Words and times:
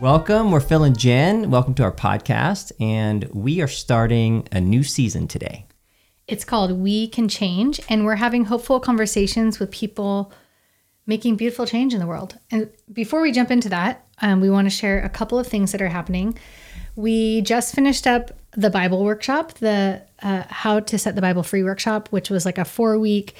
Welcome. 0.00 0.52
We're 0.52 0.60
Phil 0.60 0.84
and 0.84 0.96
Jen. 0.96 1.50
Welcome 1.50 1.74
to 1.74 1.82
our 1.82 1.90
podcast. 1.90 2.70
And 2.78 3.24
we 3.34 3.60
are 3.60 3.66
starting 3.66 4.46
a 4.52 4.60
new 4.60 4.84
season 4.84 5.26
today. 5.26 5.66
It's 6.28 6.44
called 6.44 6.70
We 6.70 7.08
Can 7.08 7.28
Change, 7.28 7.80
and 7.88 8.04
we're 8.04 8.14
having 8.14 8.44
hopeful 8.44 8.78
conversations 8.78 9.58
with 9.58 9.72
people 9.72 10.32
making 11.06 11.34
beautiful 11.34 11.66
change 11.66 11.94
in 11.94 11.98
the 11.98 12.06
world. 12.06 12.38
And 12.52 12.70
before 12.92 13.20
we 13.20 13.32
jump 13.32 13.50
into 13.50 13.68
that, 13.70 14.06
um, 14.22 14.40
we 14.40 14.48
want 14.48 14.66
to 14.66 14.70
share 14.70 15.02
a 15.02 15.08
couple 15.08 15.36
of 15.36 15.48
things 15.48 15.72
that 15.72 15.82
are 15.82 15.88
happening. 15.88 16.38
We 16.94 17.40
just 17.40 17.74
finished 17.74 18.06
up 18.06 18.30
the 18.52 18.70
Bible 18.70 19.02
workshop, 19.04 19.54
the 19.54 20.02
uh, 20.22 20.44
How 20.48 20.78
to 20.78 20.96
Set 20.96 21.16
the 21.16 21.22
Bible 21.22 21.42
Free 21.42 21.64
workshop, 21.64 22.08
which 22.10 22.30
was 22.30 22.44
like 22.46 22.58
a 22.58 22.64
four 22.64 23.00
week 23.00 23.34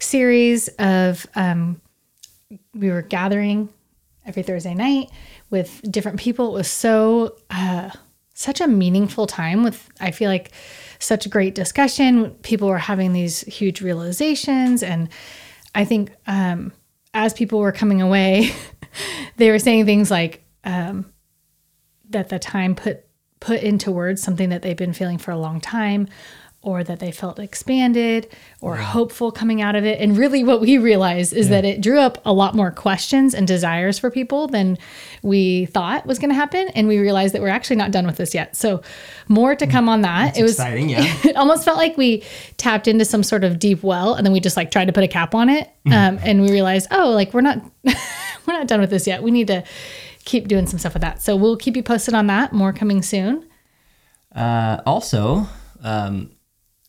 series 0.00 0.66
of 0.80 1.24
um, 1.36 1.80
we 2.74 2.90
were 2.90 3.02
gathering 3.02 3.68
every 4.26 4.42
Thursday 4.42 4.74
night 4.74 5.10
with 5.50 5.80
different 5.90 6.18
people. 6.18 6.54
It 6.54 6.58
was 6.58 6.70
so 6.70 7.36
uh, 7.50 7.90
such 8.34 8.60
a 8.60 8.68
meaningful 8.68 9.26
time 9.26 9.62
with 9.62 9.88
I 10.00 10.10
feel 10.10 10.30
like 10.30 10.52
such 10.98 11.28
great 11.28 11.54
discussion. 11.54 12.30
People 12.42 12.68
were 12.68 12.78
having 12.78 13.12
these 13.12 13.40
huge 13.42 13.82
realizations, 13.82 14.82
and 14.82 15.08
I 15.74 15.84
think 15.84 16.12
um, 16.26 16.72
as 17.14 17.34
people 17.34 17.58
were 17.58 17.72
coming 17.72 18.00
away, 18.00 18.52
they 19.36 19.50
were 19.50 19.58
saying 19.58 19.86
things 19.86 20.10
like 20.10 20.44
um, 20.64 21.12
that 22.10 22.28
the 22.28 22.38
time 22.38 22.74
put 22.74 23.04
put 23.40 23.62
into 23.62 23.90
words 23.90 24.22
something 24.22 24.50
that 24.50 24.62
they've 24.62 24.76
been 24.76 24.92
feeling 24.92 25.16
for 25.16 25.30
a 25.30 25.38
long 25.38 25.60
time 25.60 26.06
or 26.62 26.84
that 26.84 26.98
they 26.98 27.10
felt 27.10 27.38
expanded 27.38 28.28
or 28.60 28.76
yeah. 28.76 28.82
hopeful 28.82 29.32
coming 29.32 29.62
out 29.62 29.74
of 29.74 29.84
it. 29.84 29.98
And 29.98 30.16
really, 30.16 30.44
what 30.44 30.60
we 30.60 30.76
realized 30.76 31.32
is 31.32 31.48
yeah. 31.48 31.62
that 31.62 31.64
it 31.64 31.80
drew 31.80 31.98
up 31.98 32.20
a 32.26 32.34
lot 32.34 32.54
more 32.54 32.70
questions 32.70 33.34
and 33.34 33.46
desires 33.46 33.98
for 33.98 34.10
people 34.10 34.46
than 34.46 34.76
we 35.22 35.66
thought 35.66 36.04
was 36.04 36.18
going 36.18 36.28
to 36.28 36.34
happen. 36.34 36.68
And 36.74 36.86
we 36.86 36.98
realized 36.98 37.34
that 37.34 37.40
we're 37.40 37.48
actually 37.48 37.76
not 37.76 37.92
done 37.92 38.06
with 38.06 38.18
this 38.18 38.34
yet. 38.34 38.56
So, 38.56 38.82
more 39.26 39.54
to 39.54 39.66
come 39.66 39.88
on 39.88 40.02
that. 40.02 40.26
That's 40.26 40.38
it 40.38 40.42
was 40.42 40.52
exciting, 40.52 40.90
yeah. 40.90 41.16
it 41.24 41.36
almost 41.36 41.64
felt 41.64 41.78
like 41.78 41.96
we 41.96 42.24
tapped 42.58 42.86
into 42.86 43.06
some 43.06 43.22
sort 43.22 43.42
of 43.42 43.58
deep 43.58 43.82
well, 43.82 44.14
and 44.14 44.26
then 44.26 44.32
we 44.32 44.40
just 44.40 44.56
like 44.56 44.70
tried 44.70 44.86
to 44.86 44.92
put 44.92 45.04
a 45.04 45.08
cap 45.08 45.34
on 45.34 45.48
it. 45.48 45.70
Mm-hmm. 45.86 45.92
Um, 45.92 46.20
and 46.22 46.42
we 46.42 46.50
realized, 46.50 46.88
oh, 46.90 47.10
like 47.10 47.32
we're 47.32 47.40
not 47.40 47.58
we're 47.84 48.52
not 48.52 48.66
done 48.66 48.80
with 48.80 48.90
this 48.90 49.06
yet. 49.06 49.22
We 49.22 49.30
need 49.30 49.46
to 49.46 49.64
keep 50.26 50.46
doing 50.46 50.66
some 50.66 50.78
stuff 50.78 50.92
with 50.92 51.00
that. 51.00 51.22
So 51.22 51.36
we'll 51.36 51.56
keep 51.56 51.74
you 51.74 51.82
posted 51.82 52.12
on 52.12 52.26
that. 52.26 52.52
More 52.52 52.74
coming 52.74 53.00
soon. 53.00 53.48
Uh, 54.34 54.82
also. 54.84 55.48
Um, 55.82 56.32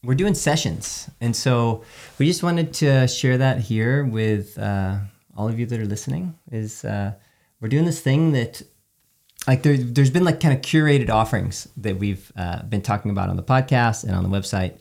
we're 0.03 0.15
doing 0.15 0.33
sessions. 0.33 1.09
And 1.19 1.35
so 1.35 1.83
we 2.17 2.25
just 2.25 2.41
wanted 2.41 2.73
to 2.75 3.07
share 3.07 3.37
that 3.37 3.59
here 3.59 4.03
with 4.03 4.57
uh, 4.57 4.97
all 5.37 5.47
of 5.47 5.59
you 5.59 5.65
that 5.67 5.79
are 5.79 5.85
listening 5.85 6.37
is 6.51 6.83
uh, 6.83 7.13
we're 7.59 7.69
doing 7.69 7.85
this 7.85 7.99
thing 7.99 8.31
that 8.31 8.63
like 9.47 9.63
there, 9.63 9.77
there's 9.77 10.09
been 10.09 10.23
like 10.23 10.39
kind 10.39 10.55
of 10.55 10.61
curated 10.61 11.09
offerings 11.09 11.67
that 11.77 11.97
we've 11.97 12.31
uh, 12.35 12.63
been 12.63 12.81
talking 12.81 13.11
about 13.11 13.29
on 13.29 13.37
the 13.37 13.43
podcast 13.43 14.03
and 14.03 14.15
on 14.15 14.23
the 14.23 14.29
website. 14.29 14.73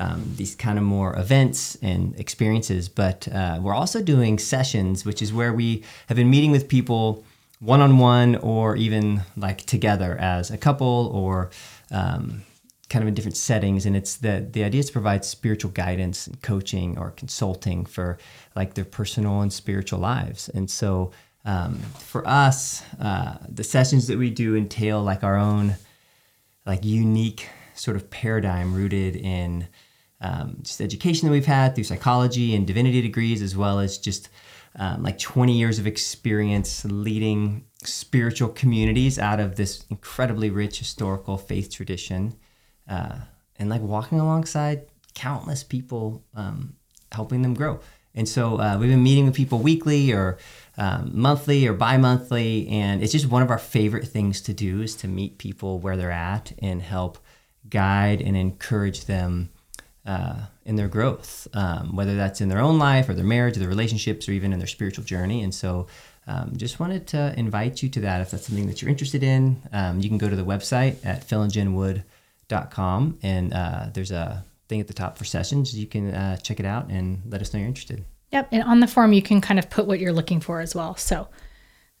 Um, 0.00 0.32
these 0.36 0.54
kind 0.54 0.78
of 0.78 0.84
more 0.84 1.18
events 1.18 1.76
and 1.82 2.14
experiences, 2.20 2.88
but 2.88 3.26
uh, 3.34 3.58
we're 3.60 3.74
also 3.74 4.00
doing 4.00 4.38
sessions, 4.38 5.04
which 5.04 5.20
is 5.20 5.32
where 5.32 5.52
we 5.52 5.82
have 6.06 6.16
been 6.16 6.30
meeting 6.30 6.52
with 6.52 6.68
people 6.68 7.24
one 7.58 7.80
on 7.80 7.98
one 7.98 8.36
or 8.36 8.76
even 8.76 9.22
like 9.36 9.66
together 9.66 10.16
as 10.20 10.52
a 10.52 10.56
couple 10.56 11.10
or 11.12 11.50
um, 11.90 12.44
kind 12.88 13.02
of 13.02 13.08
in 13.08 13.14
different 13.14 13.36
settings 13.36 13.84
and 13.84 13.96
it's 13.96 14.16
the 14.16 14.46
the 14.50 14.64
idea 14.64 14.80
is 14.80 14.86
to 14.86 14.92
provide 14.92 15.24
spiritual 15.24 15.70
guidance 15.70 16.26
and 16.26 16.40
coaching 16.42 16.96
or 16.98 17.10
consulting 17.10 17.84
for 17.84 18.18
like 18.56 18.74
their 18.74 18.84
personal 18.84 19.40
and 19.42 19.52
spiritual 19.52 19.98
lives. 19.98 20.48
And 20.48 20.70
so 20.70 21.12
um, 21.44 21.78
for 21.98 22.26
us 22.26 22.82
uh, 23.00 23.36
the 23.48 23.64
sessions 23.64 24.06
that 24.06 24.18
we 24.18 24.30
do 24.30 24.56
entail 24.56 25.02
like 25.02 25.22
our 25.22 25.36
own 25.36 25.76
like 26.66 26.84
unique 26.84 27.48
sort 27.74 27.96
of 27.96 28.10
paradigm 28.10 28.74
rooted 28.74 29.16
in 29.16 29.68
um, 30.20 30.58
just 30.62 30.80
education 30.80 31.28
that 31.28 31.32
we've 31.32 31.46
had 31.46 31.74
through 31.74 31.84
psychology 31.84 32.54
and 32.54 32.66
divinity 32.66 33.00
degrees 33.00 33.40
as 33.40 33.56
well 33.56 33.78
as 33.78 33.98
just 33.98 34.28
um, 34.76 35.02
like 35.02 35.18
20 35.18 35.56
years 35.56 35.78
of 35.78 35.86
experience 35.86 36.84
leading 36.84 37.64
spiritual 37.84 38.48
communities 38.48 39.18
out 39.18 39.40
of 39.40 39.56
this 39.56 39.84
incredibly 39.90 40.50
rich 40.50 40.78
historical 40.78 41.36
faith 41.36 41.70
tradition 41.70 42.34
uh, 42.88 43.16
and 43.58 43.68
like 43.68 43.80
walking 43.80 44.20
alongside 44.20 44.86
countless 45.14 45.64
people, 45.64 46.22
um, 46.34 46.74
helping 47.12 47.42
them 47.42 47.54
grow. 47.54 47.80
And 48.14 48.28
so 48.28 48.58
uh, 48.58 48.76
we've 48.78 48.90
been 48.90 49.02
meeting 49.02 49.26
with 49.26 49.34
people 49.34 49.58
weekly 49.58 50.12
or 50.12 50.38
um, 50.76 51.10
monthly 51.12 51.66
or 51.66 51.72
bi-monthly, 51.72 52.68
and 52.68 53.02
it's 53.02 53.12
just 53.12 53.26
one 53.26 53.42
of 53.42 53.50
our 53.50 53.58
favorite 53.58 54.08
things 54.08 54.40
to 54.42 54.52
do 54.52 54.82
is 54.82 54.94
to 54.96 55.08
meet 55.08 55.38
people 55.38 55.78
where 55.78 55.96
they're 55.96 56.10
at 56.10 56.52
and 56.60 56.82
help 56.82 57.18
guide 57.68 58.20
and 58.20 58.36
encourage 58.36 59.04
them 59.04 59.50
uh, 60.06 60.36
in 60.64 60.76
their 60.76 60.88
growth, 60.88 61.46
um, 61.52 61.94
whether 61.94 62.16
that's 62.16 62.40
in 62.40 62.48
their 62.48 62.60
own 62.60 62.78
life 62.78 63.08
or 63.08 63.14
their 63.14 63.24
marriage 63.24 63.56
or 63.56 63.60
their 63.60 63.68
relationships 63.68 64.28
or 64.28 64.32
even 64.32 64.52
in 64.52 64.58
their 64.58 64.68
spiritual 64.68 65.04
journey. 65.04 65.42
And 65.42 65.54
so 65.54 65.86
um, 66.26 66.54
just 66.56 66.80
wanted 66.80 67.06
to 67.08 67.34
invite 67.36 67.82
you 67.82 67.88
to 67.90 68.00
that 68.00 68.20
if 68.20 68.30
that's 68.30 68.46
something 68.46 68.66
that 68.68 68.80
you're 68.80 68.90
interested 68.90 69.22
in. 69.22 69.62
Um, 69.72 70.00
you 70.00 70.08
can 70.08 70.18
go 70.18 70.28
to 70.28 70.36
the 70.36 70.44
website 70.44 71.04
at 71.04 71.28
philandjenwood.com 71.28 72.02
com 72.70 73.18
and 73.22 73.52
uh, 73.52 73.86
there's 73.92 74.10
a 74.10 74.44
thing 74.68 74.80
at 74.80 74.86
the 74.86 74.94
top 74.94 75.16
for 75.18 75.24
sessions. 75.24 75.76
You 75.76 75.86
can 75.86 76.14
uh, 76.14 76.36
check 76.38 76.60
it 76.60 76.66
out 76.66 76.88
and 76.90 77.22
let 77.26 77.40
us 77.40 77.52
know 77.52 77.60
you're 77.60 77.68
interested. 77.68 78.04
Yep. 78.32 78.48
And 78.52 78.62
on 78.62 78.80
the 78.80 78.86
form, 78.86 79.12
you 79.12 79.22
can 79.22 79.40
kind 79.40 79.58
of 79.58 79.70
put 79.70 79.86
what 79.86 80.00
you're 80.00 80.12
looking 80.12 80.40
for 80.40 80.60
as 80.60 80.74
well. 80.74 80.96
So, 80.96 81.28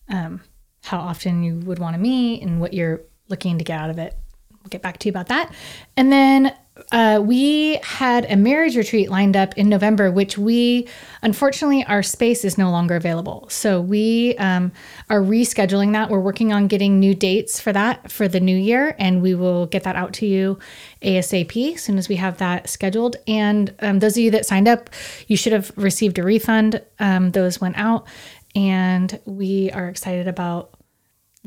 um, 0.08 0.42
how 0.82 0.98
often 0.98 1.42
you 1.42 1.56
would 1.60 1.78
want 1.78 1.94
to 1.94 2.00
meet 2.00 2.42
and 2.42 2.60
what 2.60 2.74
you're 2.74 3.00
looking 3.28 3.58
to 3.58 3.64
get 3.64 3.80
out 3.80 3.90
of 3.90 3.98
it. 3.98 4.16
We'll 4.50 4.68
get 4.70 4.82
back 4.82 4.98
to 4.98 5.08
you 5.08 5.10
about 5.10 5.28
that. 5.28 5.52
And 5.96 6.12
then 6.12 6.54
uh, 6.92 7.20
we 7.22 7.76
had 7.82 8.30
a 8.30 8.36
marriage 8.36 8.76
retreat 8.76 9.10
lined 9.10 9.36
up 9.36 9.56
in 9.58 9.68
November, 9.68 10.10
which 10.10 10.38
we 10.38 10.88
unfortunately 11.22 11.84
our 11.84 12.02
space 12.02 12.44
is 12.44 12.56
no 12.56 12.70
longer 12.70 12.96
available. 12.96 13.46
So 13.50 13.80
we 13.80 14.36
um, 14.38 14.72
are 15.10 15.20
rescheduling 15.20 15.92
that. 15.92 16.10
We're 16.10 16.20
working 16.20 16.52
on 16.52 16.66
getting 16.66 16.98
new 16.98 17.14
dates 17.14 17.60
for 17.60 17.72
that 17.72 18.10
for 18.10 18.28
the 18.28 18.40
new 18.40 18.56
year, 18.56 18.94
and 18.98 19.22
we 19.22 19.34
will 19.34 19.66
get 19.66 19.82
that 19.84 19.96
out 19.96 20.12
to 20.14 20.26
you 20.26 20.58
ASAP 21.02 21.74
as 21.74 21.82
soon 21.82 21.98
as 21.98 22.08
we 22.08 22.16
have 22.16 22.38
that 22.38 22.68
scheduled. 22.68 23.16
And 23.26 23.74
um, 23.80 23.98
those 23.98 24.16
of 24.16 24.22
you 24.22 24.30
that 24.32 24.46
signed 24.46 24.68
up, 24.68 24.90
you 25.26 25.36
should 25.36 25.52
have 25.52 25.72
received 25.76 26.18
a 26.18 26.22
refund. 26.22 26.82
Um, 26.98 27.32
those 27.32 27.60
went 27.60 27.76
out, 27.76 28.06
and 28.54 29.18
we 29.24 29.70
are 29.72 29.88
excited 29.88 30.28
about 30.28 30.70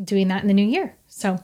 doing 0.02 0.28
that 0.30 0.41
in 0.41 0.47
the 0.47 0.53
new 0.53 0.66
year. 0.66 0.96
So 1.08 1.40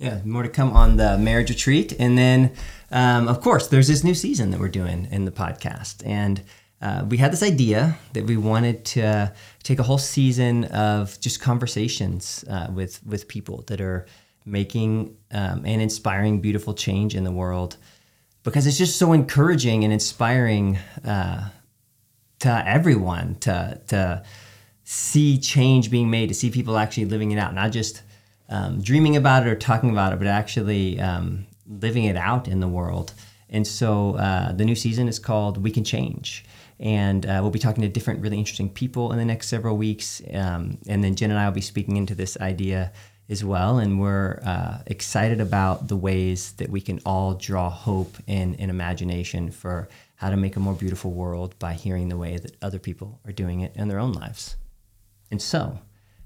yeah, 0.00 0.20
more 0.24 0.42
to 0.42 0.48
come 0.48 0.72
on 0.72 0.96
the 0.96 1.18
marriage 1.18 1.50
retreat. 1.50 1.94
And 1.98 2.16
then, 2.16 2.52
um, 2.90 3.28
of 3.28 3.40
course, 3.40 3.68
there's 3.68 3.88
this 3.88 4.04
new 4.04 4.14
season 4.14 4.50
that 4.50 4.60
we're 4.60 4.68
doing 4.68 5.08
in 5.10 5.24
the 5.24 5.30
podcast. 5.30 6.02
And 6.04 6.42
uh, 6.82 7.04
we 7.08 7.18
had 7.18 7.32
this 7.32 7.42
idea 7.42 7.98
that 8.14 8.26
we 8.26 8.36
wanted 8.36 8.84
to 8.84 9.32
take 9.62 9.78
a 9.78 9.82
whole 9.82 9.98
season 9.98 10.64
of 10.66 11.20
just 11.20 11.40
conversations 11.40 12.44
uh, 12.48 12.68
with, 12.72 13.04
with 13.06 13.28
people 13.28 13.64
that 13.66 13.80
are 13.80 14.06
making 14.44 15.16
um, 15.32 15.64
and 15.66 15.82
inspiring 15.82 16.40
beautiful 16.40 16.74
change 16.74 17.14
in 17.14 17.24
the 17.24 17.30
world 17.30 17.76
because 18.42 18.66
it's 18.66 18.78
just 18.78 18.98
so 18.98 19.12
encouraging 19.12 19.84
and 19.84 19.92
inspiring 19.92 20.78
uh, 21.04 21.50
to 22.38 22.62
everyone 22.66 23.34
to, 23.36 23.80
to 23.88 24.22
see 24.84 25.38
change 25.38 25.90
being 25.90 26.10
made, 26.10 26.28
to 26.28 26.34
see 26.34 26.50
people 26.50 26.78
actually 26.78 27.04
living 27.04 27.30
it 27.32 27.38
out, 27.38 27.54
not 27.54 27.70
just 27.70 28.02
um, 28.48 28.80
dreaming 28.80 29.16
about 29.16 29.46
it 29.46 29.50
or 29.50 29.56
talking 29.56 29.90
about 29.90 30.12
it, 30.12 30.18
but 30.18 30.26
actually 30.26 30.98
um, 30.98 31.46
living 31.70 32.04
it 32.04 32.16
out 32.16 32.48
in 32.48 32.60
the 32.60 32.68
world. 32.68 33.14
And 33.48 33.66
so 33.66 34.14
uh, 34.14 34.52
the 34.52 34.64
new 34.64 34.74
season 34.74 35.08
is 35.08 35.18
called 35.18 35.62
We 35.62 35.70
Can 35.70 35.84
Change. 35.84 36.44
And 36.78 37.26
uh, 37.26 37.38
we'll 37.42 37.50
be 37.50 37.58
talking 37.58 37.82
to 37.82 37.88
different, 37.88 38.20
really 38.20 38.38
interesting 38.38 38.70
people 38.70 39.12
in 39.12 39.18
the 39.18 39.24
next 39.24 39.48
several 39.48 39.76
weeks. 39.76 40.22
Um, 40.32 40.78
and 40.86 41.04
then 41.04 41.14
Jen 41.14 41.30
and 41.30 41.38
I 41.38 41.46
will 41.46 41.54
be 41.54 41.60
speaking 41.60 41.96
into 41.96 42.14
this 42.14 42.38
idea 42.40 42.92
as 43.28 43.44
well. 43.44 43.78
And 43.78 44.00
we're 44.00 44.40
uh, 44.44 44.78
excited 44.86 45.40
about 45.40 45.88
the 45.88 45.96
ways 45.96 46.52
that 46.52 46.70
we 46.70 46.80
can 46.80 47.00
all 47.04 47.34
draw 47.34 47.68
hope 47.70 48.16
and, 48.26 48.58
and 48.58 48.70
imagination 48.70 49.50
for 49.50 49.88
how 50.16 50.30
to 50.30 50.36
make 50.36 50.56
a 50.56 50.60
more 50.60 50.74
beautiful 50.74 51.12
world 51.12 51.58
by 51.58 51.72
hearing 51.72 52.08
the 52.08 52.16
way 52.16 52.36
that 52.36 52.56
other 52.62 52.78
people 52.78 53.20
are 53.26 53.32
doing 53.32 53.60
it 53.60 53.74
in 53.74 53.88
their 53.88 53.98
own 53.98 54.12
lives. 54.12 54.56
And 55.30 55.40
so, 55.40 55.78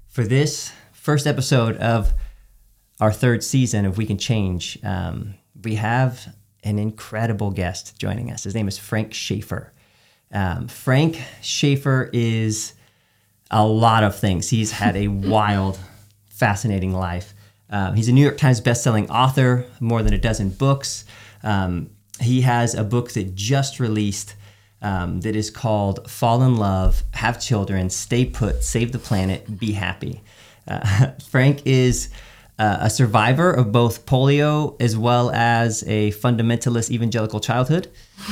for 0.07 0.23
this 0.23 0.71
first 0.91 1.27
episode 1.27 1.77
of 1.77 2.13
our 2.99 3.11
third 3.11 3.43
season 3.43 3.85
of 3.85 3.97
We 3.97 4.05
Can 4.05 4.17
Change, 4.17 4.79
um, 4.83 5.35
we 5.65 5.75
have 5.75 6.33
an 6.63 6.79
incredible 6.79 7.51
guest 7.51 7.99
joining 7.99 8.31
us. 8.31 8.43
His 8.43 8.55
name 8.55 8.67
is 8.67 8.77
Frank 8.77 9.13
Schaeffer. 9.13 9.73
Um, 10.31 10.67
Frank 10.67 11.21
Schaeffer 11.41 12.09
is 12.13 12.73
a 13.51 13.65
lot 13.65 14.03
of 14.03 14.17
things. 14.17 14.49
He's 14.49 14.71
had 14.71 14.95
a 14.95 15.07
wild, 15.09 15.77
fascinating 16.29 16.93
life. 16.93 17.33
Um, 17.69 17.95
he's 17.95 18.07
a 18.07 18.13
New 18.13 18.21
York 18.21 18.37
Times 18.37 18.61
bestselling 18.61 19.09
author, 19.09 19.65
more 19.79 20.03
than 20.03 20.13
a 20.13 20.17
dozen 20.17 20.49
books. 20.49 21.03
Um, 21.43 21.89
he 22.21 22.41
has 22.41 22.75
a 22.75 22.83
book 22.83 23.11
that 23.11 23.35
just 23.35 23.79
released 23.79 24.35
um, 24.81 25.21
that 25.21 25.35
is 25.35 25.49
called 25.49 26.09
Fall 26.09 26.43
in 26.43 26.57
Love, 26.57 27.03
Have 27.11 27.41
Children, 27.41 27.89
Stay 27.89 28.25
Put, 28.25 28.63
Save 28.63 28.91
the 28.91 28.99
Planet, 28.99 29.59
Be 29.59 29.71
Happy. 29.71 30.21
Uh, 30.67 31.11
Frank 31.29 31.65
is 31.65 32.09
uh, 32.57 32.77
a 32.81 32.89
survivor 32.89 33.51
of 33.51 33.71
both 33.71 34.05
polio 34.05 34.81
as 34.81 34.95
well 34.95 35.29
as 35.31 35.83
a 35.87 36.11
fundamentalist 36.11 36.89
evangelical 36.89 37.39
childhood. 37.39 37.89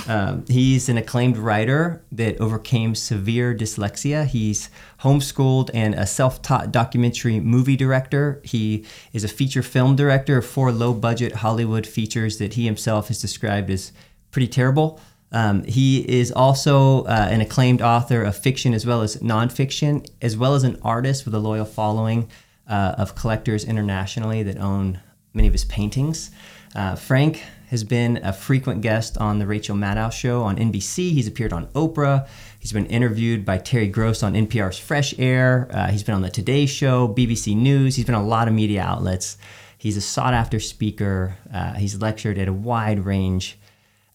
Um, 0.07 0.45
he's 0.47 0.87
an 0.87 0.97
acclaimed 0.97 1.37
writer 1.37 2.01
that 2.11 2.39
overcame 2.39 2.95
severe 2.95 3.53
dyslexia. 3.53 4.25
He's 4.25 4.69
homeschooled 5.01 5.71
and 5.73 5.93
a 5.93 6.05
self 6.05 6.41
taught 6.41 6.71
documentary 6.71 7.41
movie 7.41 7.75
director. 7.75 8.41
He 8.43 8.85
is 9.11 9.25
a 9.25 9.27
feature 9.27 9.61
film 9.61 9.95
director 9.97 10.37
of 10.37 10.45
four 10.45 10.71
low 10.71 10.93
budget 10.93 11.33
Hollywood 11.35 11.85
features 11.85 12.37
that 12.37 12.53
he 12.53 12.65
himself 12.65 13.09
has 13.09 13.21
described 13.21 13.69
as 13.69 13.91
pretty 14.31 14.47
terrible. 14.47 15.01
Um, 15.33 15.63
he 15.63 16.07
is 16.07 16.31
also 16.31 17.03
uh, 17.05 17.27
an 17.29 17.41
acclaimed 17.41 17.81
author 17.81 18.23
of 18.23 18.37
fiction 18.37 18.73
as 18.73 18.85
well 18.85 19.01
as 19.01 19.17
nonfiction, 19.17 20.07
as 20.21 20.37
well 20.37 20.53
as 20.53 20.63
an 20.63 20.79
artist 20.83 21.25
with 21.25 21.33
a 21.33 21.39
loyal 21.39 21.65
following 21.65 22.29
uh, 22.67 22.95
of 22.97 23.15
collectors 23.15 23.63
internationally 23.63 24.43
that 24.43 24.57
own 24.57 25.01
many 25.33 25.47
of 25.47 25.53
his 25.53 25.65
paintings. 25.65 26.31
Uh, 26.75 26.95
Frank 26.95 27.43
has 27.67 27.83
been 27.83 28.19
a 28.23 28.31
frequent 28.31 28.81
guest 28.81 29.17
on 29.17 29.39
the 29.39 29.47
Rachel 29.47 29.75
Maddow 29.75 30.11
show 30.11 30.43
on 30.43 30.57
NBC. 30.57 31.11
He's 31.11 31.27
appeared 31.27 31.53
on 31.53 31.67
Oprah. 31.67 32.27
He's 32.59 32.71
been 32.71 32.85
interviewed 32.85 33.45
by 33.45 33.57
Terry 33.57 33.87
Gross 33.87 34.21
on 34.21 34.33
NPR's 34.33 34.77
Fresh 34.77 35.17
Air. 35.17 35.67
Uh, 35.71 35.87
he's 35.87 36.03
been 36.03 36.15
on 36.15 36.21
the 36.21 36.29
Today 36.29 36.65
Show, 36.65 37.07
BBC 37.07 37.55
News. 37.55 37.95
He's 37.95 38.05
been 38.05 38.15
on 38.15 38.23
a 38.23 38.27
lot 38.27 38.47
of 38.47 38.53
media 38.53 38.81
outlets. 38.81 39.37
He's 39.77 39.97
a 39.97 40.01
sought 40.01 40.33
after 40.33 40.59
speaker. 40.59 41.35
Uh, 41.53 41.73
he's 41.73 41.99
lectured 42.01 42.37
at 42.37 42.47
a 42.47 42.53
wide 42.53 43.05
range 43.05 43.59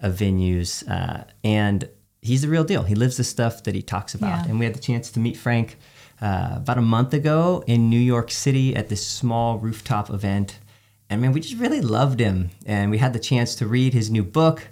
of 0.00 0.14
venues. 0.14 0.88
Uh, 0.88 1.24
and 1.44 1.88
he's 2.22 2.42
the 2.42 2.48
real 2.48 2.64
deal. 2.64 2.84
He 2.84 2.94
lives 2.94 3.16
the 3.16 3.24
stuff 3.24 3.64
that 3.64 3.74
he 3.74 3.82
talks 3.82 4.14
about. 4.14 4.44
Yeah. 4.44 4.50
And 4.50 4.58
we 4.58 4.64
had 4.64 4.74
the 4.74 4.80
chance 4.80 5.10
to 5.10 5.20
meet 5.20 5.36
Frank 5.36 5.76
uh, 6.20 6.54
about 6.56 6.78
a 6.78 6.82
month 6.82 7.14
ago 7.14 7.62
in 7.66 7.88
New 7.88 8.00
York 8.00 8.30
City 8.30 8.74
at 8.74 8.88
this 8.88 9.06
small 9.06 9.58
rooftop 9.58 10.10
event. 10.10 10.58
And 11.10 11.20
man, 11.20 11.32
we 11.32 11.40
just 11.40 11.56
really 11.56 11.80
loved 11.80 12.20
him. 12.20 12.50
And 12.66 12.90
we 12.90 12.98
had 12.98 13.12
the 13.12 13.18
chance 13.18 13.54
to 13.56 13.66
read 13.66 13.94
his 13.94 14.10
new 14.10 14.24
book, 14.24 14.68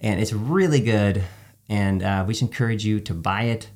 and 0.00 0.20
it's 0.20 0.32
really 0.32 0.80
good. 0.80 1.22
And 1.68 2.02
uh, 2.02 2.24
we 2.26 2.32
just 2.32 2.42
encourage 2.42 2.84
you 2.84 3.00
to 3.00 3.14
buy 3.14 3.42
it. 3.42 3.68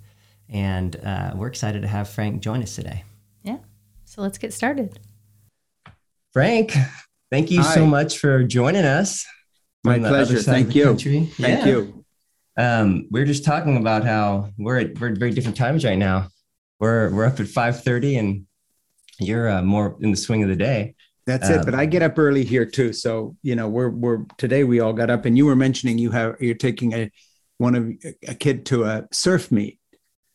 And 0.48 0.96
uh, 0.96 1.32
we're 1.34 1.48
excited 1.48 1.82
to 1.82 1.88
have 1.88 2.08
Frank 2.08 2.40
join 2.40 2.62
us 2.62 2.74
today. 2.74 3.04
Yeah. 3.42 3.58
So 4.04 4.22
let's 4.22 4.38
get 4.38 4.52
started. 4.52 4.98
Frank, 6.32 6.72
thank 7.30 7.50
you 7.50 7.62
Hi. 7.62 7.74
so 7.74 7.86
much 7.86 8.18
for 8.18 8.44
joining 8.44 8.84
us. 8.84 9.26
My 9.84 9.98
pleasure. 9.98 10.38
Thank 10.38 10.74
you. 10.74 10.96
Thank 10.96 11.38
yeah. 11.38 11.66
you. 11.66 12.04
Um, 12.56 13.06
we 13.10 13.20
are 13.20 13.24
just 13.24 13.44
talking 13.44 13.76
about 13.76 14.04
how 14.04 14.50
we're 14.58 14.78
at, 14.78 14.98
we're 14.98 15.12
at 15.12 15.18
very 15.18 15.30
different 15.30 15.56
times 15.56 15.84
right 15.84 15.96
now 15.96 16.28
we're 16.80 17.10
we're 17.10 17.26
up 17.26 17.38
at 17.38 17.46
5:30 17.46 18.18
and 18.18 18.46
you're 19.18 19.48
uh, 19.48 19.62
more 19.62 19.96
in 20.00 20.10
the 20.10 20.16
swing 20.16 20.42
of 20.42 20.48
the 20.48 20.56
day. 20.56 20.94
That's 21.26 21.48
um, 21.48 21.60
it. 21.60 21.64
But 21.64 21.74
I 21.74 21.86
get 21.86 22.02
up 22.02 22.18
early 22.18 22.44
here 22.44 22.64
too. 22.66 22.92
So, 22.92 23.36
you 23.42 23.54
know, 23.54 23.68
we're 23.68 23.90
we're 23.90 24.24
today 24.38 24.64
we 24.64 24.80
all 24.80 24.92
got 24.92 25.10
up 25.10 25.26
and 25.26 25.36
you 25.36 25.46
were 25.46 25.56
mentioning 25.56 25.98
you 25.98 26.10
have 26.10 26.36
you're 26.40 26.54
taking 26.54 26.92
a 26.94 27.10
one 27.58 27.74
of 27.74 27.92
a 28.26 28.34
kid 28.34 28.66
to 28.66 28.84
a 28.84 29.06
surf 29.12 29.52
meet. 29.52 29.78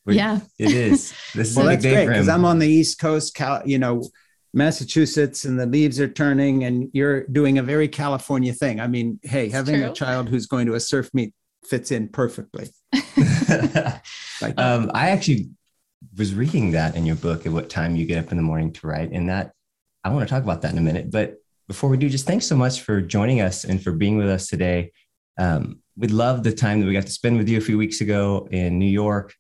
Yeah. 0.06 0.42
It 0.60 0.72
is. 0.72 1.14
This 1.34 1.50
is 1.50 1.58
well, 1.58 1.66
that's 1.66 1.84
great 1.84 2.08
because 2.08 2.30
I'm 2.30 2.46
on 2.46 2.60
the 2.60 2.68
East 2.68 3.00
Coast, 3.00 3.34
Cal, 3.34 3.64
you 3.66 3.80
know, 3.80 4.04
Massachusetts 4.54 5.44
and 5.44 5.60
the 5.60 5.66
leaves 5.66 6.00
are 6.00 6.08
turning 6.08 6.64
and 6.64 6.90
you're 6.94 7.26
doing 7.28 7.58
a 7.58 7.64
very 7.64 7.88
California 7.88 8.54
thing. 8.54 8.80
I 8.80 8.88
mean, 8.88 9.20
hey, 9.24 9.46
it's 9.46 9.54
having 9.56 9.82
true. 9.82 9.90
a 9.90 9.94
child 9.94 10.30
who's 10.30 10.46
going 10.46 10.68
to 10.68 10.76
a 10.76 10.80
surf 10.80 11.10
meet 11.14 11.34
fits 11.66 11.92
in 11.92 12.08
perfectly. 12.08 12.70
like, 14.42 14.54
um, 14.58 14.92
I 14.94 15.10
actually 15.10 15.50
was 16.18 16.34
reading 16.34 16.72
that 16.72 16.96
in 16.96 17.06
your 17.06 17.16
book 17.16 17.46
at 17.46 17.52
what 17.52 17.70
time 17.70 17.96
you 17.96 18.06
get 18.06 18.24
up 18.24 18.32
in 18.32 18.38
the 18.38 18.44
morning 18.44 18.72
to 18.74 18.88
write. 18.88 19.12
And 19.12 19.30
that 19.30 19.52
I 20.04 20.10
want 20.10 20.28
to 20.28 20.34
talk 20.34 20.44
about 20.44 20.62
that 20.62 20.72
in 20.72 20.78
a 20.78 20.82
minute. 20.82 21.12
But 21.12 21.38
before 21.68 21.90
we 21.90 21.98
do, 21.98 22.10
just 22.10 22.28
thanks 22.28 22.46
so 22.46 22.56
much 22.56 22.82
for 22.82 23.02
joining 23.02 23.42
us 23.42 23.64
and 23.64 23.82
for 23.82 23.92
being 23.92 24.18
with 24.18 24.30
us 24.30 24.48
today. 24.48 24.92
Um, 25.38 25.82
we 25.98 26.08
love 26.08 26.44
the 26.44 26.54
time 26.54 26.80
that 26.80 26.86
we 26.86 26.94
got 26.94 27.06
to 27.06 27.12
spend 27.12 27.38
with 27.38 27.50
you 27.50 27.58
a 27.58 27.62
few 27.62 27.78
weeks 27.78 28.02
ago 28.02 28.48
in 28.52 28.78
New 28.78 28.86
York 28.86 29.34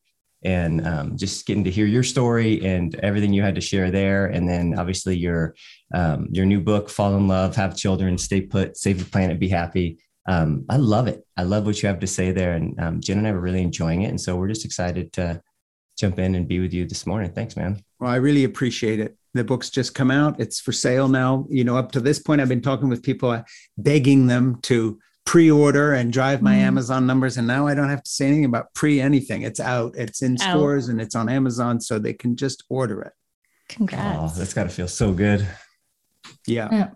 and 0.43 0.85
um, 0.87 1.17
just 1.17 1.45
getting 1.45 1.63
to 1.63 1.71
hear 1.71 1.85
your 1.85 2.03
story 2.03 2.63
and 2.65 2.95
everything 2.95 3.33
you 3.33 3.41
had 3.41 3.55
to 3.55 3.61
share 3.61 3.91
there. 3.91 4.27
And 4.27 4.47
then 4.47 4.77
obviously 4.77 5.17
your 5.17 5.55
um, 5.93 6.27
your 6.31 6.45
new 6.45 6.61
book, 6.61 6.89
Fall 6.89 7.15
in 7.15 7.27
Love, 7.27 7.55
Have 7.55 7.75
Children, 7.75 8.17
Stay 8.17 8.41
Put, 8.41 8.77
Save 8.77 8.99
the 8.99 9.05
Planet, 9.05 9.39
Be 9.39 9.47
Happy. 9.47 9.99
Um, 10.27 10.65
I 10.69 10.77
love 10.77 11.07
it. 11.07 11.23
I 11.37 11.43
love 11.43 11.65
what 11.65 11.81
you 11.81 11.87
have 11.87 11.99
to 11.99 12.07
say 12.07 12.31
there. 12.31 12.53
And 12.53 12.79
um, 12.79 13.01
Jen 13.01 13.19
and 13.19 13.27
I 13.27 13.31
were 13.31 13.39
really 13.39 13.61
enjoying 13.61 14.01
it. 14.01 14.09
And 14.09 14.19
so 14.19 14.35
we're 14.35 14.47
just 14.47 14.65
excited 14.65 15.13
to 15.13 15.41
jump 15.97 16.19
in 16.19 16.35
and 16.35 16.47
be 16.47 16.59
with 16.59 16.73
you 16.73 16.85
this 16.85 17.05
morning. 17.05 17.31
Thanks, 17.31 17.55
man. 17.55 17.81
Well, 17.99 18.11
I 18.11 18.17
really 18.17 18.43
appreciate 18.43 18.99
it. 18.99 19.17
The 19.33 19.43
book's 19.43 19.69
just 19.69 19.95
come 19.95 20.11
out. 20.11 20.39
It's 20.39 20.59
for 20.59 20.71
sale 20.71 21.07
now. 21.07 21.45
You 21.49 21.63
know, 21.63 21.77
up 21.77 21.91
to 21.93 21.99
this 21.99 22.19
point, 22.19 22.41
I've 22.41 22.49
been 22.49 22.61
talking 22.61 22.89
with 22.89 23.03
people, 23.03 23.31
uh, 23.31 23.43
begging 23.77 24.27
them 24.27 24.59
to 24.63 24.99
pre-order 25.25 25.93
and 25.93 26.13
drive 26.13 26.41
my 26.41 26.55
mm. 26.55 26.59
Amazon 26.59 27.05
numbers. 27.05 27.37
And 27.37 27.47
now 27.47 27.67
I 27.67 27.73
don't 27.73 27.89
have 27.89 28.03
to 28.03 28.09
say 28.09 28.27
anything 28.27 28.45
about 28.45 28.73
pre 28.73 29.01
anything. 29.01 29.41
It's 29.41 29.59
out. 29.59 29.95
It's 29.95 30.21
in 30.21 30.37
out. 30.41 30.51
stores 30.51 30.87
and 30.87 31.01
it's 31.01 31.15
on 31.15 31.29
Amazon, 31.29 31.81
so 31.81 31.99
they 31.99 32.13
can 32.13 32.35
just 32.35 32.63
order 32.69 33.01
it. 33.01 33.13
Congrats! 33.67 34.19
Oh, 34.21 34.39
that's 34.39 34.53
got 34.53 34.63
to 34.63 34.69
feel 34.69 34.87
so 34.87 35.11
good. 35.11 35.47
Yeah. 36.47 36.69
yeah. 36.71 36.89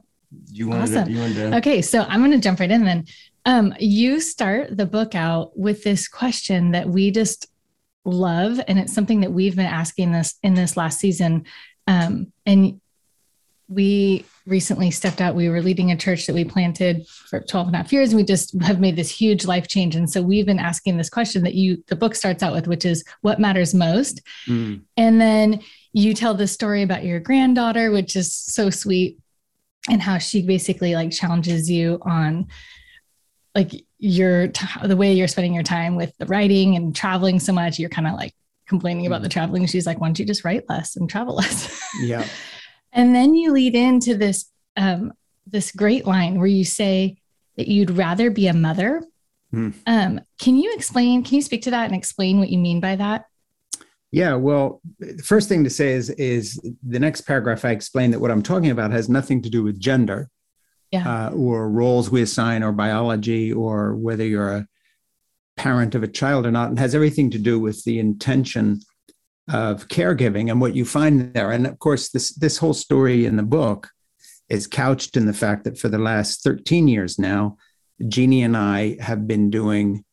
You 0.52 0.70
wanted, 0.70 0.84
awesome. 0.84 1.06
to, 1.06 1.12
you 1.12 1.20
wanted 1.20 1.52
to... 1.52 1.58
Okay, 1.58 1.82
so 1.82 2.04
I'm 2.04 2.20
going 2.20 2.32
to 2.32 2.38
jump 2.38 2.60
right 2.60 2.70
in 2.70 2.86
then. 2.86 3.06
Um, 3.46 3.74
you 3.80 4.20
start 4.20 4.78
the 4.78 4.86
book 4.86 5.16
out 5.16 5.58
with 5.58 5.84
this 5.84 6.08
question 6.08 6.72
that 6.72 6.88
we 6.88 7.10
just 7.10 7.48
love 8.06 8.60
and 8.68 8.80
it's 8.80 8.94
something 8.94 9.22
that 9.22 9.32
we've 9.32 9.56
been 9.56 9.66
asking 9.66 10.12
this 10.12 10.36
in 10.44 10.54
this 10.54 10.78
last 10.78 11.00
season. 11.00 11.46
Um, 11.88 12.32
and 12.46 12.80
we 13.68 14.26
recently 14.48 14.90
stepped 14.90 15.22
out. 15.22 15.36
We 15.36 15.48
were 15.48 15.62
leading 15.62 15.92
a 15.92 15.98
church 15.98 16.26
that 16.26 16.34
we 16.34 16.44
planted 16.44 17.08
for 17.08 17.40
12 17.40 17.68
and 17.68 17.76
a 17.76 17.78
half 17.78 17.94
years 17.94 18.10
and 18.10 18.18
we 18.18 18.24
just 18.24 18.60
have 18.64 18.80
made 18.80 18.96
this 18.96 19.12
huge 19.12 19.46
life 19.46 19.68
change. 19.68 19.96
And 19.96 20.10
so 20.10 20.22
we've 20.22 20.46
been 20.46 20.60
asking 20.60 20.98
this 20.98 21.10
question 21.10 21.44
that 21.44 21.54
you 21.54 21.84
the 21.88 21.96
book 21.96 22.16
starts 22.16 22.42
out 22.42 22.54
with 22.54 22.68
which 22.68 22.84
is 22.84 23.04
what 23.22 23.40
matters 23.40 23.74
most? 23.74 24.22
Mm. 24.48 24.82
and 24.98 25.22
then 25.22 25.62
you 25.94 26.14
tell 26.14 26.34
the 26.34 26.48
story 26.48 26.84
about 26.84 27.04
your 27.04 27.20
granddaughter 27.20 27.92
which 27.92 28.16
is 28.16 28.34
so 28.34 28.70
sweet 28.70 29.18
and 29.90 30.02
how 30.02 30.18
she 30.18 30.46
basically 30.46 30.94
like 30.96 31.12
challenges 31.12 31.70
you 31.70 32.00
on 32.02 32.48
like 33.56 33.72
your 33.98 34.48
t- 34.50 34.88
the 34.88 34.98
way 34.98 35.14
you're 35.14 35.28
spending 35.28 35.54
your 35.54 35.64
time 35.64 35.96
with 35.96 36.16
the 36.18 36.26
writing 36.26 36.76
and 36.76 36.96
traveling 36.96 37.40
so 37.40 37.52
much 37.52 37.80
you're 37.80 37.90
kind 37.90 38.08
of 38.08 38.14
like 38.14 38.34
complaining 38.68 39.08
about 39.08 39.22
the 39.22 39.28
mm. 39.28 39.32
traveling. 39.32 39.66
She's 39.66 39.86
like 39.86 40.00
why 40.00 40.08
don't 40.08 40.20
you 40.20 40.26
just 40.26 40.46
write 40.46 40.70
less 40.70 40.96
and 40.96 41.10
travel 41.10 41.36
less? 41.36 41.76
Yeah. 42.02 42.26
And 42.92 43.16
then 43.16 43.34
you 43.34 43.52
lead 43.52 43.76
into 43.76 44.16
this 44.16 44.52
um 44.78 45.14
this 45.48 45.72
great 45.72 46.06
line 46.06 46.38
where 46.38 46.48
you 46.48 46.64
say 46.64 47.18
that 47.58 47.68
you'd 47.68 47.92
rather 47.92 48.30
be 48.30 48.48
a 48.48 48.54
mother. 48.54 49.04
Hmm. 49.52 49.70
um 49.88 50.22
can 50.40 50.56
you 50.56 50.72
explain 50.76 51.24
can 51.24 51.36
you 51.36 51.42
speak 51.42 51.64
to 51.64 51.72
that 51.72 51.86
and 51.86 51.96
explain 51.96 52.40
what 52.40 52.50
you 52.50 52.60
mean 52.60 52.80
by 52.80 52.96
that? 52.96 53.26
Yeah, 54.12 54.36
well, 54.36 54.82
the 54.98 55.22
first 55.22 55.50
thing 55.50 55.64
to 55.64 55.70
say 55.70 55.92
is 55.94 56.10
is 56.12 56.60
the 56.88 57.00
next 57.00 57.22
paragraph 57.22 57.66
I 57.66 57.72
explain 57.72 58.12
that 58.12 58.20
what 58.20 58.32
I'm 58.32 58.42
talking 58.42 58.72
about 58.72 58.92
has 58.92 59.10
nothing 59.10 59.42
to 59.44 59.50
do 59.50 59.64
with 59.64 59.80
gender 59.80 60.30
yeah. 60.92 61.28
uh, 61.28 61.30
or 61.32 61.70
roles 61.70 62.10
we 62.10 62.22
assign 62.22 62.64
or 62.64 62.72
biology 62.72 63.52
or 63.54 63.96
whether 63.96 64.26
you're 64.26 64.54
a 64.54 64.68
parent 65.58 65.96
of 65.96 66.04
a 66.04 66.08
child 66.08 66.46
or 66.46 66.52
not. 66.52 66.72
It 66.72 66.80
has 66.80 66.96
everything 66.96 67.30
to 67.32 67.40
do 67.40 67.60
with 67.60 67.84
the 67.84 68.00
intention 68.00 68.82
of 69.52 69.88
caregiving 69.88 70.50
and 70.50 70.62
what 70.62 70.76
you 70.76 70.86
find 70.86 71.34
there. 71.34 71.52
And 71.52 71.66
of 71.68 71.80
course, 71.80 72.10
this 72.10 72.34
this 72.36 72.58
whole 72.58 72.74
story 72.74 73.26
in 73.26 73.36
the 73.36 73.44
book 73.44 73.90
is 74.48 74.68
couched 74.68 75.18
in 75.18 75.26
the 75.26 75.34
fact 75.34 75.64
that 75.64 75.78
for 75.78 75.90
the 75.90 75.98
last 75.98 76.44
13 76.44 76.88
years 76.88 77.20
now, 77.20 77.58
Jeannie 78.08 78.44
and 78.44 78.58
I 78.58 78.98
have 79.00 79.28
been 79.28 79.50
doing 79.50 80.04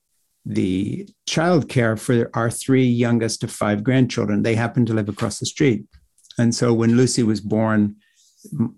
the 0.45 1.09
childcare 1.29 1.99
for 1.99 2.31
our 2.35 2.51
three 2.51 2.85
youngest 2.85 3.43
of 3.43 3.51
five 3.51 3.83
grandchildren. 3.83 4.43
They 4.43 4.55
happen 4.55 4.87
to 4.87 4.95
live 4.95 5.09
across 5.09 5.39
the 5.39 5.47
street. 5.47 5.85
And 6.39 6.55
so 6.55 6.73
when 6.73 6.97
Lucy 6.97 7.23
was 7.23 7.41
born, 7.41 7.97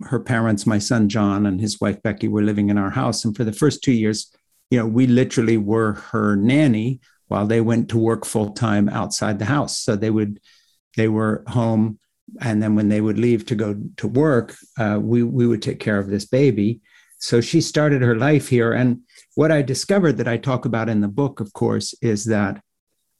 her 0.02 0.20
parents, 0.20 0.66
my 0.66 0.78
son 0.78 1.08
John 1.08 1.46
and 1.46 1.60
his 1.60 1.80
wife 1.80 2.02
Becky, 2.02 2.28
were 2.28 2.42
living 2.42 2.70
in 2.70 2.78
our 2.78 2.90
house. 2.90 3.24
And 3.24 3.36
for 3.36 3.44
the 3.44 3.52
first 3.52 3.82
two 3.82 3.92
years, 3.92 4.32
you 4.70 4.78
know, 4.78 4.86
we 4.86 5.06
literally 5.06 5.56
were 5.56 5.94
her 5.94 6.36
nanny 6.36 7.00
while 7.28 7.46
they 7.46 7.60
went 7.60 7.88
to 7.90 7.98
work 7.98 8.24
full 8.24 8.52
time 8.52 8.88
outside 8.88 9.38
the 9.38 9.44
house. 9.44 9.78
So 9.78 9.96
they 9.96 10.10
would, 10.10 10.40
they 10.96 11.08
were 11.08 11.44
home, 11.48 11.98
and 12.40 12.62
then 12.62 12.74
when 12.74 12.88
they 12.88 13.00
would 13.00 13.18
leave 13.18 13.46
to 13.46 13.54
go 13.54 13.76
to 13.96 14.08
work, 14.08 14.54
uh, 14.78 14.98
we 15.00 15.22
we 15.22 15.46
would 15.46 15.62
take 15.62 15.80
care 15.80 15.98
of 15.98 16.08
this 16.08 16.26
baby. 16.26 16.80
So 17.18 17.40
she 17.40 17.60
started 17.60 18.02
her 18.02 18.16
life 18.16 18.48
here. 18.48 18.72
And 18.72 19.00
what 19.34 19.50
I 19.50 19.62
discovered 19.62 20.18
that 20.18 20.28
I 20.28 20.36
talk 20.36 20.66
about 20.66 20.88
in 20.88 21.00
the 21.00 21.08
book, 21.08 21.40
of 21.40 21.52
course, 21.52 21.94
is 22.00 22.26
that 22.26 22.62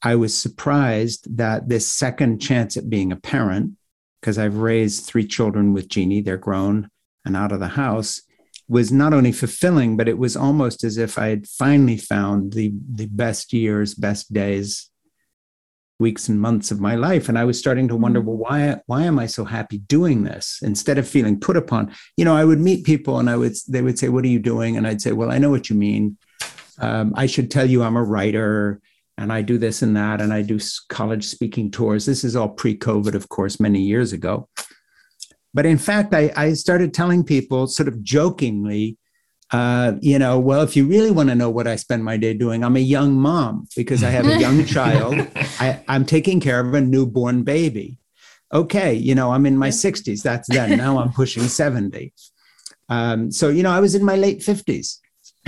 I 0.03 0.15
was 0.15 0.37
surprised 0.37 1.37
that 1.37 1.69
this 1.69 1.89
second 1.89 2.41
chance 2.41 2.77
at 2.77 2.89
being 2.91 3.11
a 3.11 3.17
parent 3.17 3.73
because 4.21 4.39
I've 4.39 4.57
raised 4.57 5.05
three 5.05 5.27
children 5.27 5.73
with 5.73 5.89
Jeannie, 5.89 6.21
they're 6.21 6.37
grown 6.37 6.91
and 7.25 7.37
out 7.37 7.53
of 7.53 7.61
the 7.61 7.69
house, 7.69 8.23
was 8.69 8.93
not 8.93 9.15
only 9.15 9.33
fulfilling, 9.33 9.97
but 9.97 10.09
it 10.09 10.19
was 10.19 10.37
almost 10.37 10.85
as 10.85 10.99
if 10.99 11.19
I 11.19 11.29
had 11.29 11.47
finally 11.47 11.97
found 11.97 12.53
the, 12.53 12.73
the 12.93 13.07
best 13.07 13.53
years, 13.53 13.95
best 13.95 14.33
days 14.33 14.91
weeks 15.99 16.29
and 16.29 16.41
months 16.41 16.71
of 16.71 16.81
my 16.81 16.95
life. 16.95 17.29
And 17.29 17.39
i 17.39 17.45
was 17.45 17.59
starting 17.59 17.89
to 17.89 17.97
wonder 17.97 18.21
well 18.21 18.37
why 18.37 18.81
why 18.87 19.03
am 19.03 19.19
i 19.19 19.27
so 19.27 19.45
happy 19.45 19.79
doing 19.79 20.25
this? 20.25 20.61
Instead 20.63 20.99
of 20.99 21.09
feeling 21.09 21.41
put 21.41 21.57
upon 21.57 21.93
you 22.17 22.25
know 22.25 22.37
i 22.37 22.45
would 22.45 22.61
meet 22.61 22.85
people 22.85 23.19
and 23.19 23.29
i 23.29 23.37
would 23.37 23.55
they 23.69 23.83
would 23.83 23.99
say 23.99 24.09
what 24.09 24.25
are 24.25 24.29
you 24.29 24.39
doing? 24.39 24.77
And 24.77 24.87
i'd 24.87 25.03
say 25.03 25.13
well 25.13 25.31
i 25.31 25.39
know 25.39 25.51
what 25.51 25.69
you 25.71 25.77
mean. 25.77 26.17
Um, 26.81 27.13
i 27.17 27.27
should 27.27 27.51
tell 27.51 27.67
you 27.67 27.83
i'm 27.83 27.97
a 27.97 28.03
writer 28.03 28.81
and 29.19 29.33
i 29.33 29.43
do 29.43 29.59
this 29.59 29.83
and 29.83 29.97
that 29.97 30.21
and 30.21 30.33
i 30.33 30.41
do 30.41 30.59
college 30.89 31.27
speaking 31.27 31.71
tours 31.71 32.07
this 32.07 32.25
is 32.25 32.35
all 32.35 32.49
pre-covid 32.49 33.15
of 33.15 33.29
course 33.29 33.61
many 33.61 33.83
years 33.83 34.13
ago 34.13 34.49
but 35.53 35.67
in 35.67 35.79
fact 35.79 36.15
i, 36.15 36.33
I 36.37 36.55
started 36.55 36.95
telling 36.95 37.25
people 37.25 37.67
sort 37.67 37.89
of 37.89 38.03
jokingly 38.03 38.97
uh, 39.51 39.95
you 40.01 40.19
know, 40.19 40.39
well, 40.39 40.61
if 40.61 40.77
you 40.77 40.87
really 40.87 41.11
want 41.11 41.31
to 41.31 41.35
know 41.35 41.49
what 41.49 41.67
I 41.67 41.77
spend 41.77 42.05
my 42.05 42.17
day 42.17 42.35
doing, 42.35 42.63
I'm 42.63 42.77
a 42.77 42.81
young 42.81 43.15
mom 43.15 43.67
because 43.77 44.05
I 44.05 44.11
have 44.11 44.27
a 44.27 44.39
young 44.39 44.65
child. 44.67 45.15
I, 45.59 45.83
I'm 45.89 46.05
taking 46.05 46.39
care 46.39 46.61
of 46.61 46.75
a 46.75 46.81
newborn 46.81 47.45
baby. 47.45 47.99
Okay, 48.53 48.95
you 48.95 49.15
know, 49.15 49.33
I'm 49.33 49.47
in 49.47 49.57
my 49.57 49.69
60s. 49.69 50.23
That's 50.23 50.49
then. 50.49 50.77
Now 50.77 50.99
I'm 50.99 51.13
pushing 51.13 51.45
70. 51.45 52.13
Um, 52.89 53.31
so, 53.31 53.49
you 53.49 53.63
know, 53.63 53.71
I 53.71 53.81
was 53.81 53.95
in 53.95 54.05
my 54.05 54.17
late 54.17 54.41
50s. 54.41 54.99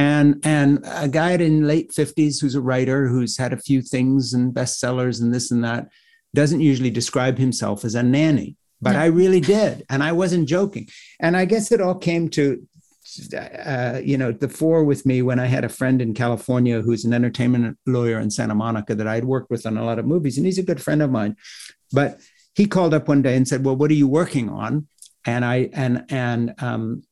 And, 0.01 0.41
and 0.45 0.83
a 0.85 1.09
guy 1.09 1.33
in 1.33 1.67
late 1.67 1.93
50s 1.93 2.41
who's 2.41 2.55
a 2.55 2.61
writer 2.61 3.07
who's 3.07 3.37
had 3.37 3.53
a 3.53 3.59
few 3.59 3.83
things 3.83 4.33
and 4.33 4.55
bestsellers 4.55 5.21
and 5.21 5.35
this 5.35 5.51
and 5.51 5.63
that 5.65 5.89
doesn't 6.35 6.61
usually 6.61 6.91
describe 6.91 7.39
himself 7.39 7.85
as 7.85 7.95
a 7.95 8.03
nanny 8.03 8.57
but 8.83 8.97
I 8.97 9.07
really 9.07 9.41
did, 9.41 9.85
and 9.91 10.03
I 10.03 10.13
wasn't 10.13 10.49
joking. 10.49 10.89
And 11.21 11.37
I 11.37 11.45
guess 11.45 11.71
it 11.71 11.81
all 11.81 11.95
came 11.95 12.29
to 12.31 12.67
uh, 13.37 14.01
you 14.05 14.17
know, 14.17 14.31
the 14.31 14.49
four 14.49 14.85
with 14.85 15.05
me 15.05 15.21
when 15.21 15.41
I 15.41 15.47
had 15.47 15.65
a 15.65 15.69
friend 15.69 16.01
in 16.01 16.15
California 16.15 16.81
who's 16.81 17.05
an 17.05 17.13
entertainment 17.13 17.77
lawyer 17.85 18.21
in 18.21 18.31
Santa 18.31 18.55
Monica 18.55 18.95
that 18.95 19.09
I'd 19.09 19.25
worked 19.25 19.51
with 19.51 19.67
on 19.67 19.77
a 19.77 19.85
lot 19.85 19.99
of 19.99 20.07
movies, 20.07 20.37
and 20.37 20.47
he's 20.47 20.59
a 20.59 20.63
good 20.63 20.81
friend 20.81 21.03
of 21.03 21.11
mine. 21.11 21.37
But 21.93 22.21
he 22.55 22.67
called 22.67 22.95
up 22.95 23.09
one 23.09 23.23
day 23.23 23.37
and 23.37 23.47
said, 23.47 23.65
"Well, 23.65 23.77
what 23.77 23.91
are 23.91 23.95
you 23.95 24.09
working 24.09 24.49
on?" 24.49 24.87
And 25.27 25.45
I 25.45 25.71
and 25.73 26.05
and 26.09 26.55
um, 26.59 27.03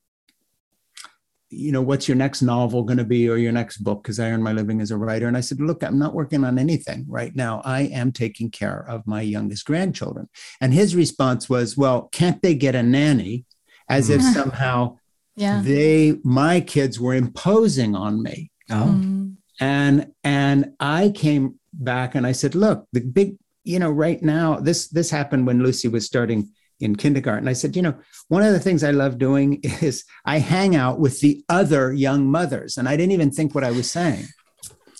you 1.50 1.72
know, 1.72 1.82
what's 1.82 2.06
your 2.06 2.16
next 2.16 2.42
novel 2.42 2.82
going 2.82 2.98
to 2.98 3.04
be 3.04 3.28
or 3.28 3.38
your 3.38 3.52
next 3.52 3.78
book? 3.78 4.02
Because 4.02 4.20
I 4.20 4.30
earn 4.30 4.42
my 4.42 4.52
living 4.52 4.80
as 4.80 4.90
a 4.90 4.96
writer. 4.96 5.26
And 5.26 5.36
I 5.36 5.40
said, 5.40 5.60
look, 5.60 5.82
I'm 5.82 5.98
not 5.98 6.14
working 6.14 6.44
on 6.44 6.58
anything 6.58 7.06
right 7.08 7.34
now. 7.34 7.62
I 7.64 7.82
am 7.82 8.12
taking 8.12 8.50
care 8.50 8.84
of 8.88 9.06
my 9.06 9.22
youngest 9.22 9.64
grandchildren. 9.64 10.28
And 10.60 10.74
his 10.74 10.94
response 10.94 11.48
was, 11.48 11.76
well, 11.76 12.08
can't 12.12 12.42
they 12.42 12.54
get 12.54 12.74
a 12.74 12.82
nanny? 12.82 13.46
As 13.88 14.10
if 14.10 14.20
somehow 14.20 14.98
yeah. 15.38 15.62
they 15.64 16.18
my 16.24 16.60
kids 16.60 16.98
were 16.98 17.14
imposing 17.14 17.94
on 17.94 18.22
me 18.22 18.50
oh. 18.70 18.74
mm. 18.74 19.36
and 19.60 20.12
and 20.24 20.72
i 20.80 21.10
came 21.10 21.58
back 21.72 22.14
and 22.14 22.26
i 22.26 22.32
said 22.32 22.54
look 22.54 22.86
the 22.92 23.00
big 23.00 23.36
you 23.64 23.78
know 23.78 23.90
right 23.90 24.22
now 24.22 24.56
this 24.56 24.88
this 24.88 25.10
happened 25.10 25.46
when 25.46 25.62
lucy 25.62 25.88
was 25.88 26.04
starting 26.04 26.48
in 26.80 26.96
kindergarten. 26.96 27.48
I 27.48 27.52
said 27.52 27.76
you 27.76 27.82
know 27.82 27.94
one 28.28 28.42
of 28.42 28.52
the 28.52 28.60
things 28.60 28.84
i 28.84 28.90
love 28.90 29.18
doing 29.18 29.60
is 29.62 30.04
i 30.24 30.38
hang 30.38 30.76
out 30.76 31.00
with 31.00 31.20
the 31.20 31.44
other 31.48 31.92
young 31.92 32.26
mothers. 32.26 32.76
And 32.76 32.88
i 32.88 32.96
didn't 32.96 33.12
even 33.12 33.30
think 33.30 33.54
what 33.54 33.64
i 33.64 33.70
was 33.70 33.90
saying. 33.90 34.26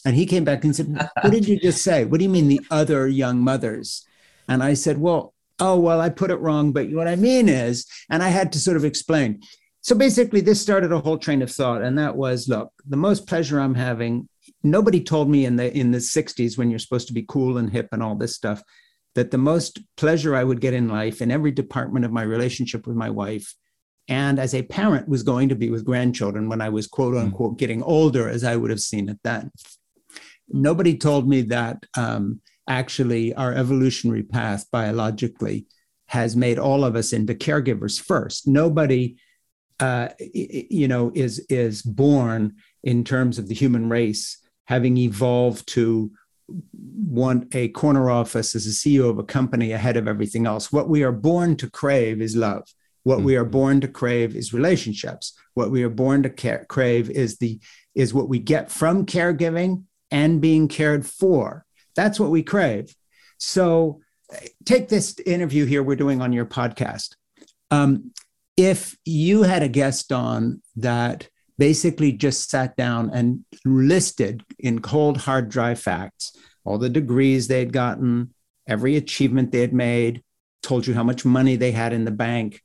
And 0.05 0.17
he 0.17 0.27
came 0.27 0.45
back 0.45 0.65
and 0.65 0.75
said 0.75 0.89
what 1.23 1.33
did 1.33 1.49
you 1.49 1.59
just 1.59 1.83
say? 1.83 2.05
What 2.05 2.19
do 2.19 2.25
you 2.25 2.31
mean 2.31 2.49
the 2.49 2.61
other 2.71 3.07
young 3.07 3.39
mothers? 3.41 4.07
And 4.49 4.63
i 4.63 4.75
said 4.75 4.99
well 4.99 5.35
oh 5.61 5.79
well 5.79 6.01
i 6.01 6.09
put 6.09 6.31
it 6.31 6.37
wrong 6.37 6.71
but 6.71 6.89
what 6.91 7.09
i 7.09 7.17
mean 7.17 7.49
is 7.49 7.85
and 8.09 8.23
i 8.23 8.29
had 8.29 8.53
to 8.53 8.61
sort 8.61 8.77
of 8.77 8.85
explain. 8.85 9.41
So 9.81 9.95
basically, 9.95 10.43
this 10.43 10.61
started 10.61 10.93
a 10.93 10.99
whole 10.99 11.17
train 11.17 11.41
of 11.41 11.51
thought, 11.51 11.83
and 11.83 11.97
that 11.99 12.15
was, 12.15 12.47
look, 12.47 12.71
the 12.87 12.97
most 12.97 13.27
pleasure 13.27 13.59
I'm 13.59 13.77
having. 13.77 14.29
Nobody 14.63 15.01
told 15.01 15.31
me 15.31 15.47
in 15.47 15.57
the 15.57 15.75
in 15.75 15.93
the 15.93 15.99
'60s 15.99 16.59
when 16.59 16.69
you're 16.69 16.79
supposed 16.79 17.07
to 17.09 17.15
be 17.15 17.25
cool 17.27 17.59
and 17.59 17.71
hip 17.71 17.89
and 17.93 18.03
all 18.03 18.17
this 18.17 18.35
stuff 18.35 18.63
that 19.15 19.31
the 19.31 19.39
most 19.39 19.81
pleasure 19.97 20.35
I 20.35 20.45
would 20.45 20.61
get 20.61 20.75
in 20.75 20.89
life 20.89 21.21
in 21.21 21.31
every 21.31 21.51
department 21.51 22.05
of 22.05 22.13
my 22.13 22.23
relationship 22.23 22.87
with 22.87 22.97
my 22.97 23.11
wife 23.11 23.55
and 24.09 24.39
as 24.39 24.55
a 24.55 24.63
parent 24.63 25.09
was 25.09 25.23
going 25.23 25.51
to 25.51 25.55
be 25.55 25.71
with 25.71 25.85
grandchildren 25.85 26.49
when 26.49 26.61
I 26.61 26.71
was 26.71 26.87
quote 26.87 27.15
hmm. 27.15 27.21
unquote 27.21 27.59
getting 27.59 27.83
older, 27.83 28.29
as 28.29 28.45
I 28.45 28.57
would 28.57 28.71
have 28.71 28.81
seen 28.81 29.09
it 29.09 29.19
then. 29.23 29.51
Nobody 30.49 30.97
told 30.97 31.29
me 31.29 31.43
that 31.43 31.85
um, 31.97 32.41
actually 32.67 33.35
our 33.35 33.53
evolutionary 33.53 34.23
path 34.23 34.67
biologically 34.73 35.67
has 36.07 36.35
made 36.35 36.59
all 36.59 36.85
of 36.85 36.97
us 36.97 37.13
into 37.13 37.35
caregivers 37.35 38.01
first. 38.01 38.49
Nobody 38.49 39.19
uh, 39.81 40.09
you 40.19 40.89
know, 40.89 41.13
is 41.15 41.39
is 41.49 41.83
born 41.83 42.57
in 42.83 43.05
terms 43.05 43.39
of 43.39 43.49
the 43.49 43.55
human 43.55 43.89
race 43.89 44.39
having 44.67 44.97
evolved 44.97 45.67
to 45.69 46.11
want 46.73 47.55
a 47.55 47.69
corner 47.69 48.11
office 48.11 48.55
as 48.55 48.67
a 48.67 48.71
CEO 48.71 49.09
of 49.11 49.19
a 49.19 49.25
company 49.25 49.73
ahead 49.73 49.97
of 49.97 50.09
everything 50.09 50.47
else. 50.47 50.73
What 50.73 50.89
we 50.89 51.03
are 51.03 51.13
born 51.13 51.57
to 51.57 51.71
crave 51.71 52.21
is 52.21 52.37
love. 52.37 52.69
What 53.03 53.19
mm-hmm. 53.19 53.27
we 53.27 53.37
are 53.37 53.45
mm-hmm. 53.45 53.51
born 53.51 53.81
to 53.83 53.89
crave 53.89 54.35
is 54.35 54.53
relationships. 54.53 55.35
What 55.55 55.71
we 55.71 55.83
are 55.83 55.91
born 55.91 56.23
to 56.25 56.31
ca- 56.31 56.65
crave 56.69 57.11
is 57.11 57.39
the 57.39 57.61
is 57.95 58.15
what 58.15 58.29
we 58.29 58.39
get 58.39 58.71
from 58.71 59.07
caregiving 59.07 59.85
and 60.11 60.41
being 60.41 60.69
cared 60.69 61.05
for. 61.05 61.65
That's 61.97 62.21
what 62.21 62.31
we 62.31 62.43
crave. 62.43 62.95
So, 63.39 64.01
take 64.65 64.89
this 64.89 65.19
interview 65.21 65.65
here 65.65 65.83
we're 65.83 65.97
doing 65.97 66.21
on 66.21 66.33
your 66.33 66.47
podcast. 66.47 67.15
Um, 67.71 68.13
if 68.57 68.97
you 69.05 69.43
had 69.43 69.63
a 69.63 69.69
guest 69.69 70.13
on 70.13 70.63
that 70.77 71.29
basically 71.59 72.13
just 72.13 72.51
sat 72.51 72.77
down 72.77 73.11
and 73.13 73.45
listed 73.65 74.45
in 74.59 74.81
cold, 74.81 75.19
hard, 75.19 75.49
dry 75.49 75.75
facts 75.75 76.33
all 76.69 76.77
the 76.77 76.91
degrees 76.91 77.49
they'd 77.49 77.73
gotten, 77.73 78.35
every 78.67 78.95
achievement 78.97 79.53
they 79.53 79.61
had 79.61 79.73
made, 79.73 80.23
told 80.63 80.87
you 80.87 80.93
how 80.93 81.03
much 81.03 81.25
money 81.25 81.57
they 81.57 81.73
had 81.73 81.95
in 81.95 82.05
the 82.05 82.11
bank, 82.11 82.63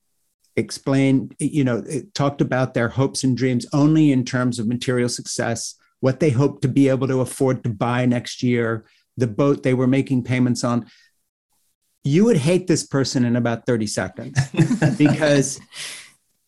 explained, 0.57 1.33
you 1.39 1.63
know, 1.63 1.81
talked 2.13 2.41
about 2.41 2.73
their 2.73 2.89
hopes 2.89 3.23
and 3.23 3.37
dreams 3.37 3.65
only 3.71 4.11
in 4.11 4.25
terms 4.25 4.59
of 4.59 4.67
material 4.67 5.07
success, 5.07 5.75
what 6.01 6.19
they 6.19 6.31
hoped 6.31 6.61
to 6.63 6.67
be 6.67 6.89
able 6.89 7.07
to 7.07 7.21
afford 7.21 7.63
to 7.63 7.69
buy 7.69 8.05
next 8.05 8.43
year, 8.43 8.83
the 9.15 9.25
boat 9.25 9.63
they 9.63 9.73
were 9.73 9.87
making 9.87 10.21
payments 10.21 10.65
on. 10.65 10.85
You 12.03 12.25
would 12.25 12.37
hate 12.37 12.67
this 12.67 12.85
person 12.85 13.23
in 13.23 13.37
about 13.37 13.65
30 13.65 13.87
seconds 13.87 14.37
because 14.97 15.61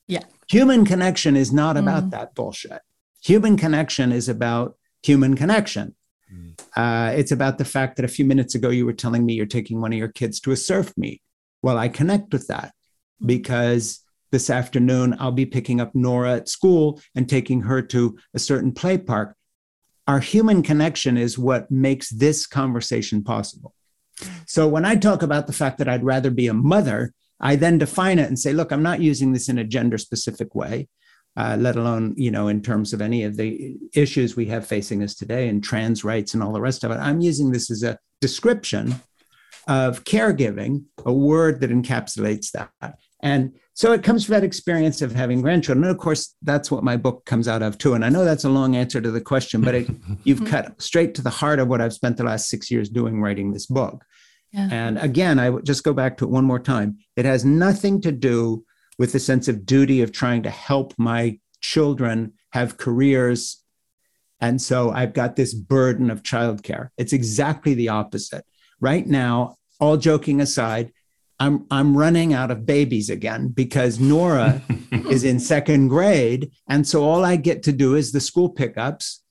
yeah 0.08 0.24
human 0.50 0.86
connection 0.86 1.36
is 1.36 1.52
not 1.52 1.78
about 1.78 2.06
mm. 2.06 2.12
that 2.12 2.36
bullshit 2.36 2.82
human 3.24 3.58
connection 3.58 4.12
is 4.12 4.30
about 4.30 4.78
human 5.04 5.36
connection 5.36 5.96
mm. 6.32 6.54
uh, 6.76 7.12
it's 7.16 7.32
about 7.32 7.58
the 7.58 7.66
fact 7.66 7.96
that 7.96 8.06
a 8.06 8.10
few 8.10 8.26
minutes 8.26 8.56
ago 8.56 8.70
you 8.70 8.86
were 8.86 8.94
telling 8.94 9.26
me 9.26 9.34
you're 9.34 9.46
taking 9.46 9.82
one 9.82 9.94
of 9.94 10.00
your 10.00 10.08
kids 10.08 10.40
to 10.40 10.52
a 10.52 10.58
surf 10.58 10.94
meet 10.98 11.22
well 11.62 11.78
i 11.78 11.88
connect 11.88 12.32
with 12.32 12.48
that 12.48 12.74
mm. 13.22 13.28
because 13.28 14.02
this 14.32 14.50
afternoon 14.50 15.16
i'll 15.20 15.32
be 15.32 15.46
picking 15.46 15.80
up 15.80 15.94
nora 15.94 16.36
at 16.36 16.50
school 16.50 17.02
and 17.16 17.30
taking 17.30 17.62
her 17.62 17.82
to 17.82 18.18
a 18.34 18.40
certain 18.40 18.72
play 18.72 18.98
park 18.98 19.36
our 20.08 20.20
human 20.20 20.62
connection 20.62 21.18
is 21.18 21.38
what 21.38 21.72
makes 21.72 22.10
this 22.10 22.46
conversation 22.46 23.24
possible 23.24 23.74
so 24.46 24.68
when 24.68 24.86
I 24.86 24.96
talk 24.96 25.22
about 25.22 25.48
the 25.48 25.54
fact 25.54 25.78
that 25.80 25.90
I'd 25.90 26.04
rather 26.04 26.32
be 26.32 26.48
a 26.48 26.54
mother, 26.54 27.14
I 27.40 27.56
then 27.56 27.78
define 27.78 28.20
it 28.20 28.28
and 28.28 28.40
say, 28.40 28.54
look, 28.54 28.72
I'm 28.72 28.84
not 28.84 29.02
using 29.02 29.34
this 29.34 29.50
in 29.50 29.58
a 29.58 29.64
gender 29.64 29.98
specific 29.98 30.56
way, 30.56 30.88
uh, 31.36 31.58
let 31.60 31.76
alone, 31.76 32.14
you 32.18 32.32
know, 32.32 32.48
in 32.48 32.62
terms 32.62 32.94
of 32.94 33.02
any 33.02 33.24
of 33.24 33.38
the 33.38 33.76
issues 33.94 34.36
we 34.36 34.46
have 34.48 34.66
facing 34.66 35.04
us 35.04 35.16
today 35.16 35.48
and 35.48 35.64
trans 35.64 36.04
rights 36.04 36.34
and 36.34 36.42
all 36.42 36.54
the 36.54 36.62
rest 36.62 36.84
of 36.84 36.92
it. 36.92 36.96
I'm 36.96 37.22
using 37.22 37.52
this 37.52 37.70
as 37.70 37.84
a 37.84 37.98
description 38.22 38.96
of 39.68 40.04
caregiving, 40.04 40.86
a 41.06 41.14
word 41.14 41.60
that 41.62 41.72
encapsulates 41.72 42.52
that. 42.52 42.96
And 43.22 43.56
so 43.74 43.92
it 43.92 44.04
comes 44.04 44.24
from 44.24 44.34
that 44.34 44.44
experience 44.44 45.02
of 45.02 45.14
having 45.14 45.42
grandchildren. 45.42 45.84
And 45.84 45.92
of 45.92 45.98
course, 45.98 46.36
that's 46.44 46.70
what 46.70 46.84
my 46.84 46.96
book 46.96 47.26
comes 47.26 47.48
out 47.48 47.64
of 47.64 47.78
too. 47.78 47.94
And 47.94 48.06
I 48.06 48.10
know 48.10 48.24
that's 48.24 48.44
a 48.44 48.50
long 48.50 48.76
answer 48.76 49.02
to 49.02 49.12
the 49.12 49.20
question, 49.20 49.62
but 49.62 49.76
it, 49.76 49.90
you've 50.24 50.46
cut 50.50 50.80
straight 50.82 51.16
to 51.16 51.22
the 51.22 51.30
heart 51.30 51.60
of 51.60 51.68
what 51.68 51.82
I've 51.82 51.94
spent 51.94 52.18
the 52.18 52.24
last 52.24 52.50
six 52.50 52.70
years 52.70 52.88
doing 52.88 53.22
writing 53.22 53.52
this 53.52 53.66
book. 53.66 54.06
Yeah. 54.56 54.70
And 54.72 54.98
again, 55.00 55.38
I 55.38 55.50
would 55.50 55.66
just 55.66 55.84
go 55.84 55.92
back 55.92 56.18
to 56.18 56.26
it 56.26 56.32
one 56.32 56.46
more 56.46 56.60
time. 56.60 56.98
It 57.18 57.26
has 57.26 57.44
nothing 57.44 58.00
to 58.02 58.12
do 58.12 58.64
with 58.98 59.12
the 59.12 59.20
sense 59.20 59.50
of 59.50 59.66
duty 59.66 60.02
of 60.02 60.14
trying 60.14 60.44
to 60.44 60.50
help 60.50 60.94
my 60.98 61.40
children 61.60 62.34
have 62.54 62.78
careers. 62.78 63.62
And 64.40 64.62
so 64.62 64.92
I've 64.92 65.14
got 65.14 65.36
this 65.36 65.54
burden 65.54 66.10
of 66.10 66.24
childcare. 66.24 66.90
It's 66.98 67.12
exactly 67.12 67.74
the 67.74 67.90
opposite. 67.90 68.46
Right 68.80 69.06
now, 69.06 69.58
all 69.82 69.98
joking 69.98 70.40
aside, 70.40 70.94
I'm 71.38 71.66
I'm 71.70 71.98
running 71.98 72.34
out 72.34 72.50
of 72.50 72.66
babies 72.66 73.10
again 73.10 73.50
because 73.50 74.00
Nora 74.00 74.62
is 75.10 75.26
in 75.26 75.38
second 75.42 75.90
grade, 75.90 76.52
and 76.70 76.88
so 76.88 77.04
all 77.04 77.26
I 77.26 77.36
get 77.36 77.64
to 77.64 77.74
do 77.74 77.96
is 77.96 78.14
the 78.14 78.22
school 78.22 78.50
pickups, 78.50 79.22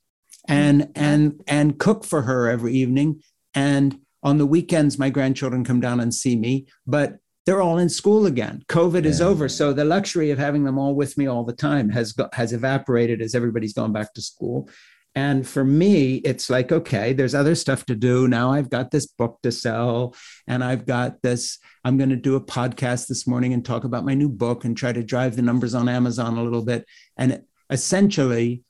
and 0.46 0.90
and 0.94 1.42
and 1.46 1.78
cook 1.78 2.04
for 2.04 2.22
her 2.22 2.50
every 2.50 2.74
evening. 2.74 3.22
And 3.54 4.03
on 4.24 4.38
the 4.38 4.46
weekends, 4.46 4.98
my 4.98 5.10
grandchildren 5.10 5.64
come 5.64 5.80
down 5.80 6.00
and 6.00 6.12
see 6.12 6.34
me, 6.34 6.66
but 6.86 7.18
they're 7.46 7.60
all 7.62 7.78
in 7.78 7.90
school 7.90 8.24
again. 8.24 8.64
COVID 8.68 9.04
yeah. 9.04 9.10
is 9.10 9.20
over, 9.20 9.48
so 9.48 9.72
the 9.72 9.84
luxury 9.84 10.30
of 10.30 10.38
having 10.38 10.64
them 10.64 10.78
all 10.78 10.94
with 10.94 11.18
me 11.18 11.26
all 11.26 11.44
the 11.44 11.52
time 11.52 11.90
has 11.90 12.12
got, 12.12 12.34
has 12.34 12.52
evaporated 12.54 13.20
as 13.20 13.34
everybody's 13.34 13.74
gone 13.74 13.92
back 13.92 14.14
to 14.14 14.22
school. 14.22 14.68
And 15.14 15.46
for 15.46 15.62
me, 15.62 16.16
it's 16.16 16.50
like, 16.50 16.72
okay, 16.72 17.12
there's 17.12 17.36
other 17.36 17.54
stuff 17.54 17.86
to 17.86 17.94
do. 17.94 18.26
Now 18.26 18.50
I've 18.50 18.70
got 18.70 18.90
this 18.90 19.06
book 19.06 19.38
to 19.42 19.52
sell, 19.52 20.16
and 20.48 20.64
I've 20.64 20.86
got 20.86 21.22
this. 21.22 21.58
I'm 21.84 21.98
going 21.98 22.10
to 22.10 22.16
do 22.16 22.34
a 22.34 22.40
podcast 22.40 23.06
this 23.06 23.26
morning 23.26 23.52
and 23.52 23.64
talk 23.64 23.84
about 23.84 24.04
my 24.04 24.14
new 24.14 24.28
book 24.28 24.64
and 24.64 24.76
try 24.76 24.92
to 24.92 25.04
drive 25.04 25.36
the 25.36 25.42
numbers 25.42 25.74
on 25.74 25.88
Amazon 25.88 26.36
a 26.36 26.42
little 26.42 26.64
bit. 26.64 26.86
And 27.16 27.42
essentially, 27.70 28.64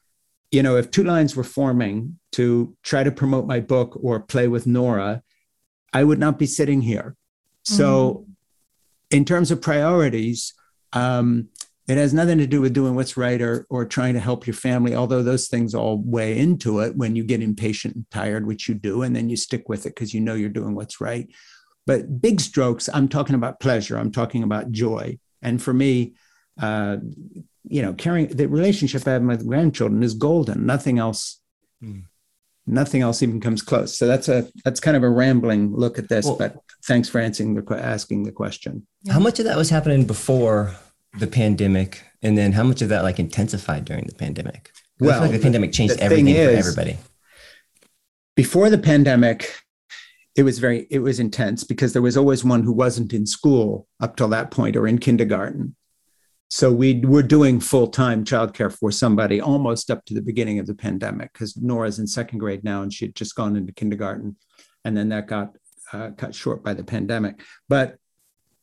you 0.50 0.62
know, 0.62 0.76
if 0.76 0.90
two 0.90 1.04
lines 1.04 1.34
were 1.34 1.44
forming 1.44 2.18
to 2.32 2.76
try 2.82 3.04
to 3.04 3.10
promote 3.10 3.46
my 3.46 3.60
book 3.60 3.98
or 4.02 4.20
play 4.20 4.48
with 4.48 4.66
Nora, 4.66 5.22
I 5.94 6.04
would 6.04 6.18
not 6.18 6.38
be 6.38 6.46
sitting 6.46 6.82
here. 6.82 7.16
So, 7.62 8.26
mm-hmm. 8.26 9.16
in 9.16 9.24
terms 9.24 9.50
of 9.50 9.62
priorities, 9.62 10.52
um, 10.92 11.48
it 11.86 11.96
has 11.98 12.14
nothing 12.14 12.38
to 12.38 12.46
do 12.46 12.60
with 12.60 12.72
doing 12.72 12.94
what's 12.94 13.16
right 13.16 13.40
or, 13.40 13.66
or 13.68 13.84
trying 13.84 14.14
to 14.14 14.20
help 14.20 14.46
your 14.46 14.54
family, 14.54 14.94
although 14.94 15.22
those 15.22 15.48
things 15.48 15.74
all 15.74 15.98
weigh 15.98 16.38
into 16.38 16.80
it 16.80 16.96
when 16.96 17.14
you 17.14 17.24
get 17.24 17.42
impatient 17.42 17.94
and 17.94 18.10
tired, 18.10 18.46
which 18.46 18.68
you 18.68 18.74
do, 18.74 19.02
and 19.02 19.14
then 19.14 19.28
you 19.28 19.36
stick 19.36 19.68
with 19.68 19.86
it 19.86 19.94
because 19.94 20.14
you 20.14 20.20
know 20.20 20.34
you're 20.34 20.48
doing 20.48 20.74
what's 20.74 21.00
right. 21.00 21.30
But 21.86 22.22
big 22.22 22.40
strokes, 22.40 22.88
I'm 22.92 23.08
talking 23.08 23.34
about 23.34 23.60
pleasure, 23.60 23.98
I'm 23.98 24.12
talking 24.12 24.42
about 24.42 24.72
joy. 24.72 25.18
And 25.42 25.62
for 25.62 25.74
me, 25.74 26.14
uh, 26.60 26.98
you 27.64 27.82
know, 27.82 27.92
carrying 27.92 28.28
the 28.28 28.46
relationship 28.46 29.06
I 29.06 29.12
have 29.12 29.22
with 29.22 29.46
grandchildren 29.46 30.02
is 30.02 30.14
golden. 30.14 30.64
Nothing 30.64 30.98
else, 30.98 31.40
mm. 31.82 32.04
Nothing 32.66 33.02
else 33.02 33.22
even 33.22 33.40
comes 33.40 33.62
close. 33.62 33.96
So 33.96 34.06
that's 34.06 34.28
a 34.28 34.48
that's 34.64 34.80
kind 34.80 34.96
of 34.96 35.02
a 35.02 35.08
rambling 35.08 35.74
look 35.74 35.98
at 35.98 36.08
this. 36.08 36.24
Well, 36.24 36.36
but 36.36 36.56
thanks 36.84 37.08
for 37.08 37.20
answering 37.20 37.54
the 37.54 37.76
asking 37.78 38.24
the 38.24 38.32
question. 38.32 38.86
How 39.10 39.20
much 39.20 39.38
of 39.38 39.44
that 39.46 39.56
was 39.56 39.70
happening 39.70 40.06
before 40.06 40.74
the 41.18 41.26
pandemic, 41.26 42.02
and 42.22 42.36
then 42.36 42.52
how 42.52 42.64
much 42.64 42.82
of 42.82 42.88
that 42.88 43.02
like 43.02 43.18
intensified 43.18 43.84
during 43.84 44.06
the 44.06 44.14
pandemic? 44.14 44.70
Well, 45.00 45.20
like 45.20 45.32
the 45.32 45.38
pandemic 45.38 45.72
changed 45.72 45.98
everything 45.98 46.28
is, 46.28 46.46
for 46.46 46.70
everybody. 46.70 46.98
Before 48.36 48.70
the 48.70 48.78
pandemic, 48.78 49.54
it 50.36 50.42
was 50.42 50.58
very 50.58 50.86
it 50.90 51.00
was 51.00 51.20
intense 51.20 51.64
because 51.64 51.92
there 51.92 52.02
was 52.02 52.16
always 52.16 52.44
one 52.44 52.62
who 52.62 52.72
wasn't 52.72 53.12
in 53.12 53.26
school 53.26 53.86
up 54.00 54.16
till 54.16 54.28
that 54.28 54.50
point 54.50 54.76
or 54.76 54.86
in 54.86 54.98
kindergarten. 54.98 55.76
So 56.54 56.70
we 56.70 57.00
were 57.00 57.24
doing 57.24 57.58
full 57.58 57.88
time 57.88 58.24
childcare 58.24 58.72
for 58.72 58.92
somebody 58.92 59.40
almost 59.40 59.90
up 59.90 60.04
to 60.04 60.14
the 60.14 60.22
beginning 60.22 60.60
of 60.60 60.68
the 60.68 60.74
pandemic 60.76 61.32
because 61.32 61.56
Nora's 61.56 61.98
in 61.98 62.06
second 62.06 62.38
grade 62.38 62.62
now 62.62 62.82
and 62.82 62.92
she 62.92 63.06
had 63.06 63.16
just 63.16 63.34
gone 63.34 63.56
into 63.56 63.72
kindergarten, 63.72 64.36
and 64.84 64.96
then 64.96 65.08
that 65.08 65.26
got 65.26 65.56
uh, 65.92 66.10
cut 66.16 66.32
short 66.32 66.62
by 66.62 66.72
the 66.72 66.84
pandemic. 66.84 67.42
But 67.68 67.96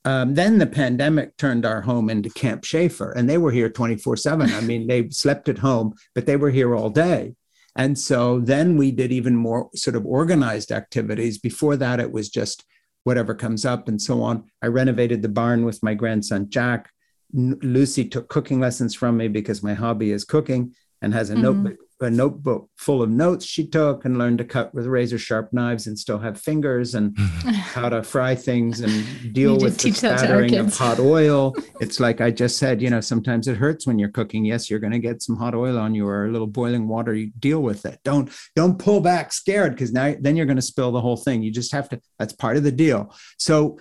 um, 0.05 0.35
then 0.35 0.57
the 0.57 0.67
pandemic 0.67 1.35
turned 1.35 1.65
our 1.65 1.81
home 1.81 2.09
into 2.09 2.29
Camp 2.29 2.63
Schaeffer, 2.63 3.11
and 3.11 3.29
they 3.29 3.37
were 3.37 3.51
here 3.51 3.69
24 3.69 4.15
7. 4.15 4.49
I 4.53 4.61
mean, 4.61 4.87
they 4.87 5.09
slept 5.09 5.49
at 5.49 5.57
home, 5.57 5.93
but 6.15 6.25
they 6.25 6.37
were 6.37 6.51
here 6.51 6.73
all 6.73 6.89
day. 6.89 7.35
And 7.75 7.99
so 7.99 8.39
then 8.39 8.77
we 8.77 8.91
did 8.91 9.11
even 9.11 9.35
more 9.35 9.69
sort 9.75 9.97
of 9.97 10.05
organized 10.05 10.71
activities. 10.71 11.39
Before 11.39 11.75
that, 11.75 11.99
it 11.99 12.13
was 12.13 12.29
just 12.29 12.63
whatever 13.03 13.35
comes 13.35 13.65
up 13.65 13.89
and 13.89 14.01
so 14.01 14.23
on. 14.23 14.45
I 14.61 14.67
renovated 14.67 15.21
the 15.21 15.27
barn 15.27 15.65
with 15.65 15.83
my 15.83 15.93
grandson, 15.93 16.49
Jack. 16.49 16.89
Lucy 17.33 18.05
took 18.05 18.29
cooking 18.29 18.59
lessons 18.59 18.95
from 18.95 19.17
me 19.17 19.27
because 19.27 19.63
my 19.63 19.73
hobby 19.73 20.11
is 20.11 20.25
cooking 20.25 20.75
and 21.01 21.13
has 21.13 21.29
a 21.29 21.33
mm-hmm. 21.33 21.43
notebook 21.43 21.77
a 22.01 22.09
notebook 22.09 22.69
full 22.77 23.01
of 23.01 23.09
notes 23.09 23.45
she 23.45 23.67
took 23.67 24.05
and 24.05 24.17
learned 24.17 24.39
to 24.39 24.43
cut 24.43 24.73
with 24.73 24.87
razor 24.87 25.17
sharp 25.17 25.53
knives 25.53 25.87
and 25.87 25.97
still 25.97 26.17
have 26.17 26.39
fingers 26.39 26.95
and 26.95 27.17
how 27.19 27.89
to 27.89 28.01
fry 28.03 28.33
things 28.35 28.81
and 28.81 29.33
deal 29.33 29.57
with 29.57 29.77
the 29.77 29.91
spattering 29.91 30.55
of 30.55 30.75
hot 30.75 30.99
oil. 30.99 31.55
It's 31.79 31.99
like 31.99 32.21
I 32.21 32.29
just 32.29 32.57
said, 32.57 32.79
you 32.79 32.91
know, 32.91 33.01
sometimes 33.01 33.47
it 33.47 33.57
hurts 33.57 33.87
when 33.87 33.97
you're 33.97 34.09
cooking. 34.09 34.45
Yes, 34.45 34.69
you're 34.69 34.79
going 34.79 34.93
to 34.93 34.99
get 34.99 35.23
some 35.23 35.35
hot 35.35 35.55
oil 35.55 35.79
on 35.79 35.95
you 35.95 36.07
or 36.07 36.25
a 36.25 36.31
little 36.31 36.47
boiling 36.47 36.87
water. 36.87 37.13
You 37.15 37.31
deal 37.39 37.61
with 37.61 37.85
it. 37.85 37.99
Don't 38.03 38.31
don't 38.55 38.77
pull 38.77 39.01
back 39.01 39.33
scared 39.33 39.73
because 39.73 39.91
now 39.91 40.13
then 40.19 40.35
you're 40.35 40.45
going 40.45 40.57
to 40.57 40.61
spill 40.61 40.91
the 40.91 41.01
whole 41.01 41.17
thing. 41.17 41.41
You 41.41 41.51
just 41.51 41.71
have 41.71 41.89
to. 41.89 41.99
That's 42.19 42.33
part 42.33 42.57
of 42.57 42.63
the 42.63 42.71
deal. 42.71 43.15
So 43.39 43.79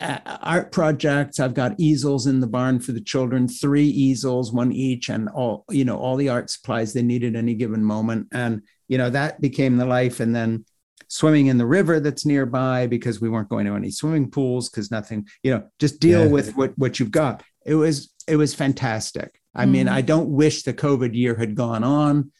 art 0.00 0.72
projects. 0.72 1.40
I've 1.40 1.54
got 1.54 1.78
easels 1.78 2.26
in 2.26 2.40
the 2.40 2.46
barn 2.46 2.80
for 2.80 2.92
the 2.92 3.00
children, 3.00 3.48
three 3.48 3.86
easels, 3.86 4.52
one 4.52 4.72
each, 4.72 5.08
and 5.08 5.28
all 5.28 5.64
you 5.70 5.84
know, 5.84 5.96
all 5.96 6.16
the 6.16 6.28
art 6.28 6.50
supplies 6.50 6.92
they 6.92 7.02
need 7.02 7.24
at 7.24 7.36
any 7.36 7.54
given 7.54 7.84
moment. 7.84 8.28
And 8.32 8.62
you 8.88 8.98
know, 8.98 9.10
that 9.10 9.40
became 9.40 9.76
the 9.76 9.86
life. 9.86 10.20
And 10.20 10.34
then 10.34 10.64
swimming 11.08 11.48
in 11.48 11.58
the 11.58 11.66
river 11.66 12.00
that's 12.00 12.24
nearby 12.24 12.86
because 12.86 13.20
we 13.20 13.28
weren't 13.28 13.50
going 13.50 13.66
to 13.66 13.74
any 13.74 13.90
swimming 13.90 14.30
pools 14.30 14.70
because 14.70 14.90
nothing. 14.90 15.26
You 15.42 15.52
know, 15.52 15.68
just 15.78 16.00
deal 16.00 16.24
yeah. 16.24 16.30
with 16.30 16.56
what 16.56 16.76
what 16.76 16.98
you've 16.98 17.10
got. 17.10 17.42
It 17.64 17.74
was 17.74 18.12
it 18.26 18.36
was 18.36 18.54
fantastic. 18.54 19.40
I 19.54 19.66
mm. 19.66 19.70
mean, 19.70 19.88
I 19.88 20.00
don't 20.00 20.30
wish 20.30 20.62
the 20.62 20.72
COVID 20.72 21.14
year 21.14 21.36
had 21.36 21.54
gone 21.54 21.84
on 21.84 22.32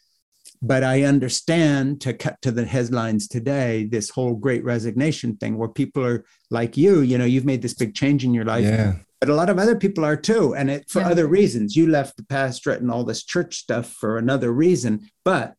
but 0.63 0.81
I 0.81 1.03
understand 1.03 1.99
to 2.01 2.13
cut 2.13 2.41
to 2.41 2.51
the 2.51 2.65
headlines 2.65 3.27
today, 3.27 3.83
this 3.83 4.09
whole 4.09 4.33
great 4.35 4.63
resignation 4.63 5.35
thing 5.35 5.57
where 5.57 5.67
people 5.67 6.05
are 6.05 6.23
like 6.49 6.77
you, 6.77 7.01
you 7.01 7.17
know, 7.17 7.25
you've 7.25 7.43
made 7.43 7.61
this 7.61 7.73
big 7.73 7.93
change 7.93 8.23
in 8.23 8.33
your 8.33 8.45
life. 8.45 8.63
Yeah. 8.63 8.95
But 9.19 9.29
a 9.29 9.35
lot 9.35 9.49
of 9.49 9.59
other 9.59 9.75
people 9.75 10.05
are 10.05 10.15
too. 10.15 10.55
And 10.55 10.71
it 10.71 10.89
for 10.89 11.01
yeah. 11.01 11.09
other 11.09 11.27
reasons. 11.27 11.75
You 11.75 11.87
left 11.87 12.15
the 12.15 12.25
pastorate 12.25 12.81
and 12.81 12.89
all 12.89 13.03
this 13.03 13.25
church 13.25 13.57
stuff 13.57 13.89
for 13.89 14.17
another 14.17 14.53
reason. 14.53 15.09
But 15.25 15.55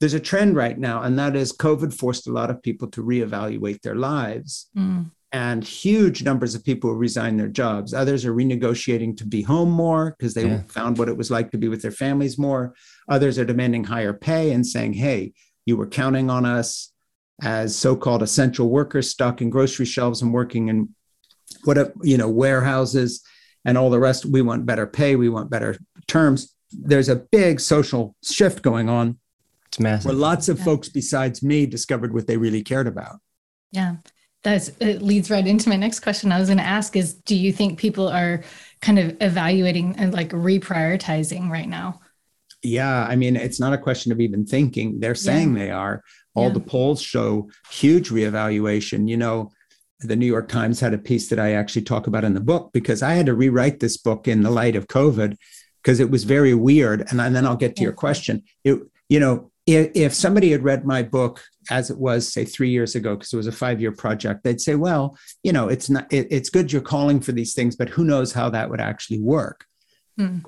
there's 0.00 0.14
a 0.14 0.20
trend 0.20 0.54
right 0.54 0.78
now, 0.78 1.00
and 1.00 1.18
that 1.18 1.34
is 1.34 1.56
COVID 1.56 1.94
forced 1.94 2.26
a 2.26 2.32
lot 2.32 2.50
of 2.50 2.62
people 2.62 2.88
to 2.90 3.02
reevaluate 3.02 3.80
their 3.80 3.94
lives. 3.94 4.68
Mm 4.76 5.10
and 5.32 5.64
huge 5.64 6.22
numbers 6.22 6.54
of 6.54 6.64
people 6.64 6.94
resign 6.94 7.38
their 7.38 7.48
jobs. 7.48 7.94
Others 7.94 8.26
are 8.26 8.34
renegotiating 8.34 9.16
to 9.16 9.26
be 9.26 9.42
home 9.42 9.70
more 9.70 10.14
because 10.18 10.34
they 10.34 10.46
yeah. 10.46 10.62
found 10.68 10.98
what 10.98 11.08
it 11.08 11.16
was 11.16 11.30
like 11.30 11.50
to 11.50 11.58
be 11.58 11.68
with 11.68 11.80
their 11.80 11.90
families 11.90 12.38
more. 12.38 12.74
Others 13.08 13.38
are 13.38 13.44
demanding 13.46 13.84
higher 13.84 14.12
pay 14.12 14.52
and 14.52 14.66
saying, 14.66 14.92
hey, 14.92 15.32
you 15.64 15.76
were 15.76 15.86
counting 15.86 16.28
on 16.28 16.44
us 16.44 16.92
as 17.42 17.74
so-called 17.74 18.22
essential 18.22 18.68
workers 18.68 19.08
stocking 19.08 19.48
grocery 19.48 19.86
shelves 19.86 20.20
and 20.22 20.32
working 20.32 20.68
in 20.68 20.88
what 21.64 21.92
you 22.02 22.16
know 22.16 22.28
warehouses 22.28 23.22
and 23.64 23.78
all 23.78 23.90
the 23.90 23.98
rest 23.98 24.24
we 24.24 24.42
want 24.42 24.66
better 24.66 24.86
pay 24.86 25.16
we 25.16 25.28
want 25.28 25.50
better 25.50 25.76
terms 26.06 26.54
there's 26.70 27.08
a 27.08 27.16
big 27.16 27.60
social 27.60 28.14
shift 28.22 28.62
going 28.62 28.88
on 28.88 29.18
it's 29.66 29.80
massive 29.80 30.06
where 30.10 30.14
lots 30.14 30.48
of 30.48 30.58
yeah. 30.58 30.64
folks 30.64 30.88
besides 30.88 31.42
me 31.42 31.66
discovered 31.66 32.14
what 32.14 32.26
they 32.26 32.36
really 32.36 32.62
cared 32.62 32.86
about 32.86 33.16
yeah 33.70 33.96
that's 34.42 34.68
it 34.80 35.02
leads 35.02 35.30
right 35.30 35.46
into 35.46 35.68
my 35.68 35.76
next 35.76 36.00
question. 36.00 36.32
I 36.32 36.38
was 36.38 36.48
going 36.48 36.58
to 36.58 36.64
ask 36.64 36.96
is 36.96 37.14
do 37.14 37.36
you 37.36 37.52
think 37.52 37.78
people 37.78 38.08
are 38.08 38.42
kind 38.80 38.98
of 38.98 39.16
evaluating 39.20 39.94
and 39.96 40.12
like 40.12 40.30
reprioritizing 40.30 41.48
right 41.48 41.68
now? 41.68 42.00
Yeah, 42.62 43.04
I 43.04 43.16
mean, 43.16 43.36
it's 43.36 43.58
not 43.58 43.72
a 43.72 43.78
question 43.78 44.12
of 44.12 44.20
even 44.20 44.46
thinking. 44.46 45.00
They're 45.00 45.14
saying 45.14 45.56
yeah. 45.56 45.64
they 45.64 45.70
are. 45.70 46.02
All 46.34 46.48
yeah. 46.48 46.54
the 46.54 46.60
polls 46.60 47.02
show 47.02 47.50
huge 47.70 48.10
reevaluation. 48.10 49.08
You 49.08 49.16
know, 49.16 49.50
the 50.00 50.16
New 50.16 50.26
York 50.26 50.48
Times 50.48 50.80
had 50.80 50.94
a 50.94 50.98
piece 50.98 51.28
that 51.28 51.38
I 51.38 51.52
actually 51.52 51.82
talk 51.82 52.06
about 52.06 52.24
in 52.24 52.34
the 52.34 52.40
book 52.40 52.70
because 52.72 53.02
I 53.02 53.14
had 53.14 53.26
to 53.26 53.34
rewrite 53.34 53.80
this 53.80 53.96
book 53.96 54.28
in 54.28 54.42
the 54.42 54.50
light 54.50 54.76
of 54.76 54.86
COVID 54.88 55.36
because 55.82 56.00
it 56.00 56.10
was 56.10 56.24
very 56.24 56.54
weird. 56.54 57.06
And 57.10 57.18
then 57.18 57.46
I'll 57.46 57.56
get 57.56 57.76
to 57.76 57.82
yeah. 57.82 57.86
your 57.86 57.92
question. 57.94 58.42
It, 58.64 58.80
you 59.08 59.20
know, 59.20 59.51
if, 59.66 59.90
if 59.94 60.14
somebody 60.14 60.50
had 60.50 60.64
read 60.64 60.84
my 60.84 61.02
book 61.02 61.42
as 61.70 61.90
it 61.90 61.98
was 61.98 62.30
say 62.30 62.44
three 62.44 62.70
years 62.70 62.94
ago 62.94 63.14
because 63.14 63.32
it 63.32 63.36
was 63.36 63.46
a 63.46 63.52
five 63.52 63.80
year 63.80 63.92
project 63.92 64.42
they'd 64.42 64.60
say 64.60 64.74
well 64.74 65.16
you 65.42 65.52
know 65.52 65.68
it's 65.68 65.88
not 65.88 66.12
it, 66.12 66.26
it's 66.30 66.50
good 66.50 66.72
you're 66.72 66.82
calling 66.82 67.20
for 67.20 67.32
these 67.32 67.54
things 67.54 67.76
but 67.76 67.88
who 67.88 68.04
knows 68.04 68.32
how 68.32 68.48
that 68.50 68.68
would 68.68 68.80
actually 68.80 69.20
work 69.20 69.64
hmm. 70.18 70.38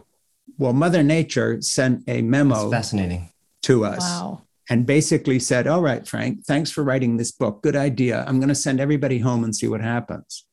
well 0.59 0.73
mother 0.73 1.03
nature 1.03 1.61
sent 1.61 2.03
a 2.09 2.23
memo 2.23 2.69
That's 2.69 2.89
fascinating 2.89 3.31
to 3.63 3.85
us 3.85 4.01
wow. 4.01 4.43
and 4.69 4.87
basically 4.87 5.39
said 5.39 5.67
all 5.69 5.83
right 5.83 6.07
frank 6.07 6.45
thanks 6.45 6.71
for 6.71 6.83
writing 6.83 7.17
this 7.17 7.31
book 7.31 7.63
good 7.63 7.77
idea 7.77 8.25
i'm 8.27 8.39
going 8.41 8.49
to 8.49 8.55
send 8.55 8.81
everybody 8.81 9.21
home 9.21 9.45
and 9.45 9.55
see 9.55 9.69
what 9.69 9.81
happens 9.81 10.47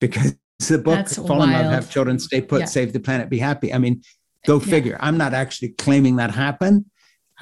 because 0.00 0.34
the 0.68 0.78
book 0.78 0.94
That's 0.94 1.16
fall 1.16 1.38
wild. 1.38 1.50
in 1.50 1.52
love 1.52 1.72
have 1.72 1.90
children 1.90 2.18
stay 2.18 2.40
put 2.40 2.60
yeah. 2.60 2.66
save 2.66 2.92
the 2.92 3.00
planet 3.00 3.28
be 3.28 3.38
happy 3.38 3.74
i 3.74 3.78
mean 3.78 4.02
go 4.46 4.58
figure 4.58 4.92
yeah. 4.92 5.06
i'm 5.06 5.18
not 5.18 5.34
actually 5.34 5.70
claiming 5.70 6.16
that 6.16 6.30
happened 6.30 6.86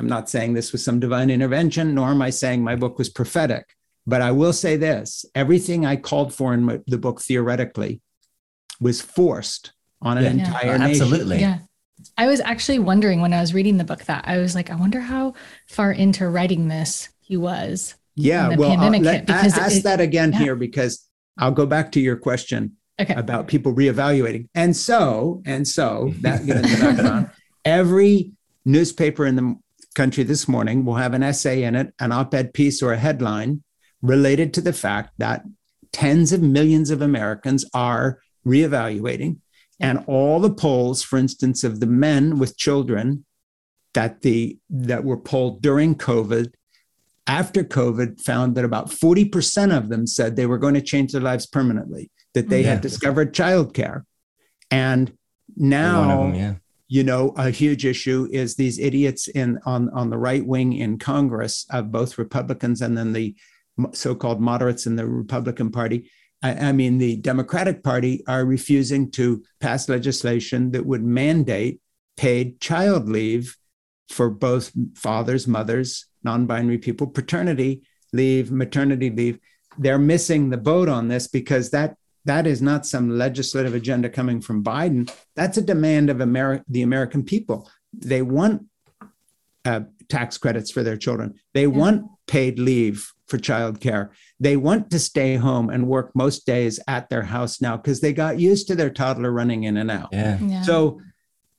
I'm 0.00 0.06
not 0.06 0.30
saying 0.30 0.54
this 0.54 0.72
was 0.72 0.82
some 0.82 0.98
divine 0.98 1.28
intervention, 1.28 1.94
nor 1.94 2.08
am 2.08 2.22
I 2.22 2.30
saying 2.30 2.64
my 2.64 2.74
book 2.74 2.96
was 2.96 3.10
prophetic. 3.10 3.76
But 4.06 4.22
I 4.22 4.30
will 4.30 4.54
say 4.54 4.76
this 4.76 5.26
everything 5.34 5.84
I 5.84 5.96
called 5.96 6.32
for 6.34 6.54
in 6.54 6.64
my, 6.64 6.80
the 6.86 6.96
book 6.96 7.20
theoretically 7.20 8.00
was 8.80 9.02
forced 9.02 9.72
on 10.00 10.16
an 10.16 10.24
yeah. 10.24 10.30
entire 10.30 10.66
yeah. 10.66 10.76
nation. 10.78 11.02
Absolutely. 11.02 11.40
Yeah. 11.40 11.58
I 12.16 12.28
was 12.28 12.40
actually 12.40 12.78
wondering 12.78 13.20
when 13.20 13.34
I 13.34 13.42
was 13.42 13.52
reading 13.52 13.76
the 13.76 13.84
book 13.84 14.04
that 14.04 14.24
I 14.26 14.38
was 14.38 14.54
like, 14.54 14.70
I 14.70 14.74
wonder 14.74 15.00
how 15.00 15.34
far 15.68 15.92
into 15.92 16.30
writing 16.30 16.68
this 16.68 17.10
he 17.20 17.36
was. 17.36 17.94
Yeah. 18.14 18.56
well, 18.56 18.80
uh, 18.80 18.90
let, 18.98 19.26
because 19.26 19.58
ask 19.58 19.76
it, 19.76 19.82
that 19.84 20.00
again 20.00 20.32
yeah. 20.32 20.38
here 20.38 20.56
because 20.56 21.06
I'll 21.36 21.52
go 21.52 21.66
back 21.66 21.92
to 21.92 22.00
your 22.00 22.16
question 22.16 22.78
okay. 22.98 23.12
about 23.12 23.48
people 23.48 23.74
reevaluating. 23.74 24.48
And 24.54 24.74
so, 24.74 25.42
and 25.44 25.68
so 25.68 26.14
that 26.22 26.46
get 26.46 26.56
in 26.56 26.62
the 26.62 26.78
background, 26.80 27.30
every 27.66 28.32
newspaper 28.64 29.26
in 29.26 29.36
the 29.36 29.56
country 30.00 30.24
this 30.24 30.48
morning 30.48 30.78
will 30.84 30.94
have 31.04 31.14
an 31.14 31.22
essay 31.22 31.62
in 31.62 31.74
it, 31.74 31.88
an 31.98 32.10
op 32.10 32.32
ed 32.40 32.48
piece, 32.54 32.78
or 32.82 32.90
a 32.92 32.98
headline 33.06 33.52
related 34.00 34.48
to 34.54 34.62
the 34.62 34.72
fact 34.72 35.10
that 35.18 35.44
tens 35.92 36.32
of 36.32 36.40
millions 36.40 36.88
of 36.90 37.02
Americans 37.02 37.62
are 37.74 38.06
reevaluating. 38.46 39.32
And 39.78 40.02
all 40.06 40.40
the 40.40 40.54
polls, 40.64 41.02
for 41.02 41.18
instance, 41.18 41.64
of 41.64 41.80
the 41.80 41.86
men 42.06 42.38
with 42.38 42.56
children 42.56 43.26
that 43.92 44.22
the 44.22 44.58
that 44.70 45.04
were 45.04 45.20
polled 45.32 45.60
during 45.60 45.94
COVID, 45.96 46.46
after 47.26 47.62
COVID, 47.62 48.20
found 48.22 48.54
that 48.54 48.64
about 48.64 48.86
40% 48.90 49.76
of 49.76 49.90
them 49.90 50.06
said 50.06 50.28
they 50.36 50.46
were 50.46 50.62
going 50.64 50.74
to 50.80 50.80
change 50.92 51.12
their 51.12 51.20
lives 51.30 51.46
permanently, 51.46 52.04
that 52.34 52.48
they 52.48 52.62
Yeah. 52.62 52.70
had 52.70 52.80
discovered 52.80 53.34
childcare. 53.34 54.04
And 54.70 55.12
now 55.56 56.22
them, 56.22 56.34
yeah. 56.34 56.54
You 56.92 57.04
know 57.04 57.32
a 57.36 57.50
huge 57.50 57.86
issue 57.86 58.28
is 58.30 58.56
these 58.56 58.78
idiots 58.78 59.28
in 59.28 59.58
on 59.64 59.88
on 59.90 60.10
the 60.10 60.18
right 60.18 60.44
wing 60.44 60.72
in 60.74 60.98
congress 60.98 61.64
of 61.70 61.90
both 61.92 62.18
republicans 62.18 62.82
and 62.82 62.98
then 62.98 63.12
the 63.12 63.34
so-called 63.92 64.40
moderates 64.40 64.86
in 64.86 64.96
the 64.96 65.06
republican 65.06 65.70
party. 65.70 66.10
I, 66.42 66.68
I 66.68 66.72
mean 66.72 66.98
the 66.98 67.16
democratic 67.16 67.82
party 67.82 68.22
are 68.26 68.44
refusing 68.44 69.10
to 69.12 69.42
pass 69.60 69.88
legislation 69.88 70.72
that 70.72 70.86
would 70.86 71.02
mandate 71.02 71.80
paid 72.16 72.60
child 72.60 73.08
leave 73.08 73.56
for 74.08 74.28
both 74.28 74.72
fathers 74.96 75.46
mothers 75.46 76.06
non-binary 76.22 76.78
people 76.78 77.06
paternity 77.06 77.82
leave 78.12 78.50
maternity 78.50 79.10
leave. 79.10 79.38
They're 79.78 79.98
missing 79.98 80.50
the 80.50 80.56
boat 80.56 80.88
on 80.88 81.08
this 81.08 81.28
because 81.28 81.70
that 81.70 81.96
that 82.24 82.46
is 82.46 82.60
not 82.60 82.86
some 82.86 83.10
legislative 83.10 83.74
agenda 83.74 84.08
coming 84.08 84.40
from 84.40 84.62
Biden. 84.62 85.10
That's 85.36 85.56
a 85.56 85.62
demand 85.62 86.10
of 86.10 86.18
Ameri- 86.18 86.64
the 86.68 86.82
American 86.82 87.24
people. 87.24 87.70
They 87.92 88.22
want 88.22 88.66
uh, 89.64 89.82
tax 90.08 90.38
credits 90.38 90.70
for 90.70 90.82
their 90.82 90.96
children. 90.96 91.34
They 91.54 91.66
want 91.66 92.06
paid 92.26 92.58
leave 92.58 93.12
for 93.26 93.38
childcare. 93.38 94.10
They 94.38 94.56
want 94.56 94.90
to 94.90 94.98
stay 94.98 95.36
home 95.36 95.70
and 95.70 95.86
work 95.86 96.10
most 96.14 96.46
days 96.46 96.80
at 96.88 97.08
their 97.08 97.22
house 97.22 97.60
now 97.60 97.76
because 97.76 98.00
they 98.00 98.12
got 98.12 98.38
used 98.38 98.66
to 98.68 98.74
their 98.74 98.90
toddler 98.90 99.30
running 99.30 99.64
in 99.64 99.76
and 99.76 99.90
out. 99.90 100.08
Yeah. 100.12 100.38
Yeah. 100.40 100.62
So 100.62 101.00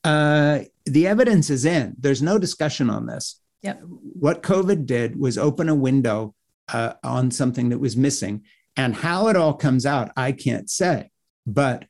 uh, 0.04 0.60
the 0.86 1.08
evidence 1.08 1.50
is 1.50 1.66
in. 1.66 1.96
There's 1.98 2.22
no 2.22 2.38
discussion 2.38 2.90
on 2.90 3.06
this. 3.06 3.40
Yep. 3.64 3.82
What 3.84 4.44
COVID 4.44 4.86
did 4.86 5.20
was 5.20 5.38
open 5.38 5.70
a 5.70 5.76
window 5.76 6.36
uh, 6.72 6.94
on 7.04 7.32
something 7.32 7.70
that 7.70 7.80
was 7.80 7.96
missing. 7.96 8.44
And 8.78 8.96
how 8.96 9.28
it 9.28 9.36
all 9.36 9.54
comes 9.54 9.86
out, 9.86 10.12
I 10.16 10.32
can't 10.32 10.70
say. 10.70 11.12
But 11.46 11.86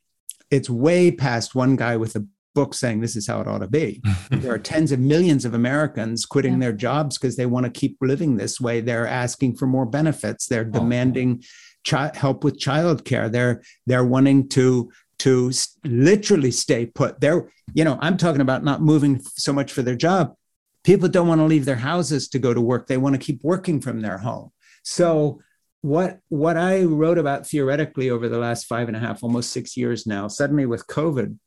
it's 0.50 0.70
way 0.70 1.12
past 1.12 1.54
one 1.56 1.76
guy 1.76 1.96
with 1.98 2.16
a 2.16 2.26
book 2.54 2.74
saying 2.74 3.00
this 3.00 3.16
is 3.16 3.28
how 3.28 3.40
it 3.40 3.48
ought 3.48 3.60
to 3.60 3.68
be. 3.68 4.02
there 4.32 4.54
are 4.54 4.58
tens 4.60 4.92
of 4.92 5.00
millions 5.00 5.46
of 5.46 5.54
Americans 5.54 6.26
quitting 6.26 6.54
Yeah. 6.54 6.60
their 6.60 6.74
jobs 6.74 7.18
because 7.18 7.36
they 7.38 7.46
want 7.46 7.66
to 7.66 7.72
keep 7.72 7.98
living 8.02 8.36
this 8.36 8.60
way. 8.60 8.82
They're 8.82 9.08
asking 9.08 9.56
for 9.56 9.68
more 9.68 9.86
benefits. 9.86 10.48
They're 10.48 10.68
Oh. 10.74 10.80
demanding 10.80 11.44
chi- 11.88 12.12
help 12.14 12.44
with 12.44 12.60
childcare. 12.60 13.32
They're 13.32 13.62
they're 13.88 14.04
wanting 14.06 14.50
to 14.50 14.92
to 15.20 15.50
s- 15.50 15.78
literally 15.86 16.52
stay 16.52 16.88
put. 16.88 17.22
They're 17.22 17.48
you 17.74 17.84
know 17.86 17.98
I'm 18.02 18.18
talking 18.18 18.42
about 18.42 18.64
not 18.64 18.82
moving 18.82 19.22
so 19.36 19.54
much 19.54 19.72
for 19.72 19.82
their 19.84 19.96
job. 19.96 20.34
People 20.84 21.08
don't 21.08 21.28
want 21.28 21.40
to 21.40 21.46
leave 21.46 21.66
their 21.66 21.76
houses 21.76 22.28
to 22.30 22.40
go 22.40 22.54
to 22.54 22.60
work. 22.60 22.88
They 22.88 22.98
want 22.98 23.14
to 23.14 23.20
keep 23.20 23.40
working 23.44 23.80
from 23.80 24.02
their 24.02 24.18
home. 24.18 24.50
So 24.84 25.40
what 25.82 26.20
what 26.30 26.58
I 26.58 26.84
wrote 26.84 27.18
about 27.18 27.48
theoretically 27.48 28.10
over 28.10 28.30
the 28.30 28.38
last 28.38 28.66
five 28.66 28.88
and 28.88 28.96
a 28.96 29.00
half, 29.00 29.24
almost 29.24 29.52
six 29.52 29.76
years 29.76 30.06
now, 30.06 30.28
suddenly 30.28 30.66
with 30.66 30.86
COVID, 30.88 31.38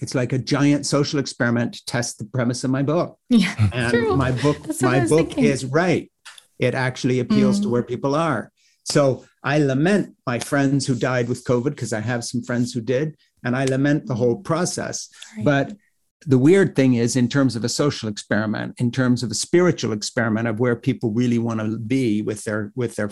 it's 0.00 0.14
like 0.14 0.32
a 0.32 0.38
giant 0.38 0.86
social 0.86 1.20
experiment 1.20 1.74
to 1.74 1.84
test 1.86 2.18
the 2.18 2.24
premise 2.24 2.64
of 2.64 2.70
my 2.70 2.82
book. 2.82 3.18
yeah. 3.28 3.54
And 3.72 3.92
True. 3.92 4.16
my 4.16 4.32
book, 4.32 4.58
That's 4.64 4.82
what 4.82 4.94
I 4.94 5.00
my 5.00 5.06
book 5.08 5.28
thinking. 5.28 5.44
is 5.44 5.64
right. 5.64 6.10
It 6.58 6.74
actually 6.74 7.20
appeals 7.20 7.60
to 7.60 7.66
Mm. 7.68 7.70
where 7.70 7.82
people 7.82 8.14
are. 8.14 8.50
So 8.84 9.24
I 9.44 9.58
lament 9.58 10.16
my 10.26 10.38
friends 10.40 10.86
who 10.86 10.94
died 10.96 11.28
with 11.28 11.44
COVID 11.44 11.70
because 11.70 11.92
I 11.92 12.00
have 12.00 12.24
some 12.24 12.42
friends 12.42 12.72
who 12.72 12.80
did, 12.80 13.16
and 13.44 13.56
I 13.56 13.64
lament 13.66 14.06
the 14.06 14.14
whole 14.16 14.36
process. 14.36 15.08
Right. 15.36 15.44
But 15.44 15.76
the 16.26 16.38
weird 16.38 16.76
thing 16.76 16.94
is, 16.94 17.16
in 17.16 17.28
terms 17.28 17.56
of 17.56 17.64
a 17.64 17.68
social 17.68 18.08
experiment, 18.08 18.74
in 18.78 18.90
terms 18.90 19.22
of 19.22 19.30
a 19.30 19.34
spiritual 19.34 19.92
experiment 19.92 20.48
of 20.48 20.60
where 20.60 20.76
people 20.76 21.12
really 21.12 21.38
want 21.38 21.60
to 21.60 21.78
be 21.78 22.22
with 22.22 22.44
their 22.44 22.72
with 22.74 22.96
their 22.96 23.10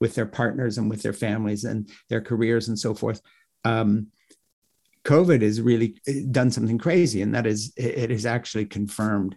with 0.00 0.14
their 0.14 0.26
partners 0.26 0.78
and 0.78 0.90
with 0.90 1.02
their 1.02 1.12
families 1.12 1.64
and 1.64 1.90
their 2.08 2.20
careers 2.20 2.68
and 2.68 2.78
so 2.78 2.94
forth, 2.94 3.20
um, 3.64 4.08
COVID 5.04 5.42
has 5.42 5.60
really 5.60 6.00
eh, 6.06 6.22
done 6.30 6.50
something 6.50 6.78
crazy, 6.78 7.22
and 7.22 7.34
that 7.34 7.46
is 7.46 7.72
it 7.76 8.10
is 8.10 8.26
actually 8.26 8.66
confirmed. 8.66 9.36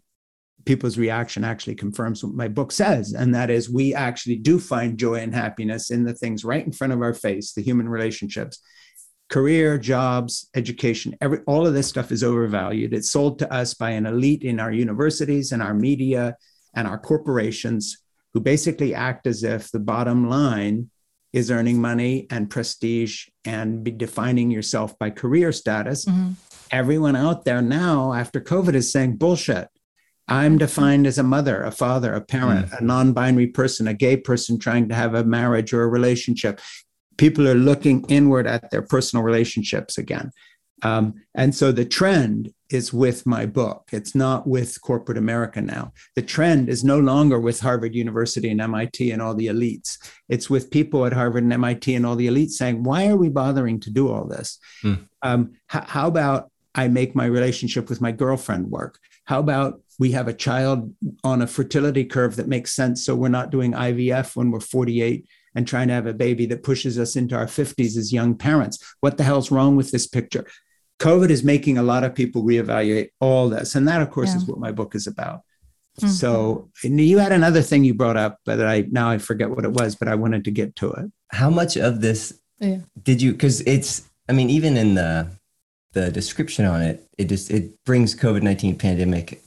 People's 0.64 0.98
reaction 0.98 1.44
actually 1.44 1.74
confirms 1.74 2.24
what 2.24 2.36
my 2.36 2.48
book 2.48 2.72
says, 2.72 3.14
and 3.14 3.34
that 3.34 3.50
is 3.50 3.70
we 3.70 3.96
actually 3.96 4.36
do 4.36 4.60
find 4.60 4.98
joy 4.98 5.16
and 5.16 5.34
happiness 5.34 5.90
in 5.90 6.04
the 6.04 6.14
things 6.14 6.46
right 6.46 6.66
in 6.66 6.72
front 6.72 6.94
of 6.94 7.02
our 7.02 7.16
face, 7.16 7.54
the 7.54 7.64
human 7.64 7.90
relationships 7.90 8.62
career, 9.32 9.78
jobs, 9.78 10.50
education, 10.56 11.16
every 11.22 11.40
all 11.48 11.66
of 11.66 11.74
this 11.74 11.88
stuff 11.88 12.12
is 12.12 12.22
overvalued. 12.22 12.94
It's 12.94 13.10
sold 13.10 13.40
to 13.40 13.52
us 13.52 13.74
by 13.74 13.92
an 13.92 14.06
elite 14.06 14.44
in 14.44 14.60
our 14.60 14.72
universities 14.72 15.54
and 15.54 15.62
our 15.64 15.74
media 15.74 16.36
and 16.76 16.86
our 16.86 17.00
corporations 17.00 17.98
who 18.34 18.42
basically 18.42 18.94
act 18.94 19.26
as 19.26 19.44
if 19.44 19.72
the 19.72 19.80
bottom 19.80 20.30
line 20.30 20.90
is 21.32 21.50
earning 21.50 21.80
money 21.80 22.28
and 22.30 22.50
prestige 22.50 23.28
and 23.46 23.86
be 23.86 23.92
defining 23.92 24.52
yourself 24.52 25.00
by 25.00 25.10
career 25.10 25.54
status. 25.54 26.04
Mhm. 26.06 26.36
Everyone 26.70 27.16
out 27.16 27.46
there 27.46 27.62
now 27.62 28.14
after 28.14 28.42
COVID 28.42 28.76
is 28.76 28.92
saying 28.92 29.16
bullshit. 29.16 29.70
I'm 30.28 30.58
defined 30.58 31.08
as 31.08 31.18
a 31.18 31.24
mother, 31.24 31.64
a 31.64 31.72
father, 31.72 32.14
a 32.14 32.22
parent, 32.22 32.68
a 32.78 32.84
non 32.84 33.14
binary 33.14 33.48
person, 33.48 33.88
a 33.88 33.94
gay 33.94 34.18
person 34.18 34.60
trying 34.60 34.90
to 34.90 34.96
have 34.96 35.14
a 35.14 35.24
marriage 35.24 35.74
or 35.74 35.84
a 35.84 35.88
relationship 35.88 36.60
people 37.18 37.48
are 37.48 37.56
looking 37.56 38.06
inward 38.08 38.48
at 38.48 38.72
their 38.72 38.82
personal 38.82 39.24
relationships 39.24 39.98
again. 39.98 40.32
Um, 40.84 41.16
and 41.36 41.54
so 41.54 41.72
the 41.72 41.86
trend 41.86 42.54
is 42.72 42.94
with 42.94 43.26
my 43.26 43.46
book. 43.46 43.90
It's 43.92 44.16
not 44.16 44.48
with 44.48 44.82
corporate 44.82 45.18
America 45.18 45.62
now. 45.62 45.94
The 46.16 46.22
trend 46.22 46.70
is 46.70 46.84
no 46.84 47.00
longer 47.00 47.40
with 47.40 47.60
Harvard 47.60 47.94
University 47.94 48.50
and 48.50 48.62
MIT 48.62 49.12
and 49.12 49.22
all 49.22 49.36
the 49.36 49.48
elites. 49.48 49.98
It's 50.30 50.50
with 50.50 50.72
people 50.72 51.06
at 51.06 51.14
Harvard 51.14 51.44
and 51.44 51.54
MIT 51.54 51.94
and 51.94 52.06
all 52.06 52.16
the 52.16 52.28
elites 52.28 52.52
saying, 52.52 52.84
why 52.84 53.08
are 53.08 53.18
we 53.18 53.30
bothering 53.30 53.80
to 53.82 53.92
do 53.92 54.12
all 54.12 54.26
this? 54.26 54.58
Hmm. 54.82 54.94
Um, 55.22 55.52
h- 55.74 55.84
how 55.88 56.08
about 56.08 56.50
I 56.74 56.88
make 56.88 57.16
my 57.16 57.26
relationship 57.26 57.90
with 57.90 58.02
my 58.02 58.12
girlfriend 58.12 58.72
work? 58.72 58.98
How 59.26 59.40
about 59.40 59.82
we 60.00 60.12
have 60.12 60.28
a 60.28 60.34
child 60.34 60.94
on 61.24 61.42
a 61.42 61.48
fertility 61.48 62.06
curve 62.06 62.38
that 62.38 62.48
makes 62.48 62.72
sense 62.72 63.06
so 63.06 63.16
we're 63.16 63.30
not 63.30 63.52
doing 63.52 63.74
IVF 63.74 64.36
when 64.36 64.50
we're 64.50 64.60
48 64.60 65.28
and 65.56 65.68
trying 65.68 65.88
to 65.90 65.94
have 65.94 66.08
a 66.08 66.14
baby 66.14 66.46
that 66.48 66.64
pushes 66.64 66.98
us 66.98 67.16
into 67.16 67.36
our 67.36 67.46
50s 67.46 67.98
as 67.98 68.14
young 68.14 68.36
parents. 68.36 68.80
What 69.02 69.18
the 69.18 69.24
hell's 69.24 69.52
wrong 69.52 69.76
with 69.76 69.92
this 69.92 70.08
picture? 70.08 70.46
COVID 71.00 71.30
is 71.30 71.44
making 71.44 71.78
a 71.78 71.84
lot 71.84 72.04
of 72.04 72.14
people 72.14 72.44
reevaluate 72.44 73.10
all 73.20 73.50
this. 73.50 73.76
And 73.76 73.88
that, 73.88 74.02
of 74.02 74.12
course, 74.12 74.36
is 74.36 74.46
what 74.46 74.60
my 74.60 74.72
book 74.72 74.94
is 74.96 75.08
about. 75.08 75.42
Mhm. 76.00 76.10
So 76.10 76.70
and 76.84 77.00
you 77.02 77.18
had 77.18 77.32
another 77.34 77.62
thing 77.62 77.84
you 77.84 77.94
brought 77.94 78.18
up, 78.18 78.38
but 78.46 78.62
I 78.62 78.86
now 78.92 79.10
I 79.10 79.18
forget 79.18 79.50
what 79.50 79.66
it 79.66 79.74
was, 79.74 79.96
but 79.96 80.08
I 80.08 80.16
wanted 80.16 80.46
to 80.46 80.52
get 80.52 80.76
to 80.78 80.92
it. 80.92 81.12
How 81.30 81.50
much 81.50 81.76
of 81.76 82.02
this 82.02 82.34
Yeah. 82.60 82.78
did 83.04 83.22
you? 83.22 83.34
Because 83.34 83.62
it's, 83.62 84.04
I 84.30 84.34
mean, 84.34 84.50
even 84.50 84.78
in 84.78 84.96
the 84.96 85.28
the 85.94 86.10
description 86.10 86.64
on 86.64 86.82
it, 86.82 87.06
it 87.18 87.26
just 87.28 87.52
it 87.52 87.84
brings 87.84 88.16
COVID 88.16 88.42
nineteen 88.44 88.78
pandemic 88.78 89.42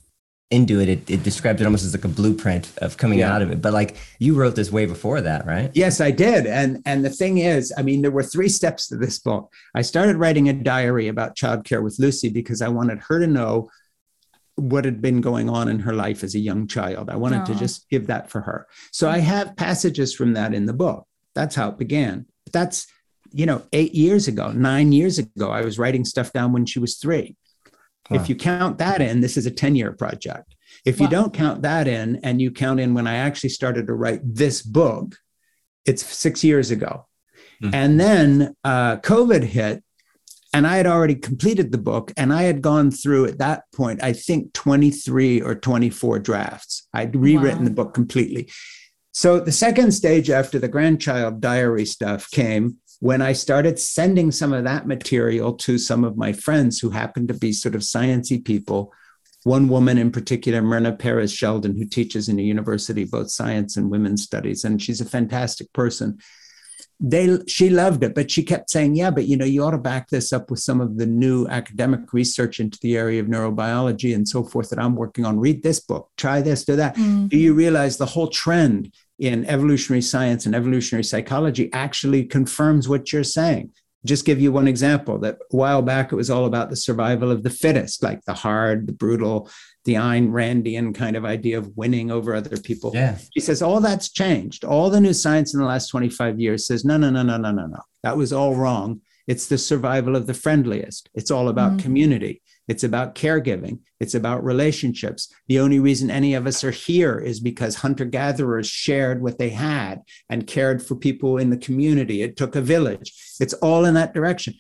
into 0.51 0.81
it. 0.81 0.89
it. 0.89 1.11
It 1.11 1.23
describes 1.23 1.61
it 1.61 1.65
almost 1.65 1.85
as 1.85 1.95
like 1.95 2.05
a 2.05 2.09
blueprint 2.09 2.71
of 2.79 2.97
coming 2.97 3.19
Yeah. 3.21 3.35
out 3.35 3.43
of 3.43 3.51
it. 3.51 3.61
But 3.63 3.73
like 3.73 3.97
you 4.19 4.35
wrote 4.35 4.55
this 4.57 4.71
way 4.71 4.87
before 4.87 5.21
that, 5.21 5.47
right? 5.47 5.71
Yes, 5.75 6.01
I 6.01 6.11
did. 6.11 6.47
And 6.47 6.81
and 6.87 7.05
the 7.05 7.11
thing 7.11 7.39
is, 7.39 7.73
I 7.77 7.83
mean, 7.83 8.03
there 8.03 8.11
were 8.11 8.23
three 8.23 8.49
steps 8.49 8.87
to 8.89 8.97
this 8.97 9.19
book. 9.19 9.53
I 9.75 9.83
started 9.83 10.17
writing 10.17 10.49
a 10.49 10.53
diary 10.53 11.09
about 11.09 11.37
childcare 11.37 11.83
with 11.83 11.99
Lucy 11.99 12.29
because 12.29 12.63
I 12.63 12.69
wanted 12.69 13.01
her 13.09 13.19
to 13.21 13.27
know 13.27 13.71
what 14.57 14.85
had 14.85 15.03
been 15.03 15.21
going 15.21 15.49
on 15.51 15.69
in 15.69 15.81
her 15.81 15.93
life 15.93 16.23
as 16.23 16.37
a 16.37 16.39
young 16.39 16.69
child. 16.69 17.11
I 17.11 17.17
wanted 17.17 17.45
to 17.47 17.57
just 17.57 17.89
give 17.91 18.07
that 18.07 18.31
for 18.31 18.43
her. 18.43 18.69
So 18.93 19.09
I 19.09 19.19
have 19.19 19.57
passages 19.57 20.15
from 20.15 20.35
that 20.35 20.55
in 20.55 20.67
the 20.67 20.73
book. 20.73 21.09
That's 21.35 21.57
how 21.57 21.71
it 21.71 21.79
began. 21.79 22.27
That's, 22.53 22.87
you 23.33 23.47
know, 23.47 23.63
eight 23.73 23.95
years 23.97 24.29
ago, 24.29 24.53
nine 24.53 24.93
years 24.93 25.19
ago, 25.19 25.51
I 25.51 25.63
was 25.63 25.77
writing 25.77 26.05
stuff 26.05 26.33
down 26.33 26.53
when 26.53 26.67
she 26.67 26.79
was 26.79 26.99
three. 26.99 27.35
Wow. 28.11 28.21
If 28.21 28.29
you 28.29 28.37
count 28.37 28.79
that 28.79 29.01
in, 29.01 29.21
this 29.21 29.37
is 29.37 29.47
a 29.47 29.51
10 29.51 29.77
year 29.77 29.93
project. 29.93 30.55
If 30.85 31.01
you 31.01 31.09
don't 31.09 31.33
count 31.33 31.63
that 31.63 31.89
in 31.89 32.17
and 32.23 32.41
you 32.43 32.51
count 32.51 32.81
in 32.81 32.93
when 32.95 33.07
I 33.07 33.15
actually 33.17 33.51
started 33.51 33.87
to 33.87 33.95
write 33.95 34.21
this 34.23 34.61
book, 34.61 35.17
it's 35.87 36.05
six 36.05 36.45
years 36.45 36.71
ago. 36.71 37.07
Mhm. 37.63 37.75
And 37.75 38.01
then 38.01 38.55
uh, 38.65 38.97
COVID 38.99 39.45
hit, 39.45 39.83
and 40.53 40.67
I 40.67 40.77
had 40.77 40.87
already 40.87 41.15
completed 41.15 41.73
the 41.73 41.79
book, 41.79 42.13
and 42.17 42.33
I 42.33 42.43
had 42.43 42.61
gone 42.61 42.91
through 42.91 43.27
at 43.27 43.39
that 43.39 43.65
point, 43.75 44.03
I 44.03 44.13
think 44.13 44.53
23 44.53 45.41
or 45.41 45.55
24 45.55 46.19
drafts. 46.19 46.87
I'd 46.93 47.17
rewritten 47.17 47.61
Wow. 47.61 47.65
the 47.65 47.71
book 47.71 47.95
completely. 47.95 48.51
So 49.13 49.41
the 49.41 49.53
second 49.53 49.93
stage 49.93 50.29
after 50.29 50.59
the 50.59 50.69
grandchild 50.69 51.41
diary 51.41 51.87
stuff 51.87 52.31
came 52.31 52.77
when 53.01 53.23
I 53.23 53.33
started 53.33 53.79
sending 53.79 54.31
some 54.31 54.53
of 54.53 54.65
that 54.65 54.87
material 54.87 55.55
to 55.55 55.79
some 55.79 56.05
of 56.05 56.17
my 56.17 56.33
friends 56.33 56.79
who 56.79 56.91
happened 56.91 57.29
to 57.29 57.35
be 57.35 57.53
sort 57.53 57.75
of 57.75 57.83
sciency 57.83 58.43
people. 58.43 58.93
One 59.43 59.69
woman 59.69 59.99
in 59.99 60.11
particular, 60.11 60.63
Myrna 60.63 60.93
Perez 60.93 61.33
Sheldon, 61.33 61.77
who 61.77 61.85
teaches 61.85 62.31
in 62.31 62.39
a 62.39 62.43
university 62.43 63.05
both 63.05 63.31
science 63.31 63.77
and 63.77 63.91
women's 63.91 64.23
studies, 64.23 64.65
and 64.65 64.81
she's 64.81 65.03
a 65.03 65.05
fantastic 65.05 65.71
person. 65.75 66.19
they 67.01 67.39
she 67.47 67.71
loved 67.71 68.05
it 68.05 68.15
but 68.15 68.31
she 68.31 68.43
kept 68.43 68.71
saying 68.71 68.95
yeah 68.95 69.11
but 69.11 69.27
you 69.27 69.37
know 69.37 69.45
you 69.45 69.63
ought 69.65 69.73
to 69.73 69.79
back 69.79 70.09
this 70.09 70.33
up 70.33 70.49
with 70.51 70.61
some 70.61 70.81
of 70.81 70.97
the 70.97 71.07
new 71.07 71.47
academic 71.49 72.13
research 72.13 72.61
into 72.61 72.79
the 72.83 72.97
area 72.97 73.21
of 73.21 73.27
neurobiology 73.27 74.15
and 74.15 74.29
so 74.29 74.45
forth 74.45 74.71
that 74.71 74.79
i'm 74.79 74.95
working 74.95 75.25
on 75.25 75.39
read 75.39 75.63
this 75.63 75.81
book 75.81 76.09
try 76.17 76.41
this 76.41 76.65
do 76.65 76.77
that 76.77 76.95
mm. 76.95 77.29
do 77.29 77.37
you 77.37 77.53
realize 77.53 77.97
the 77.97 78.07
whole 78.07 78.29
trend 78.29 78.93
in 79.19 79.45
evolutionary 79.47 80.03
science 80.03 80.47
and 80.47 80.55
evolutionary 80.55 81.05
psychology 81.05 81.71
actually 81.73 82.25
confirms 82.25 82.89
what 82.89 83.13
you're 83.13 83.25
saying 83.25 83.71
just 84.05 84.27
give 84.27 84.41
you 84.41 84.53
one 84.53 84.69
example 84.69 85.19
that 85.19 85.37
a 85.53 85.57
while 85.57 85.81
back 85.81 86.13
it 86.13 86.17
was 86.17 86.31
all 86.31 86.45
about 86.45 86.69
the 86.69 86.77
survival 86.77 87.31
of 87.31 87.43
the 87.43 87.51
fittest 87.51 88.03
like 88.03 88.23
the 88.25 88.35
hard 88.35 88.87
the 88.87 88.93
brutal 88.93 89.49
the 89.85 89.95
Ayn 89.95 90.31
Randian 90.31 90.95
kind 90.95 91.17
of 91.17 91.25
idea 91.25 91.59
of 91.59 91.77
winning 91.77 92.11
over 92.11 92.35
other 92.35 92.57
people. 92.57 92.91
Yeah. 92.95 93.19
She 93.35 93.41
says 93.41 93.61
all 93.63 93.81
that's 93.81 94.11
changed. 94.11 94.65
All 94.65 94.91
the 94.91 95.01
new 95.01 95.13
science 95.13 95.53
in 95.53 95.61
the 95.61 95.67
last 95.67 95.89
25 95.89 96.41
years 96.41 96.67
says, 96.67 96.85
no, 96.85 96.97
no, 96.97 97.11
no, 97.11 97.23
no, 97.23 97.37
no, 97.37 97.53
no, 97.53 97.67
no. 97.67 97.81
That 98.03 98.17
was 98.17 98.33
all 98.33 98.55
wrong. 98.55 99.03
It's 99.27 99.47
the 99.47 99.59
survival 99.59 100.17
of 100.17 100.27
the 100.27 100.35
friendliest. 100.35 101.11
It's 101.15 101.31
all 101.31 101.49
about 101.49 101.73
mm-hmm. 101.73 101.81
community. 101.81 102.43
It's 102.67 102.85
about 102.85 103.15
caregiving. 103.15 103.81
It's 104.01 104.15
about 104.15 104.45
relationships. 104.45 105.33
The 105.49 105.61
only 105.61 105.79
reason 105.79 106.11
any 106.11 106.35
of 106.35 106.47
us 106.47 106.65
are 106.65 106.71
here 106.71 107.19
is 107.19 107.41
because 107.41 107.77
hunter 107.77 108.05
gatherers 108.05 108.69
shared 108.69 109.23
what 109.23 109.39
they 109.39 109.51
had 109.51 110.03
and 110.31 110.47
cared 110.47 110.83
for 110.83 110.97
people 110.97 111.37
in 111.39 111.51
the 111.51 111.57
community. 111.57 112.23
It 112.23 112.37
took 112.37 112.57
a 112.57 112.61
village. 112.61 113.13
It's 113.41 113.55
all 113.55 113.85
in 113.85 113.95
that 113.95 114.15
direction. 114.15 114.55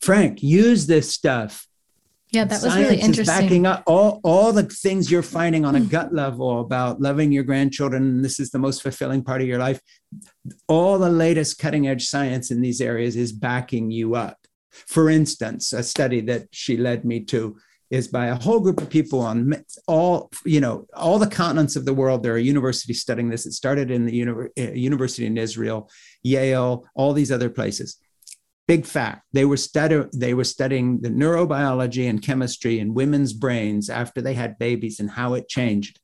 Frank, 0.00 0.42
use 0.42 0.86
this 0.86 1.12
stuff 1.12 1.68
yeah, 2.30 2.44
that 2.44 2.62
was 2.62 2.76
really 2.76 3.00
interesting. 3.00 3.22
Is 3.22 3.26
backing 3.26 3.66
up 3.66 3.82
all, 3.86 4.20
all 4.22 4.52
the 4.52 4.64
things 4.64 5.10
you're 5.10 5.22
finding 5.22 5.64
on 5.64 5.74
a 5.74 5.80
hmm. 5.80 5.86
gut 5.86 6.12
level 6.12 6.60
about 6.60 7.00
loving 7.00 7.32
your 7.32 7.44
grandchildren. 7.44 8.02
And 8.02 8.24
this 8.24 8.38
is 8.38 8.50
the 8.50 8.58
most 8.58 8.82
fulfilling 8.82 9.24
part 9.24 9.40
of 9.40 9.48
your 9.48 9.58
life. 9.58 9.80
All 10.66 10.98
the 10.98 11.08
latest 11.08 11.58
cutting 11.58 11.88
edge 11.88 12.06
science 12.06 12.50
in 12.50 12.60
these 12.60 12.80
areas 12.80 13.16
is 13.16 13.32
backing 13.32 13.90
you 13.90 14.14
up. 14.14 14.36
For 14.70 15.08
instance, 15.08 15.72
a 15.72 15.82
study 15.82 16.20
that 16.22 16.48
she 16.52 16.76
led 16.76 17.04
me 17.04 17.20
to 17.24 17.56
is 17.90 18.08
by 18.08 18.26
a 18.26 18.34
whole 18.34 18.60
group 18.60 18.80
of 18.80 18.90
people 18.90 19.20
on 19.20 19.64
all 19.86 20.30
you 20.44 20.60
know 20.60 20.86
all 20.94 21.18
the 21.18 21.26
continents 21.26 21.76
of 21.76 21.84
the 21.84 21.94
world. 21.94 22.22
There 22.22 22.34
are 22.34 22.38
universities 22.38 23.00
studying 23.00 23.30
this. 23.30 23.46
It 23.46 23.52
started 23.52 23.90
in 23.90 24.04
the 24.06 24.50
uh, 24.58 24.62
university 24.72 25.26
in 25.26 25.38
israel 25.38 25.90
yale 26.22 26.84
all 26.94 27.12
these 27.12 27.32
other 27.32 27.50
places. 27.50 27.96
Big 28.66 28.84
fact 28.84 29.22
they 29.32 29.46
were 29.46 29.56
they 30.12 30.34
were 30.34 30.44
studying 30.44 31.00
the 31.00 31.08
neurobiology 31.08 32.08
and 32.08 32.22
chemistry 32.22 32.78
in 32.78 32.94
women's 32.94 33.32
brains 33.32 33.88
after 33.88 34.20
they 34.20 34.34
had 34.34 34.58
babies 34.58 35.00
and 35.00 35.10
how 35.10 35.34
it 35.34 35.48
changed. 35.48 35.98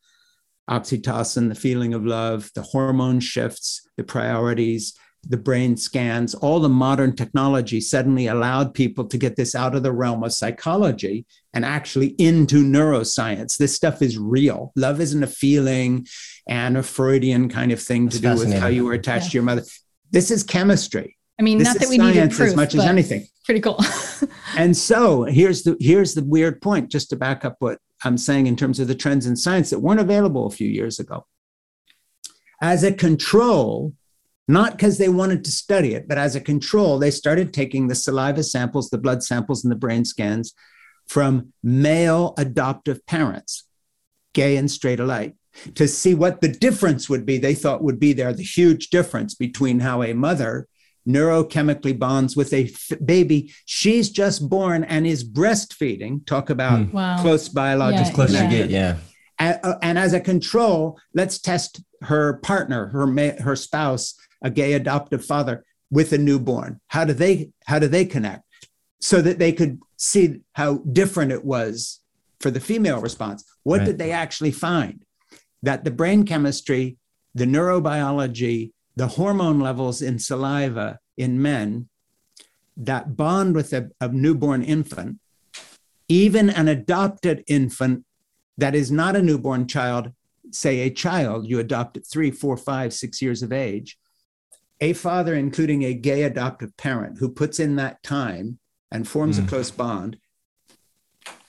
Oxytocin 0.71 1.51
the 1.51 1.55
feeling 1.55 1.93
of 1.93 2.07
love 2.07 2.51
the 2.55 2.63
hormone 2.63 3.21
shifts 3.21 3.87
the 3.99 4.05
priorities 4.05 4.95
the 5.25 5.37
brain 5.37 5.77
scans 5.77 6.35
all 6.35 6.61
the 6.61 6.69
modern 6.69 7.15
technology 7.15 7.81
suddenly 7.81 8.27
allowed 8.27 8.75
people 8.75 9.05
to 9.05 9.19
get 9.19 9.37
this 9.37 9.55
out 9.55 9.75
of 9.75 9.83
the 9.83 9.93
realm 9.93 10.23
of 10.23 10.33
psychology 10.33 11.25
and 11.53 11.65
actually 11.65 12.09
into 12.19 12.65
neuroscience 12.65 13.57
this 13.57 13.75
stuff 13.75 14.03
is 14.03 14.19
real 14.19 14.73
love 14.77 15.01
isn't 15.01 15.23
a 15.23 15.29
feeling 15.29 16.07
and 16.49 16.77
a 16.77 16.83
freudian 16.83 17.49
kind 17.49 17.73
of 17.73 17.83
thing 17.83 18.07
That's 18.07 18.17
to 18.17 18.23
do 18.23 18.37
with 18.37 18.55
how 18.55 18.67
you 18.67 18.85
were 18.85 18.93
attached 18.95 19.27
yeah. 19.27 19.31
to 19.31 19.35
your 19.39 19.45
mother 19.45 19.63
this 20.11 20.31
is 20.31 20.43
chemistry 20.43 21.17
I 21.39 21.43
mean, 21.43 21.59
this 21.59 21.67
not 21.67 21.79
that 21.81 21.89
we 21.89 21.99
need 21.99 22.31
proof, 22.31 22.49
as 22.49 22.57
much 22.57 22.75
as 22.77 22.85
anything. 22.85 23.27
Pretty 23.45 23.61
cool. 23.61 23.81
and 24.57 24.77
so 24.77 25.25
here's 25.25 25.65
the 25.65 25.77
here's 25.81 26.15
the 26.15 26.23
weird 26.23 26.63
point, 26.63 26.91
just 26.91 27.11
to 27.11 27.17
back 27.17 27.45
up 27.45 27.57
what 27.59 27.79
I'm 28.05 28.19
saying 28.19 28.47
in 28.47 28.57
terms 28.57 28.79
of 28.79 28.87
the 28.87 28.95
trends 28.95 29.27
in 29.27 29.35
science 29.37 29.71
that 29.71 29.81
weren't 29.81 30.01
available 30.01 30.47
a 30.47 30.51
few 30.51 30.69
years 30.69 31.01
ago. 31.01 31.27
As 32.61 32.85
a 32.85 32.93
control, 32.93 33.95
not 34.47 34.73
because 34.73 34.99
they 34.99 35.09
wanted 35.09 35.45
to 35.45 35.51
study 35.51 35.95
it, 35.95 36.07
but 36.07 36.19
as 36.19 36.37
a 36.37 36.41
control, 36.41 36.99
they 36.99 37.11
started 37.11 37.53
taking 37.53 37.89
the 37.89 37.95
saliva 37.95 38.43
samples, 38.43 38.91
the 38.91 38.99
blood 38.99 39.23
samples, 39.23 39.65
and 39.65 39.71
the 39.71 39.77
brain 39.77 40.05
scans 40.05 40.55
from 41.09 41.53
male 41.63 42.35
adoptive 42.37 43.05
parents, 43.07 43.65
gay 44.33 44.57
and 44.57 44.71
straight 44.71 45.01
alike, 45.01 45.35
to 45.75 45.89
see 45.89 46.15
what 46.15 46.41
the 46.41 46.49
difference 46.49 47.09
would 47.09 47.25
be. 47.25 47.39
They 47.39 47.55
thought 47.55 47.83
would 47.83 48.01
be 48.01 48.13
there, 48.13 48.33
the 48.33 48.43
huge 48.43 48.89
difference 48.89 49.35
between 49.35 49.81
how 49.81 50.03
a 50.03 50.13
mother 50.13 50.69
neurochemically 51.07 51.99
bonds 51.99 52.37
with 52.37 52.53
a 52.53 52.65
f- 52.65 52.99
baby 53.05 53.53
she's 53.67 54.09
just 54.09 54.49
born 54.49 54.85
and 54.85 55.07
is 55.07 55.23
breastfeeding 55.23 56.25
talk 56.27 56.49
about 56.49 56.81
mm. 56.81 56.93
wow. 56.93 57.21
close 57.21 57.49
biological 57.49 58.07
yeah, 58.07 58.15
close 58.15 58.33
yeah. 58.33 58.51
get 58.51 58.71
yeah 58.71 58.97
and, 59.39 59.61
uh, 59.63 59.75
and, 59.83 59.99
as 59.99 60.15
a 60.15 60.21
control 60.21 60.99
let's 61.13 61.39
test 61.39 61.83
her 62.01 62.39
partner 62.39 62.87
her 62.89 63.07
ma- 63.07 63.39
her 63.41 63.55
spouse 63.55 64.15
a 64.45 64.51
gay 64.51 64.75
adoptive 64.75 65.25
father 65.25 65.65
with 65.91 66.13
a 66.13 66.19
newborn. 66.19 66.81
How 66.89 67.05
do 67.05 67.13
they 67.13 67.51
how 67.67 67.81
do 67.81 67.89
they 67.89 68.05
connect? 68.05 68.45
So 69.01 69.21
that 69.21 69.41
they 69.41 69.53
could 69.53 69.81
see 69.97 70.41
how 70.53 70.79
different 70.93 71.33
it 71.33 71.45
was 71.45 72.01
for 72.41 72.53
the 72.53 72.61
female 72.61 73.01
response. 73.01 73.45
What 73.65 73.79
right. 73.79 73.87
did 73.87 73.99
they 73.99 74.13
actually 74.13 74.53
find? 74.53 75.05
That 75.63 75.83
the 75.83 75.91
brain 75.91 76.25
chemistry 76.25 76.99
the 77.35 77.47
neurobiology 77.47 78.71
the 78.97 79.09
hormone 79.09 79.61
levels 79.61 80.01
in 80.01 80.19
saliva 80.19 81.01
in 81.17 81.43
men 81.43 81.89
that 82.77 83.17
bond 83.17 83.55
with 83.55 83.73
a, 83.73 83.91
a, 84.01 84.09
newborn 84.09 84.63
infant, 84.63 85.19
even 86.09 86.51
an 86.51 86.69
adopted 86.69 87.45
infant 87.47 88.05
that 88.57 88.75
is 88.75 88.91
not 88.91 89.17
a 89.17 89.23
newborn 89.23 89.67
child, 89.67 90.13
say 90.51 90.81
a 90.81 90.91
child 90.91 91.47
you 91.49 91.59
adopt 91.59 91.97
at 91.97 92.07
three, 92.07 92.31
four, 92.31 92.57
five, 92.57 92.93
six 92.93 93.21
years 93.21 93.43
of 93.43 93.53
age, 93.53 93.99
a 94.81 94.93
father, 94.93 95.35
including 95.35 95.85
a 95.85 95.95
gay 95.95 96.23
adoptive 96.23 96.77
parent 96.77 97.19
who 97.19 97.29
puts 97.29 97.61
in 97.61 97.77
that 97.77 98.03
time 98.03 98.59
and 98.91 99.07
forms 99.09 99.39
mm. 99.39 99.45
a 99.45 99.49
close 99.49 99.71
bond, 99.71 100.19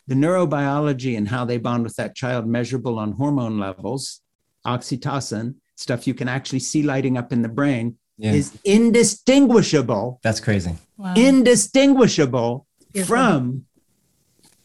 the 0.07 0.15
neurobiology 0.15 1.17
and 1.17 1.27
how 1.27 1.45
they 1.45 1.57
bond 1.57 1.83
with 1.83 1.95
that 1.95 2.15
child 2.15 2.47
measurable 2.47 2.99
on 2.99 3.13
hormone 3.13 3.59
levels, 3.59 4.21
oxytocin, 4.65 5.55
stuff 5.75 6.07
you 6.07 6.13
can 6.13 6.27
actually 6.27 6.59
see 6.59 6.83
lighting 6.83 7.17
up 7.17 7.33
in 7.33 7.41
the 7.41 7.49
brain 7.49 7.97
yeah. 8.17 8.31
is 8.31 8.57
indistinguishable. 8.63 10.19
That's 10.23 10.39
crazy. 10.39 10.75
Wow. 10.97 11.13
Indistinguishable 11.15 12.65
Beautiful. 12.93 13.15
from 13.15 13.65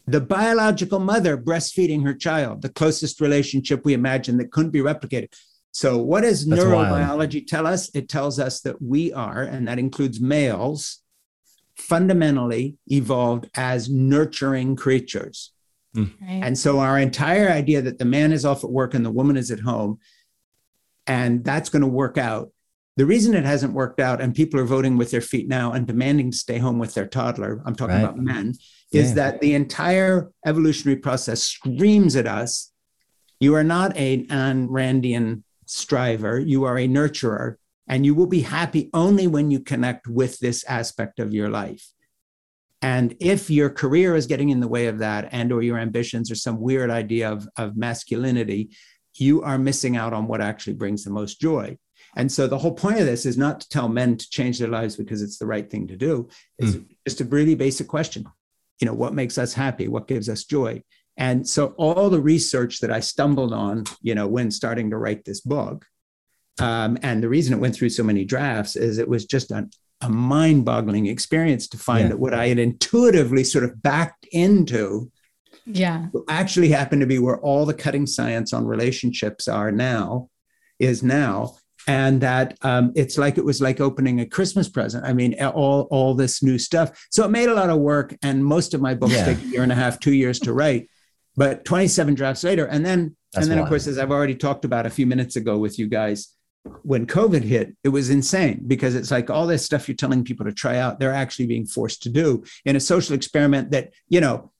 the 0.07 0.20
biological 0.20 0.99
mother 0.99 1.37
breastfeeding 1.37 2.05
her 2.05 2.14
child, 2.14 2.62
the 2.62 2.68
closest 2.68 3.20
relationship 3.20 3.85
we 3.85 3.94
imagine 3.94 4.37
that 4.38 4.51
couldn't 4.51 4.70
be 4.70 4.81
replicated. 4.81 5.33
So, 5.72 5.98
what 5.98 6.22
does 6.22 6.46
That's 6.46 6.62
neurobiology 6.62 7.35
wild. 7.35 7.48
tell 7.48 7.66
us? 7.66 7.94
It 7.94 8.09
tells 8.09 8.38
us 8.38 8.61
that 8.62 8.83
we 8.83 9.12
are, 9.12 9.42
and 9.42 9.68
that 9.68 9.78
includes 9.78 10.20
males, 10.20 10.98
fundamentally 11.76 12.76
evolved 12.88 13.48
as 13.54 13.88
nurturing 13.88 14.76
creatures. 14.76 15.52
Mm. 15.96 16.12
Right. 16.20 16.40
And 16.42 16.59
so, 16.59 16.80
our 16.80 16.98
entire 16.98 17.48
idea 17.48 17.83
that 17.83 17.98
the 17.98 18.04
man 18.04 18.33
is 18.33 18.44
off 18.44 18.64
at 18.64 18.70
work 18.70 18.94
and 18.94 19.06
the 19.06 19.11
woman 19.11 19.37
is 19.37 19.50
at 19.50 19.61
home 19.61 19.98
and 21.06 21.44
that's 21.44 21.68
going 21.68 21.83
to 21.83 21.88
work 21.88 22.18
out. 22.18 22.52
The 22.96 23.06
reason 23.06 23.35
it 23.35 23.44
hasn't 23.44 23.72
worked 23.72 23.98
out 23.98 24.20
and 24.20 24.35
people 24.35 24.61
are 24.61 24.64
voting 24.64 24.96
with 24.96 25.11
their 25.11 25.20
feet 25.20 25.48
now 25.48 25.72
and 25.72 25.87
demanding 25.87 26.30
to 26.33 26.37
stay 26.37 26.59
home 26.59 26.78
with 26.78 26.94
their 26.94 27.06
toddler, 27.06 27.62
I'm 27.64 27.74
talking 27.74 27.96
right. 27.96 28.04
about 28.04 28.18
men, 28.18 28.54
is 28.92 29.14
that 29.14 29.40
the 29.40 29.54
entire 29.54 30.30
evolutionary 30.44 30.98
process 30.98 31.42
screams 31.42 32.16
at 32.16 32.26
us 32.26 32.70
you 33.40 33.54
are 33.54 33.64
not 33.64 33.96
an 33.96 34.26
Ayn 34.26 34.68
Randian 34.68 35.42
striver, 35.70 36.38
you 36.38 36.64
are 36.64 36.76
a 36.76 36.88
nurturer, 36.88 37.54
and 37.87 38.04
you 38.04 38.14
will 38.14 38.26
be 38.26 38.40
happy 38.40 38.90
only 38.92 39.26
when 39.26 39.50
you 39.50 39.61
connect 39.61 40.09
with 40.09 40.38
this 40.38 40.64
aspect 40.64 41.18
of 41.20 41.33
your 41.33 41.48
life. 41.48 41.87
And 42.83 43.14
if 43.20 43.50
your 43.50 43.70
career 43.70 44.16
is 44.16 44.26
getting 44.26 44.48
in 44.48 44.61
the 44.61 44.68
way 44.68 44.87
of 44.87 44.98
that, 44.98 45.28
and 45.33 45.52
or 45.52 45.62
your 45.62 45.78
ambitions 45.78 46.30
or 46.30 46.35
some 46.35 46.61
weird 46.61 46.90
idea 46.90 47.30
of, 47.30 47.48
of 47.56 47.76
masculinity, 47.76 48.70
you 49.16 49.42
are 49.42 49.59
missing 49.59 49.96
out 49.96 50.12
on 50.12 50.26
what 50.26 50.40
actually 50.40 50.74
brings 50.74 51.04
the 51.04 51.11
most 51.11 51.40
joy. 51.40 51.76
And 52.16 52.33
so 52.33 52.46
the 52.46 52.59
whole 52.59 52.74
point 52.74 52.98
of 52.98 53.06
this 53.06 53.24
is 53.24 53.38
not 53.38 53.61
to 53.61 53.68
tell 53.68 53.88
men 53.88 54.16
to 54.16 54.30
change 54.30 54.59
their 54.59 54.68
lives 54.68 54.96
because 54.96 55.22
it's 55.22 55.38
the 55.38 55.46
right 55.46 55.70
thing 55.70 55.87
to 55.88 55.96
do. 55.96 56.28
It's 56.59 56.76
mm. 56.76 56.87
just 57.06 57.20
a 57.20 57.24
really 57.24 57.54
basic 57.54 57.87
question. 57.87 58.26
You 58.80 58.87
know, 58.87 58.94
what 58.94 59.14
makes 59.14 59.38
us 59.38 59.52
happy? 59.52 59.87
What 59.87 60.09
gives 60.09 60.28
us 60.28 60.44
joy? 60.44 60.83
And 61.16 61.46
so 61.46 61.75
all 61.77 62.09
the 62.09 62.20
research 62.20 62.81
that 62.81 62.90
I 62.90 63.01
stumbled 63.01 63.53
on, 63.53 63.85
you 64.01 64.14
know, 64.14 64.27
when 64.27 64.51
starting 64.51 64.90
to 64.90 64.96
write 64.96 65.25
this 65.25 65.40
book, 65.40 65.85
um, 66.59 66.99
and 67.03 67.23
the 67.23 67.29
reason 67.29 67.55
it 67.55 67.61
went 67.61 67.75
through 67.75 67.90
so 67.90 68.03
many 68.03 68.25
drafts 68.25 68.77
is 68.77 68.99
it 68.99 69.09
was 69.09 69.25
just 69.27 69.51
a, 69.51 69.68
a 70.01 70.09
mind-boggling 70.09 71.07
experience 71.07 71.68
to 71.68 71.79
find 71.79 72.03
yeah. 72.03 72.09
that 72.09 72.18
what 72.20 72.35
I 72.35 72.49
had 72.49 72.59
intuitively 72.59 73.44
sort 73.44 73.64
of 73.64 73.83
backed 73.83 74.27
into 74.33 75.11
yeah. 75.66 76.07
actually 76.29 76.68
happened 76.68 77.01
to 77.01 77.07
be 77.07 77.18
where 77.18 77.40
all 77.40 77.66
the 77.66 77.75
cutting 77.75 78.07
science 78.07 78.53
on 78.53 78.66
relationships 78.66 79.49
are 79.49 79.73
now 79.73 80.29
is 80.79 81.03
now. 81.03 81.57
And 81.87 82.20
that 82.20 82.59
um, 82.62 82.92
it's 82.94 83.16
like 83.16 83.38
it 83.38 83.44
was 83.44 83.62
like 83.62 83.81
opening 83.81 84.20
a 84.20 84.27
christmas 84.27 84.68
present. 84.68 85.05
I 85.05 85.14
mean 85.14 85.35
all 85.42 85.88
all 85.90 86.14
this 86.14 86.42
new 86.42 86.59
stuff. 86.59 87.07
So 87.11 87.25
it 87.25 87.31
made 87.31 87.49
a 87.49 87.55
lot 87.55 87.70
of 87.70 87.79
work. 87.79 88.14
And 88.23 88.44
most 88.44 88.75
of 88.75 88.83
my 88.83 88.94
books 88.94 89.14
yeah. 89.14 89.25
take 89.25 89.42
a 89.42 89.46
year 89.46 89.62
and 89.62 89.73
a 89.73 89.77
half 89.77 89.99
two 89.99 90.12
years 90.12 90.38
to 90.40 90.53
write 90.53 90.90
but 91.40 91.64
27 91.64 92.14
drafts 92.14 92.44
later 92.44 92.66
and 92.66 92.85
then 92.85 93.16
That's 93.33 93.44
and 93.44 93.50
then 93.50 93.59
wild. 93.59 93.66
of 93.66 93.70
course 93.70 93.87
as 93.87 93.98
i've 93.98 94.11
already 94.11 94.35
talked 94.35 94.64
about 94.64 94.85
a 94.85 94.90
few 94.90 95.07
minutes 95.07 95.37
ago 95.37 95.59
with 95.59 95.79
you 95.79 95.88
guys 95.88 96.35
when 96.83 97.07
COVID 97.07 97.42
hit, 97.42 97.74
it 97.85 97.88
was 97.88 98.11
insane 98.11 98.64
because 98.66 98.94
it's 98.94 99.11
like 99.11 99.31
all 99.31 99.46
this 99.46 99.64
stuff 99.64 99.88
you're 99.88 99.96
telling 99.96 100.24
people 100.24 100.44
to 100.44 100.53
try 100.53 100.76
out, 100.76 101.00
they're 101.00 101.12
actually 101.12 101.46
being 101.46 101.64
forced 101.64 102.03
to 102.03 102.11
do 102.11 102.44
in 102.66 102.76
a 102.76 102.81
social 102.81 103.14
experiment 103.14 103.70
that, 103.70 103.94
you 104.09 104.20
know, 104.20 104.53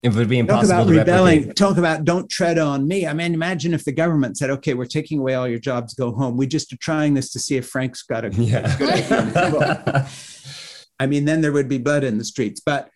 it 0.00 0.14
would 0.14 0.28
be 0.28 0.38
impossible 0.38 0.68
talk 0.68 0.84
about 0.84 0.92
to 0.92 0.98
rebelling, 0.98 1.38
replicate. 1.38 1.56
talk 1.56 1.76
about 1.76 2.04
don't 2.04 2.30
tread 2.30 2.58
on 2.58 2.86
me. 2.86 3.04
I 3.08 3.12
mean, 3.12 3.34
imagine 3.34 3.74
if 3.74 3.84
the 3.84 3.90
government 3.90 4.38
said, 4.38 4.50
okay, 4.50 4.74
we're 4.74 4.84
taking 4.84 5.18
away 5.18 5.34
all 5.34 5.48
your 5.48 5.58
jobs, 5.58 5.94
go 5.94 6.12
home. 6.12 6.36
We 6.36 6.46
just 6.46 6.72
are 6.72 6.76
trying 6.76 7.14
this 7.14 7.32
to 7.32 7.40
see 7.40 7.56
if 7.56 7.66
Frank's 7.66 8.04
got 8.04 8.24
a 8.24 8.30
good 8.30 8.54
idea. 8.54 9.02
Yeah. 9.34 10.08
I 11.00 11.06
mean, 11.06 11.24
then 11.24 11.40
there 11.40 11.52
would 11.52 11.68
be 11.68 11.78
blood 11.78 12.04
in 12.04 12.18
the 12.18 12.24
streets. 12.24 12.60
But 12.64 12.90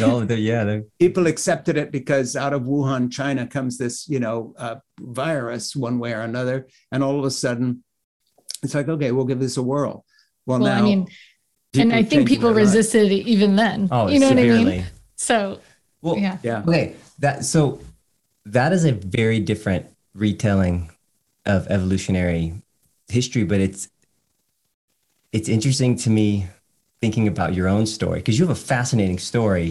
no, 0.00 0.24
they're- 0.24 0.38
yeah, 0.38 0.64
they're- 0.64 0.84
people 0.98 1.26
accepted 1.26 1.76
it 1.76 1.90
because 1.92 2.36
out 2.36 2.52
of 2.52 2.62
Wuhan, 2.62 3.10
China 3.10 3.46
comes 3.46 3.78
this, 3.78 4.08
you 4.08 4.18
know, 4.20 4.54
uh, 4.58 4.76
virus 5.00 5.74
one 5.76 5.98
way 5.98 6.12
or 6.12 6.20
another, 6.20 6.66
and 6.92 7.02
all 7.02 7.18
of 7.18 7.24
a 7.24 7.30
sudden, 7.30 7.82
it's 8.62 8.74
like, 8.74 8.88
okay, 8.88 9.12
we'll 9.12 9.24
give 9.26 9.40
this 9.40 9.56
a 9.56 9.62
whirl. 9.62 10.04
Well, 10.46 10.58
Well, 10.60 10.74
now, 10.74 10.78
I 10.78 10.82
mean, 10.82 11.06
and 11.74 11.92
I 11.92 12.02
think 12.02 12.28
people 12.28 12.52
resisted 12.52 13.10
it 13.10 13.26
even 13.26 13.56
then. 13.56 13.88
oh, 13.90 14.08
you 14.08 14.18
know 14.18 14.28
what 14.28 14.38
I 14.38 14.42
severely. 14.42 14.64
mean? 14.78 14.84
So, 15.16 15.60
Well, 16.02 16.18
yeah. 16.18 16.38
Yeah, 16.42 16.62
Okay, 16.66 16.94
that 17.20 17.44
so 17.44 17.80
that 18.46 18.72
is 18.72 18.84
a 18.84 18.92
very 18.92 19.40
different 19.40 19.86
retelling 20.14 20.90
of 21.46 21.66
evolutionary 21.68 22.54
history, 23.08 23.44
but 23.44 23.60
it's 23.60 23.88
it's 25.32 25.48
interesting 25.48 25.96
to 25.96 26.10
me 26.10 26.46
thinking 27.04 27.28
about 27.34 27.50
your 27.58 27.68
own 27.76 27.84
story 27.98 28.18
because 28.20 28.36
you 28.38 28.46
have 28.46 28.56
a 28.56 28.66
fascinating 28.74 29.18
story 29.18 29.68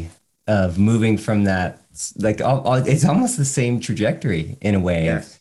of 0.48 0.78
moving 0.78 1.17
from 1.17 1.46
that 1.46 1.69
like 2.28 2.39
all, 2.48 2.60
all, 2.67 2.76
it's 2.93 3.06
almost 3.06 3.36
the 3.38 3.46
same 3.60 3.80
trajectory 3.80 4.46
in 4.62 4.74
a 4.76 4.80
way 4.89 5.06
Yes. 5.06 5.39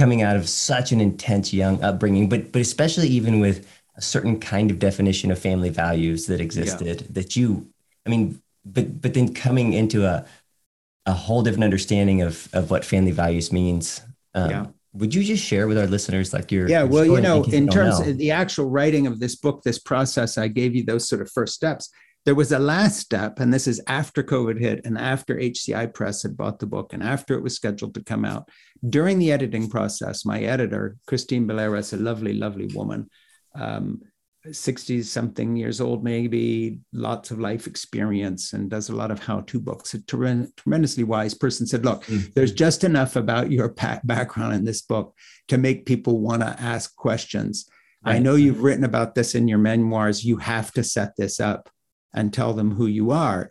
coming 0.00 0.22
out 0.26 0.36
of 0.40 0.44
such 0.48 0.92
an 0.94 1.00
intense 1.00 1.46
young 1.62 1.76
upbringing 1.88 2.28
but 2.32 2.40
but 2.52 2.60
especially 2.62 3.08
even 3.18 3.40
with 3.40 3.56
a 3.96 4.02
certain 4.14 4.36
kind 4.52 4.70
of 4.72 4.76
definition 4.78 5.30
of 5.32 5.38
family 5.48 5.70
values 5.84 6.20
that 6.28 6.40
existed 6.40 6.98
that 7.16 7.30
you 7.38 7.46
i 8.06 8.10
mean 8.12 8.24
but 8.74 8.86
but 9.02 9.12
then 9.14 9.28
coming 9.46 9.68
into 9.72 9.98
a 10.06 10.24
a 11.06 11.12
whole 11.24 11.42
different 11.42 11.64
understanding 11.70 12.22
of 12.28 12.48
of 12.58 12.70
what 12.70 12.84
family 12.84 13.10
values 13.24 13.50
means 13.52 14.00
um, 14.34 14.50
Yeah. 14.50 14.66
Would 14.94 15.14
you 15.14 15.24
just 15.24 15.42
share 15.42 15.66
with 15.66 15.78
our 15.78 15.86
listeners 15.86 16.32
like 16.32 16.52
your 16.52 16.68
yeah. 16.68 16.82
Well, 16.82 17.06
you 17.06 17.20
know, 17.20 17.44
in 17.44 17.68
terms 17.68 17.98
know? 17.98 18.10
of 18.10 18.18
the 18.18 18.30
actual 18.30 18.68
writing 18.68 19.06
of 19.06 19.20
this 19.20 19.36
book, 19.36 19.62
this 19.62 19.78
process, 19.78 20.36
I 20.36 20.48
gave 20.48 20.74
you 20.74 20.84
those 20.84 21.08
sort 21.08 21.22
of 21.22 21.30
first 21.30 21.54
steps. 21.54 21.90
There 22.24 22.34
was 22.34 22.52
a 22.52 22.58
last 22.58 23.00
step, 23.00 23.40
and 23.40 23.52
this 23.52 23.66
is 23.66 23.80
after 23.88 24.22
COVID 24.22 24.60
hit 24.60 24.84
and 24.84 24.96
after 24.96 25.34
HCI 25.34 25.92
Press 25.92 26.22
had 26.22 26.36
bought 26.36 26.58
the 26.58 26.66
book 26.66 26.92
and 26.92 27.02
after 27.02 27.34
it 27.34 27.42
was 27.42 27.56
scheduled 27.56 27.94
to 27.94 28.04
come 28.04 28.24
out. 28.24 28.48
During 28.88 29.18
the 29.18 29.32
editing 29.32 29.68
process, 29.68 30.24
my 30.24 30.40
editor, 30.40 30.96
Christine 31.06 31.46
Belleris, 31.46 31.92
a 31.92 31.96
lovely, 31.96 32.34
lovely 32.34 32.66
woman, 32.66 33.08
um, 33.54 34.02
60 34.50 35.02
something 35.02 35.54
years 35.56 35.80
old, 35.80 36.02
maybe 36.02 36.80
lots 36.92 37.30
of 37.30 37.38
life 37.38 37.66
experience 37.66 38.52
and 38.52 38.68
does 38.68 38.88
a 38.88 38.94
lot 38.96 39.10
of 39.12 39.20
how 39.22 39.40
to 39.42 39.60
books. 39.60 39.94
A 39.94 39.98
tremen- 40.00 40.54
tremendously 40.56 41.04
wise 41.04 41.34
person 41.34 41.66
said, 41.66 41.84
Look, 41.84 42.04
Mm. 42.06 42.34
there's 42.34 42.52
just 42.52 42.82
enough 42.82 43.14
about 43.14 43.52
your 43.52 43.68
pa- 43.68 44.00
background 44.02 44.54
in 44.54 44.64
this 44.64 44.82
book 44.82 45.14
to 45.48 45.58
make 45.58 45.86
people 45.86 46.20
want 46.20 46.42
to 46.42 46.60
ask 46.60 46.94
questions. 46.96 47.66
I 48.04 48.18
know 48.18 48.34
you've 48.34 48.64
written 48.64 48.82
about 48.82 49.14
this 49.14 49.36
in 49.36 49.46
your 49.46 49.58
memoirs. 49.58 50.24
You 50.24 50.38
have 50.38 50.72
to 50.72 50.82
set 50.82 51.14
this 51.16 51.38
up 51.38 51.70
and 52.12 52.32
tell 52.32 52.52
them 52.52 52.72
who 52.72 52.86
you 52.88 53.12
are. 53.12 53.48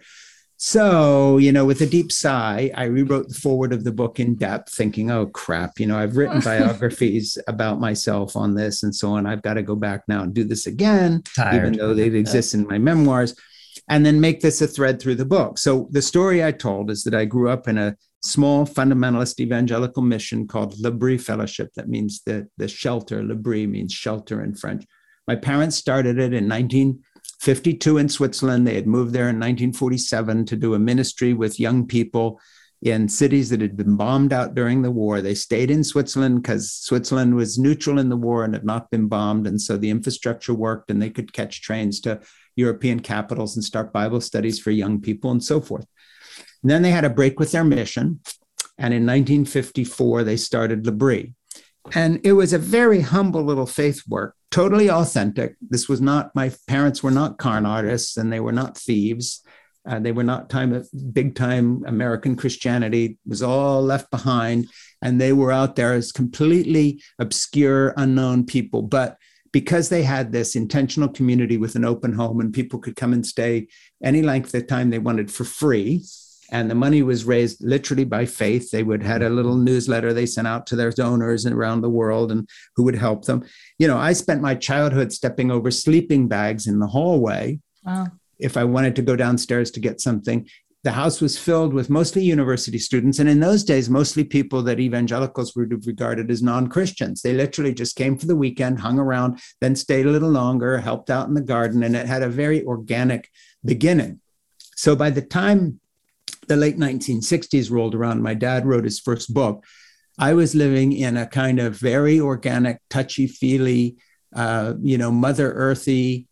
So, 0.64 1.40
you 1.40 1.52
know, 1.52 1.66
with 1.66 1.82
a 1.82 1.88
deep 1.88 2.12
sigh, 2.12 2.70
I 2.76 2.84
rewrote 2.84 3.30
the 3.30 3.34
foreword 3.34 3.74
of 3.74 3.84
the 3.84 3.92
book 3.92 4.20
in 4.20 4.36
depth, 4.36 4.72
thinking, 4.72 5.10
oh, 5.10 5.26
crap, 5.26 5.80
you 5.80 5.88
know, 5.88 5.98
I've 5.98 6.16
written 6.16 6.40
biographies 6.46 7.36
about 7.48 7.80
myself 7.80 8.36
on 8.36 8.54
this 8.54 8.84
and 8.84 8.94
so 8.94 9.14
on. 9.14 9.26
I've 9.26 9.42
got 9.42 9.56
to 9.56 9.64
go 9.64 9.76
back 9.76 10.04
now 10.08 10.22
and 10.22 10.36
do 10.36 10.44
this 10.44 10.68
again, 10.68 11.24
Tired. 11.36 11.56
even 11.56 11.80
though 11.80 11.96
they 11.96 12.04
exist 12.04 12.54
in 12.54 12.68
my 12.68 12.78
memoirs, 12.78 13.36
and 13.90 14.06
then 14.06 14.22
make 14.22 14.42
this 14.42 14.62
a 14.62 14.68
thread 14.68 15.02
through 15.02 15.16
the 15.16 15.26
book. 15.26 15.58
So, 15.58 15.88
the 15.90 16.02
story 16.04 16.46
I 16.46 16.52
told 16.52 16.92
is 16.92 17.06
that 17.06 17.16
I 17.16 17.26
grew 17.26 17.50
up 17.50 17.68
in 17.68 17.80
a 17.80 17.98
small 18.22 18.68
fundamentalist 18.68 19.40
evangelical 19.40 20.04
mission 20.04 20.46
called 20.46 20.78
L'Abri 20.78 21.18
Fellowship. 21.18 21.72
That 21.76 21.90
means 21.90 22.22
the, 22.24 22.48
the 22.58 22.68
shelter. 22.68 23.24
L'Abri 23.24 23.66
means 23.66 23.94
shelter 23.94 24.44
in 24.44 24.54
French. 24.54 24.86
My 25.28 25.38
parents 25.38 25.76
started 25.76 26.20
it 26.20 26.34
in 26.34 26.48
1952 27.42 27.98
in 27.98 28.08
Switzerland. 28.08 28.68
They 28.68 28.76
had 28.76 28.86
moved 28.86 29.14
there 29.14 29.24
in 29.24 29.38
1947 29.38 30.46
to 30.46 30.56
do 30.56 30.76
a 30.76 30.80
ministry 30.80 31.34
with 31.34 31.60
young 31.60 31.88
people 31.88 32.40
in 32.84 33.10
cities 33.10 33.50
that 33.50 33.62
had 33.62 33.76
been 33.76 33.96
bombed 33.96 34.32
out 34.32 34.54
during 34.54 34.84
the 34.84 34.92
war. 34.92 35.22
They 35.22 35.34
stayed 35.34 35.72
in 35.72 35.84
Switzerland 35.84 36.44
because 36.44 36.72
Switzerland 36.72 37.34
was 37.34 37.58
neutral 37.58 37.98
in 37.98 38.10
the 38.10 38.16
war 38.16 38.44
and 38.44 38.54
had 38.54 38.64
not 38.64 38.92
been 38.92 39.08
bombed. 39.08 39.48
And 39.48 39.60
so 39.60 39.76
the 39.76 39.90
infrastructure 39.90 40.54
worked 40.54 40.92
and 40.92 41.02
they 41.02 41.10
could 41.10 41.34
catch 41.34 41.64
trains 41.64 42.00
to 42.02 42.22
European 42.56 43.00
capitals 43.00 43.56
and 43.56 43.66
start 43.66 43.92
Bible 43.92 44.22
studies 44.22 44.60
for 44.60 44.70
young 44.70 45.02
people 45.02 45.32
and 45.32 45.44
so 45.44 45.60
forth. 45.60 45.88
And 46.62 46.70
then 46.70 46.84
they 46.84 46.92
had 46.92 47.06
a 47.06 47.10
break 47.10 47.40
with 47.40 47.54
their 47.54 47.64
mission. 47.64 48.20
And 48.78 48.94
in 48.94 49.08
1954, 49.08 50.24
they 50.24 50.38
started 50.38 50.86
L'Abri. 50.86 51.34
And 51.94 52.20
it 52.24 52.34
was 52.34 52.54
a 52.54 52.60
very 52.60 53.02
humble 53.02 53.44
little 53.44 53.66
faith 53.66 54.04
work, 54.08 54.36
totally 54.52 54.90
authentic. 54.90 55.56
This 55.62 55.90
was 55.90 56.00
not, 56.00 56.34
my 56.36 56.52
parents 56.68 57.02
were 57.02 57.12
not 57.12 57.38
con 57.38 57.66
artists 57.66 58.18
and 58.18 58.32
they 58.32 58.40
were 58.40 58.52
not 58.52 58.78
thieves. 58.78 59.44
Uh, 59.88 60.00
they 60.00 60.12
were 60.12 60.24
not 60.24 60.50
time 60.50 60.74
of 60.74 60.88
big 61.12 61.34
time 61.34 61.84
American 61.88 62.36
Christianity 62.36 63.18
was 63.26 63.42
all 63.42 63.82
left 63.82 64.12
behind, 64.12 64.68
and 65.02 65.20
they 65.20 65.34
were 65.34 65.52
out 65.52 65.76
there 65.76 65.94
as 65.94 66.12
completely 66.12 67.02
obscure, 67.18 67.94
unknown 67.98 68.46
people. 68.46 68.84
But 68.84 69.18
because 69.52 69.90
they 69.90 70.04
had 70.04 70.32
this 70.32 70.56
intentional 70.56 71.10
community 71.10 71.58
with 71.58 71.76
an 71.76 71.84
open 71.84 72.14
home, 72.14 72.40
and 72.40 72.54
people 72.54 72.78
could 72.78 72.96
come 72.96 73.12
and 73.12 73.26
stay 73.26 73.68
any 74.04 74.22
length 74.22 74.54
of 74.54 74.68
time 74.68 74.92
they 74.92 75.00
wanted 75.00 75.32
for 75.32 75.46
free, 75.46 76.04
and 76.52 76.70
the 76.70 76.76
money 76.76 77.02
was 77.02 77.24
raised 77.26 77.64
literally 77.64 78.04
by 78.04 78.26
faith. 78.26 78.72
They 78.72 78.84
would 78.84 79.02
had 79.02 79.24
a 79.24 79.30
little 79.30 79.56
newsletter 79.56 80.14
they 80.14 80.26
sent 80.26 80.48
out 80.48 80.68
to 80.68 80.76
their 80.76 80.92
donors 80.92 81.46
around 81.46 81.82
the 81.82 81.90
world 81.90 82.32
and 82.32 82.48
who 82.76 82.84
would 82.84 82.96
help 82.96 83.26
them. 83.26 83.44
You 83.80 83.88
know, 83.88 83.98
I 83.98 84.14
spent 84.14 84.42
my 84.42 84.56
childhood 84.56 85.14
stepping 85.14 85.50
over 85.50 85.72
sleeping 85.72 86.28
bags 86.28 86.68
in 86.68 86.80
the 86.80 86.88
hallway 86.88 87.60
Wow. 87.86 88.08
if 88.38 88.58
I 88.58 88.66
wanted 88.66 88.96
to 88.98 89.02
go 89.02 89.16
downstairs 89.16 89.72
to 89.72 89.80
get 89.80 90.02
something. 90.02 90.48
The 90.84 90.92
house 90.92 91.22
was 91.22 91.38
filled 91.38 91.74
with 91.74 91.92
mostly 91.92 92.24
university 92.24 92.80
students. 92.80 93.20
And 93.20 93.30
in 93.30 93.40
those 93.40 93.64
days, 93.64 93.88
mostly 93.88 94.24
people 94.24 94.64
that 94.64 94.80
evangelicals 94.80 95.56
would 95.56 95.72
have 95.72 95.86
regarded 95.86 96.32
as 96.32 96.42
non 96.42 96.68
Christians. 96.68 97.22
They 97.22 97.34
literally 97.34 97.74
just 97.74 97.96
came 97.96 98.18
for 98.18 98.26
the 98.26 98.36
weekend, 98.36 98.80
hung 98.80 98.98
around, 98.98 99.40
then 99.62 99.76
stayed 99.76 100.08
a 100.08 100.12
little 100.12 100.32
longer, 100.32 100.80
helped 100.80 101.12
out 101.12 101.28
in 101.28 101.36
the 101.36 101.42
garden, 101.42 101.84
and 101.84 101.96
it 101.96 102.08
had 102.08 102.24
a 102.24 102.30
very 102.30 102.64
organic 102.66 103.30
beginning. 103.64 104.22
So 104.76 104.96
by 104.96 105.12
the 105.12 105.22
time 105.22 105.80
the 106.48 106.58
late 106.58 106.78
1960s 106.78 107.72
rolled 107.72 107.96
around, 107.96 108.22
my 108.22 108.34
dad 108.34 108.66
wrote 108.66 108.84
his 108.84 109.00
first 109.00 109.34
book. 109.34 109.64
I 110.20 110.34
was 110.34 110.54
living 110.54 110.92
in 110.92 111.18
a 111.18 111.26
kind 111.26 111.60
of 111.60 111.78
very 111.78 112.20
organic, 112.20 112.80
touchy 112.90 113.28
feely, 113.28 113.98
uh, 114.36 114.74
you 114.82 114.98
know, 114.98 115.12
Mother 115.12 115.52
Earthy, 115.54 116.28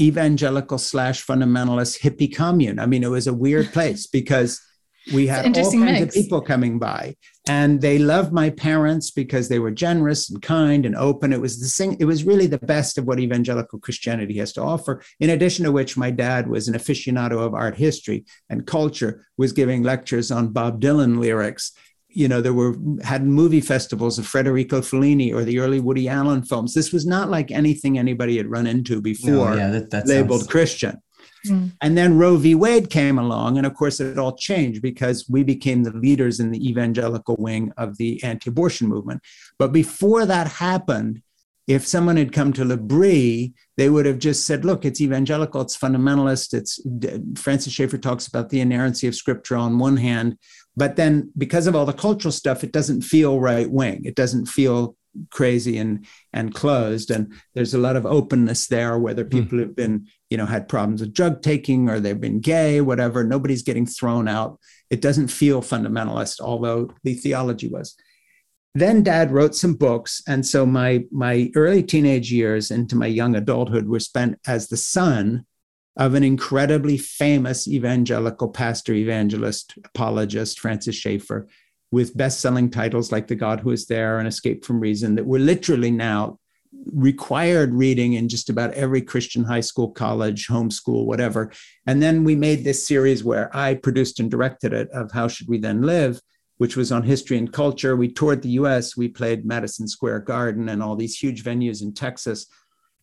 evangelical 0.00 0.78
slash 0.78 1.24
fundamentalist 1.24 2.00
hippie 2.00 2.34
commune. 2.34 2.78
I 2.78 2.86
mean, 2.86 3.04
it 3.04 3.10
was 3.10 3.26
a 3.26 3.34
weird 3.34 3.72
place 3.72 4.06
because 4.06 4.60
we 5.12 5.26
had 5.26 5.44
all 5.46 5.52
kinds 5.52 5.58
interesting 5.58 6.02
of 6.02 6.12
people 6.12 6.40
coming 6.40 6.78
by, 6.78 7.16
and 7.46 7.80
they 7.80 7.98
loved 7.98 8.32
my 8.32 8.50
parents 8.50 9.10
because 9.10 9.48
they 9.48 9.58
were 9.58 9.70
generous 9.70 10.30
and 10.30 10.40
kind 10.40 10.86
and 10.86 10.96
open. 10.96 11.32
It 11.32 11.40
was 11.40 11.60
the 11.60 11.66
sing. 11.66 11.96
It 12.00 12.06
was 12.06 12.24
really 12.24 12.46
the 12.46 12.58
best 12.58 12.96
of 12.96 13.04
what 13.06 13.20
evangelical 13.20 13.78
Christianity 13.78 14.38
has 14.38 14.52
to 14.54 14.62
offer. 14.62 15.02
In 15.20 15.30
addition 15.30 15.64
to 15.64 15.72
which, 15.72 15.96
my 15.96 16.10
dad 16.10 16.48
was 16.48 16.68
an 16.68 16.74
aficionado 16.74 17.38
of 17.38 17.54
art 17.54 17.76
history 17.76 18.24
and 18.48 18.66
culture, 18.66 19.26
was 19.36 19.52
giving 19.52 19.82
lectures 19.82 20.30
on 20.30 20.52
Bob 20.52 20.80
Dylan 20.80 21.18
lyrics 21.18 21.72
you 22.14 22.28
know, 22.28 22.40
there 22.40 22.54
were 22.54 22.76
had 23.02 23.26
movie 23.26 23.60
festivals 23.60 24.18
of 24.20 24.26
Federico 24.26 24.80
Fellini 24.80 25.34
or 25.34 25.44
the 25.44 25.58
early 25.58 25.80
Woody 25.80 26.08
Allen 26.08 26.44
films. 26.44 26.72
This 26.72 26.92
was 26.92 27.04
not 27.04 27.28
like 27.28 27.50
anything 27.50 27.98
anybody 27.98 28.36
had 28.36 28.46
run 28.46 28.68
into 28.68 29.00
before 29.00 29.50
No, 29.50 29.54
yeah, 29.56 29.70
that, 29.70 29.90
that 29.90 30.06
labeled 30.06 30.42
sounds- 30.42 30.50
Christian. 30.50 31.02
Mm. 31.46 31.72
And 31.80 31.96
then 31.96 32.18
Roe 32.18 32.36
v. 32.36 32.54
Wade 32.54 32.90
came 32.90 33.18
along, 33.18 33.58
and 33.58 33.66
of 33.66 33.74
course, 33.74 34.00
it 34.00 34.18
all 34.18 34.36
changed 34.36 34.82
because 34.82 35.28
we 35.28 35.42
became 35.42 35.82
the 35.82 35.92
leaders 35.92 36.40
in 36.40 36.50
the 36.50 36.68
evangelical 36.68 37.36
wing 37.38 37.72
of 37.76 37.96
the 37.98 38.22
anti-abortion 38.22 38.88
movement. 38.88 39.20
But 39.58 39.72
before 39.72 40.26
that 40.26 40.48
happened, 40.48 41.22
if 41.66 41.86
someone 41.86 42.18
had 42.18 42.32
come 42.32 42.52
to 42.52 42.64
L'Abri, 42.64 43.54
they 43.78 43.88
would 43.88 44.04
have 44.04 44.18
just 44.18 44.44
said, 44.44 44.64
"Look, 44.64 44.84
it's 44.84 45.00
evangelical, 45.00 45.62
it's 45.62 45.78
fundamentalist." 45.78 46.52
It's 46.52 46.80
Francis 47.40 47.72
Schaeffer 47.72 47.96
talks 47.98 48.26
about 48.26 48.50
the 48.50 48.60
inerrancy 48.60 49.06
of 49.06 49.14
Scripture 49.14 49.56
on 49.56 49.78
one 49.78 49.96
hand, 49.96 50.36
but 50.76 50.96
then 50.96 51.30
because 51.38 51.66
of 51.66 51.74
all 51.74 51.86
the 51.86 51.92
cultural 51.92 52.32
stuff, 52.32 52.64
it 52.64 52.72
doesn't 52.72 53.00
feel 53.02 53.40
right 53.40 53.70
wing. 53.70 54.02
It 54.04 54.14
doesn't 54.14 54.46
feel 54.46 54.96
crazy 55.30 55.78
and 55.78 56.06
and 56.32 56.54
closed. 56.54 57.10
And 57.10 57.32
there's 57.54 57.74
a 57.74 57.78
lot 57.78 57.96
of 57.96 58.06
openness 58.06 58.66
there, 58.66 58.98
whether 58.98 59.24
hmm. 59.24 59.30
people 59.30 59.58
have 59.58 59.76
been, 59.76 60.06
you 60.30 60.36
know, 60.36 60.46
had 60.46 60.68
problems 60.68 61.00
with 61.00 61.14
drug 61.14 61.42
taking 61.42 61.88
or 61.88 62.00
they've 62.00 62.20
been 62.20 62.40
gay, 62.40 62.80
whatever. 62.80 63.24
Nobody's 63.24 63.62
getting 63.62 63.86
thrown 63.86 64.28
out. 64.28 64.58
It 64.90 65.00
doesn't 65.00 65.28
feel 65.28 65.62
fundamentalist, 65.62 66.40
although 66.40 66.92
the 67.02 67.14
theology 67.14 67.68
was. 67.68 67.96
then 68.76 69.04
dad 69.04 69.30
wrote 69.30 69.54
some 69.54 69.74
books 69.74 70.20
and 70.26 70.44
so 70.44 70.66
my 70.66 71.04
my 71.12 71.48
early 71.54 71.82
teenage 71.82 72.32
years 72.32 72.72
into 72.72 72.96
my 72.96 73.06
young 73.06 73.36
adulthood 73.36 73.86
were 73.86 74.00
spent 74.00 74.36
as 74.48 74.66
the 74.66 74.76
son 74.76 75.46
of 75.96 76.14
an 76.14 76.24
incredibly 76.24 76.98
famous 76.98 77.68
evangelical 77.68 78.48
pastor 78.48 78.92
evangelist 78.92 79.78
apologist 79.84 80.58
francis 80.58 80.96
schaeffer 80.96 81.46
with 81.90 82.16
best-selling 82.16 82.70
titles 82.70 83.12
like 83.12 83.26
the 83.26 83.34
god 83.34 83.60
who 83.60 83.70
is 83.70 83.86
there 83.86 84.18
and 84.18 84.28
escape 84.28 84.64
from 84.64 84.80
reason 84.80 85.14
that 85.14 85.26
were 85.26 85.38
literally 85.38 85.90
now 85.90 86.38
required 86.92 87.72
reading 87.72 88.14
in 88.14 88.28
just 88.28 88.50
about 88.50 88.72
every 88.74 89.00
christian 89.00 89.44
high 89.44 89.60
school 89.60 89.90
college 89.90 90.48
homeschool 90.48 91.06
whatever 91.06 91.52
and 91.86 92.02
then 92.02 92.24
we 92.24 92.34
made 92.34 92.64
this 92.64 92.86
series 92.86 93.22
where 93.22 93.54
i 93.56 93.74
produced 93.74 94.20
and 94.20 94.30
directed 94.30 94.72
it 94.72 94.88
of 94.90 95.12
how 95.12 95.28
should 95.28 95.48
we 95.48 95.58
then 95.58 95.82
live 95.82 96.20
which 96.58 96.76
was 96.76 96.92
on 96.92 97.02
history 97.02 97.36
and 97.36 97.52
culture. 97.52 97.96
We 97.96 98.08
toured 98.08 98.42
the 98.42 98.50
US. 98.50 98.96
We 98.96 99.08
played 99.08 99.44
Madison 99.44 99.88
Square 99.88 100.20
Garden 100.20 100.68
and 100.68 100.82
all 100.82 100.96
these 100.96 101.18
huge 101.18 101.42
venues 101.42 101.82
in 101.82 101.92
Texas 101.92 102.46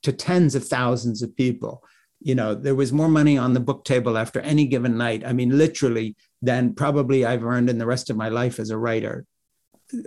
to 0.03 0.11
tens 0.11 0.55
of 0.55 0.67
thousands 0.67 1.21
of 1.21 1.35
people. 1.35 1.83
You 2.21 2.35
know, 2.35 2.55
there 2.55 2.75
was 2.75 2.93
more 2.93 3.09
money 3.09 3.37
on 3.37 3.53
the 3.53 3.59
book 3.59 3.83
table 3.83 4.17
after 4.17 4.39
any 4.41 4.65
given 4.65 4.97
night. 4.97 5.23
I 5.25 5.33
mean, 5.33 5.57
literally, 5.57 6.15
than 6.41 6.73
probably 6.73 7.25
I've 7.25 7.43
earned 7.43 7.69
in 7.69 7.77
the 7.77 7.85
rest 7.85 8.09
of 8.09 8.17
my 8.17 8.29
life 8.29 8.59
as 8.59 8.69
a 8.69 8.77
writer. 8.77 9.25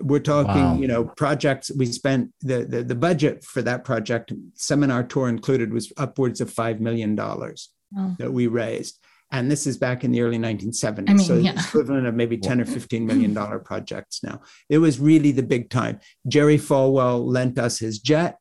We're 0.00 0.20
talking, 0.20 0.62
wow. 0.62 0.76
you 0.76 0.88
know, 0.88 1.04
projects 1.04 1.70
we 1.76 1.86
spent 1.86 2.32
the, 2.40 2.64
the 2.64 2.82
the 2.82 2.94
budget 2.94 3.44
for 3.44 3.60
that 3.62 3.84
project, 3.84 4.32
seminar 4.54 5.04
tour 5.04 5.28
included, 5.28 5.72
was 5.72 5.92
upwards 5.96 6.40
of 6.40 6.50
five 6.50 6.80
million 6.80 7.14
dollars 7.14 7.70
wow. 7.92 8.16
that 8.18 8.32
we 8.32 8.46
raised 8.46 8.98
and 9.34 9.50
this 9.50 9.66
is 9.66 9.76
back 9.76 10.04
in 10.04 10.12
the 10.12 10.20
early 10.20 10.38
1970s. 10.38 11.10
I 11.10 11.14
mean, 11.14 11.18
so 11.18 11.34
yeah. 11.34 11.60
equivalent 11.60 12.06
of 12.06 12.14
maybe 12.14 12.38
10 12.38 12.60
or 12.60 12.64
15 12.64 13.04
million 13.04 13.34
dollar 13.34 13.58
projects 13.58 14.22
now. 14.22 14.40
It 14.68 14.78
was 14.78 15.00
really 15.00 15.32
the 15.32 15.42
big 15.42 15.70
time. 15.70 15.98
Jerry 16.28 16.56
Falwell 16.56 17.24
lent 17.26 17.58
us 17.58 17.80
his 17.80 17.98
jet. 17.98 18.38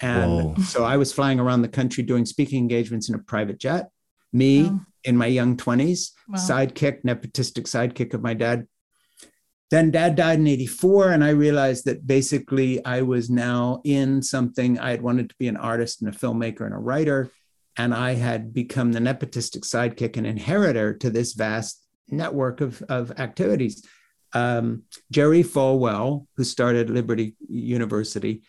And 0.00 0.56
Whoa. 0.56 0.62
so 0.62 0.82
I 0.82 0.96
was 0.96 1.12
flying 1.12 1.38
around 1.38 1.60
the 1.60 1.68
country 1.68 2.02
doing 2.02 2.24
speaking 2.24 2.58
engagements 2.58 3.08
in 3.08 3.14
a 3.14 3.18
private 3.18 3.58
jet. 3.58 3.90
Me 4.34 4.64
wow. 4.64 4.80
in 5.04 5.16
my 5.16 5.26
young 5.26 5.56
20s, 5.56 6.10
wow. 6.28 6.38
sidekick, 6.38 7.02
nepotistic 7.02 7.64
sidekick 7.64 8.12
of 8.12 8.20
my 8.20 8.34
dad. 8.34 8.66
Then 9.70 9.90
dad 9.90 10.14
died 10.14 10.40
in 10.40 10.46
84, 10.46 11.12
and 11.12 11.24
I 11.24 11.30
realized 11.30 11.86
that 11.86 12.06
basically 12.06 12.84
I 12.84 13.00
was 13.00 13.30
now 13.30 13.80
in 13.84 14.20
something. 14.20 14.78
I 14.78 14.90
had 14.90 15.00
wanted 15.00 15.30
to 15.30 15.36
be 15.38 15.48
an 15.48 15.56
artist 15.56 16.02
and 16.02 16.14
a 16.14 16.18
filmmaker 16.18 16.66
and 16.66 16.74
a 16.74 16.78
writer 16.78 17.30
and 17.76 17.94
I 17.94 18.14
had 18.14 18.54
become 18.54 18.92
the 18.92 19.00
nepotistic 19.00 19.60
sidekick 19.60 20.16
and 20.16 20.26
inheritor 20.26 20.94
to 20.94 21.10
this 21.10 21.32
vast 21.32 21.84
network 22.08 22.60
of, 22.60 22.82
of 22.88 23.18
activities. 23.18 23.84
Um, 24.32 24.82
Jerry 25.10 25.42
Falwell, 25.42 26.26
who 26.36 26.44
started 26.44 26.90
Liberty 26.90 27.36
University, 27.48 28.42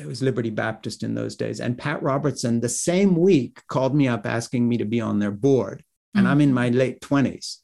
it 0.00 0.06
was 0.06 0.22
Liberty 0.22 0.50
Baptist 0.50 1.02
in 1.02 1.14
those 1.14 1.36
days, 1.36 1.60
and 1.60 1.78
Pat 1.78 2.02
Robertson, 2.02 2.60
the 2.60 2.68
same 2.68 3.16
week, 3.16 3.60
called 3.68 3.94
me 3.94 4.08
up 4.08 4.26
asking 4.26 4.68
me 4.68 4.78
to 4.78 4.84
be 4.84 5.00
on 5.00 5.18
their 5.18 5.30
board. 5.30 5.84
And 6.14 6.24
mm-hmm. 6.24 6.32
I'm 6.32 6.40
in 6.40 6.50
mm. 6.50 6.54
my 6.54 6.68
late 6.68 7.00
20s. 7.00 7.58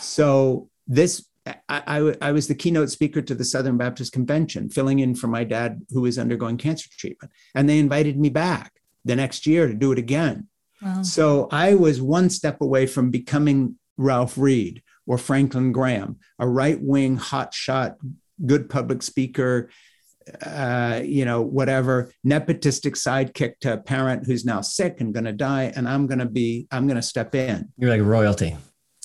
So 0.00 0.70
this 0.86 1.28
I, 1.68 1.82
I, 1.86 2.16
I, 2.20 2.32
was 2.32 2.48
the 2.48 2.54
keynote 2.54 2.90
speaker 2.90 3.22
to 3.22 3.34
the 3.34 3.44
Southern 3.44 3.76
Baptist 3.76 4.12
Convention, 4.12 4.68
filling 4.68 4.98
in 4.98 5.14
for 5.14 5.28
my 5.28 5.44
dad, 5.44 5.82
who 5.90 6.02
was 6.02 6.18
undergoing 6.18 6.56
cancer 6.56 6.88
treatment. 6.96 7.32
And 7.54 7.68
they 7.68 7.78
invited 7.78 8.18
me 8.18 8.30
back 8.30 8.72
the 9.04 9.16
next 9.16 9.46
year 9.46 9.68
to 9.68 9.74
do 9.74 9.92
it 9.92 9.98
again. 9.98 10.48
Wow. 10.82 11.02
So 11.02 11.48
I 11.50 11.74
was 11.74 12.02
one 12.02 12.30
step 12.30 12.60
away 12.60 12.86
from 12.86 13.10
becoming 13.10 13.78
Ralph 13.96 14.36
Reed 14.36 14.82
or 15.06 15.18
Franklin 15.18 15.72
Graham, 15.72 16.18
a 16.38 16.48
right 16.48 16.80
wing, 16.80 17.16
hotshot, 17.16 17.96
good 18.44 18.68
public 18.68 19.02
speaker, 19.02 19.70
uh, 20.44 21.00
you 21.04 21.24
know, 21.24 21.42
whatever, 21.42 22.10
nepotistic 22.26 22.92
sidekick 22.92 23.58
to 23.60 23.74
a 23.74 23.76
parent 23.76 24.26
who's 24.26 24.44
now 24.44 24.60
sick 24.60 25.00
and 25.00 25.14
going 25.14 25.24
to 25.24 25.32
die. 25.32 25.72
And 25.76 25.88
I'm 25.88 26.06
going 26.06 26.18
to 26.18 26.26
be, 26.26 26.66
I'm 26.70 26.86
going 26.86 26.96
to 26.96 27.02
step 27.02 27.34
in. 27.34 27.68
You're 27.76 27.90
like 27.90 28.02
royalty. 28.02 28.56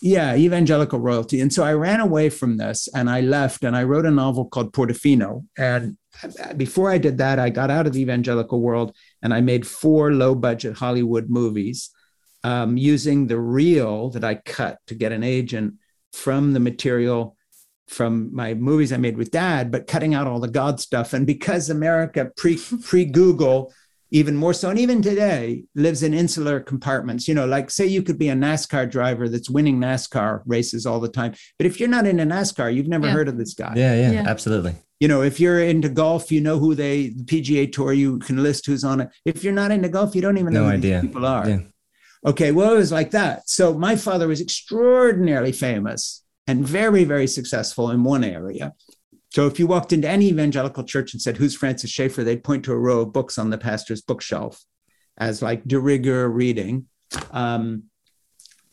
Yeah, 0.02 0.36
evangelical 0.36 1.00
royalty. 1.00 1.42
And 1.42 1.54
so 1.54 1.64
I 1.64 1.74
ran 1.74 2.00
away 2.00 2.30
from 2.30 2.58
this 2.58 2.90
and 2.96 3.08
I 3.08 3.22
left 3.22 3.64
and 3.64 3.76
I 3.76 3.84
wrote 3.84 4.08
a 4.08 4.12
novel 4.12 4.46
called 4.46 4.74
Portofino. 4.74 5.46
And 5.60 5.96
before 6.58 6.90
I 6.90 6.98
did 6.98 7.20
that, 7.20 7.38
I 7.38 7.52
got 7.52 7.70
out 7.70 7.86
of 7.86 7.94
the 7.94 8.02
evangelical 8.02 8.62
world 8.62 8.96
and 9.22 9.32
I 9.32 9.42
made 9.42 9.68
four 9.68 10.12
low 10.12 10.34
budget 10.34 10.78
Hollywood 10.78 11.30
movies 11.30 11.92
um, 12.44 12.78
using 12.78 13.28
the 13.28 13.40
reel 13.40 14.10
that 14.10 14.24
I 14.24 14.36
cut 14.36 14.80
to 14.88 14.96
get 14.96 15.12
an 15.12 15.24
agent 15.24 15.76
from 16.14 16.54
the 16.54 16.60
material 16.60 17.38
from 17.88 18.34
my 18.34 18.54
movies 18.54 18.94
I 18.94 18.98
made 18.98 19.18
with 19.18 19.32
dad, 19.32 19.72
but 19.72 19.88
cutting 19.88 20.14
out 20.14 20.28
all 20.28 20.40
the 20.40 20.48
God 20.48 20.80
stuff. 20.80 21.14
And 21.14 21.28
because 21.28 21.70
America 21.70 22.32
pre 22.38 22.58
pre 22.84 23.06
Google, 23.06 23.74
even 24.12 24.36
more 24.36 24.54
so, 24.54 24.70
and 24.70 24.80
even 24.80 25.02
today 25.02 25.64
lives 25.74 26.04
in 26.04 26.14
insular 26.14 26.60
compartments. 26.60 27.28
You 27.28 27.34
know, 27.34 27.46
like 27.46 27.70
say 27.70 27.88
you 27.88 28.02
could 28.04 28.20
be 28.20 28.30
a 28.30 28.34
NASCAR 28.34 28.90
driver 28.90 29.30
that's 29.30 29.50
winning 29.50 29.80
NASCAR 29.80 30.42
races 30.46 30.86
all 30.86 31.00
the 31.00 31.10
time, 31.10 31.34
but 31.58 31.66
if 31.66 31.80
you're 31.80 31.90
not 31.90 32.06
into 32.06 32.24
NASCAR, 32.24 32.74
you've 32.74 32.88
never 32.88 33.08
yeah. 33.08 33.14
heard 33.14 33.28
of 33.28 33.38
this 33.38 33.54
guy. 33.54 33.74
Yeah, 33.76 33.96
yeah, 33.96 34.12
yeah, 34.12 34.24
absolutely 34.28 34.76
you 35.02 35.08
know, 35.08 35.24
if 35.24 35.40
you're 35.40 35.60
into 35.64 35.90
golf, 35.90 36.32
you 36.32 36.42
know 36.42 36.60
who 36.60 36.76
they 36.76 37.10
the 37.10 37.24
PGA 37.24 37.70
Tour. 37.74 37.92
You 37.92 38.20
can 38.20 38.44
list 38.44 38.68
who's 38.68 38.84
on 38.84 39.02
it. 39.02 39.10
If 39.26 39.44
you're 39.44 39.52
not 39.52 39.72
into 39.72 39.90
golf, 39.90 40.14
you 40.14 40.22
don't 40.22 40.38
even 40.38 40.54
know 40.54 40.62
no 40.62 40.70
who 40.70 40.78
idea. 40.78 41.02
people 41.02 41.26
are. 41.26 41.50
Yeah. 41.50 41.60
Okay, 42.24 42.52
well, 42.52 42.76
it 42.76 42.78
was 42.78 42.92
like 42.92 43.10
that. 43.12 43.50
So 43.50 43.74
my 43.74 43.96
father 43.96 44.28
was 44.28 44.40
extraordinarily 44.40 45.54
famous 45.54 46.24
and 46.52 46.68
very, 46.68 47.06
very 47.06 47.28
successful 47.28 47.92
in 47.92 48.04
one 48.04 48.26
area. 48.26 48.74
So 49.30 49.48
if 49.48 49.58
you 49.58 49.68
walked 49.68 49.94
into 49.94 50.10
any 50.10 50.28
evangelical 50.28 50.84
church 50.84 51.14
and 51.14 51.22
said, 51.22 51.38
"Who's 51.38 51.56
Francis 51.56 51.90
Schaeffer?" 51.90 52.24
they'd 52.24 52.44
point 52.44 52.66
to 52.66 52.74
a 52.74 52.78
row 52.78 53.00
of 53.00 53.14
books 53.14 53.38
on 53.38 53.50
the 53.50 53.58
pastor's 53.58 54.02
bookshelf 54.02 54.62
as 55.18 55.42
like 55.42 55.66
de 55.66 55.80
rigueur 55.80 56.28
reading. 56.28 56.88
Um, 57.32 57.84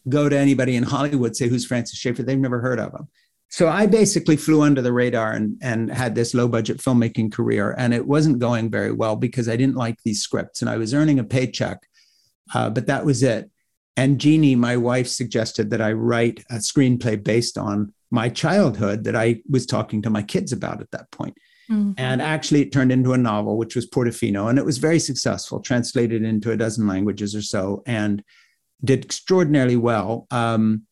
go 0.08 0.28
to 0.28 0.36
anybody 0.36 0.74
in 0.74 0.82
Hollywood, 0.82 1.36
say, 1.36 1.46
"Who's 1.48 1.64
Francis 1.64 1.98
Schaeffer?" 1.98 2.24
They've 2.24 2.46
never 2.48 2.60
heard 2.60 2.80
of 2.80 2.92
him. 2.92 3.06
So 3.50 3.68
I 3.68 3.86
basically 3.86 4.36
flew 4.36 4.62
under 4.62 4.82
the 4.82 4.92
radar 4.92 5.32
and, 5.32 5.56
and 5.62 5.90
had 5.90 6.14
this 6.14 6.34
low 6.34 6.48
budget 6.48 6.78
filmmaking 6.78 7.32
career. 7.32 7.74
And 7.78 7.94
it 7.94 8.06
wasn't 8.06 8.40
going 8.40 8.70
very 8.70 8.92
well 8.92 9.16
because 9.16 9.48
I 9.48 9.56
didn't 9.56 9.76
like 9.76 9.96
these 10.02 10.20
scripts 10.20 10.60
and 10.60 10.68
I 10.68 10.76
was 10.76 10.92
earning 10.92 11.18
a 11.18 11.24
paycheck, 11.24 11.78
uh, 12.54 12.68
but 12.68 12.86
that 12.88 13.06
was 13.06 13.22
it. 13.22 13.50
And 13.98 14.20
Jeannie, 14.20 14.54
my 14.54 14.76
wife, 14.76 15.08
suggested 15.08 15.70
that 15.70 15.82
I 15.82 15.90
write 15.90 16.44
a 16.50 16.58
screenplay 16.58 17.22
based 17.22 17.58
on 17.58 17.92
my 18.12 18.28
childhood 18.28 19.02
that 19.04 19.16
I 19.16 19.42
was 19.50 19.66
talking 19.66 20.02
to 20.02 20.10
my 20.10 20.22
kids 20.22 20.52
about 20.52 20.80
at 20.80 20.92
that 20.92 21.10
point. 21.10 21.36
Mm-hmm. 21.68 21.94
And 21.98 22.22
actually, 22.22 22.62
it 22.62 22.70
turned 22.70 22.92
into 22.92 23.12
a 23.12 23.18
novel, 23.18 23.58
which 23.58 23.74
was 23.74 23.90
Portofino. 23.90 24.48
And 24.48 24.56
it 24.56 24.64
was 24.64 24.78
very 24.78 25.00
successful, 25.00 25.58
translated 25.58 26.22
into 26.22 26.52
a 26.52 26.56
dozen 26.56 26.86
languages 26.86 27.34
or 27.34 27.42
so, 27.42 27.82
and 27.86 28.22
did 28.84 29.04
extraordinarily 29.04 29.76
well. 29.76 30.28
Um, 30.30 30.86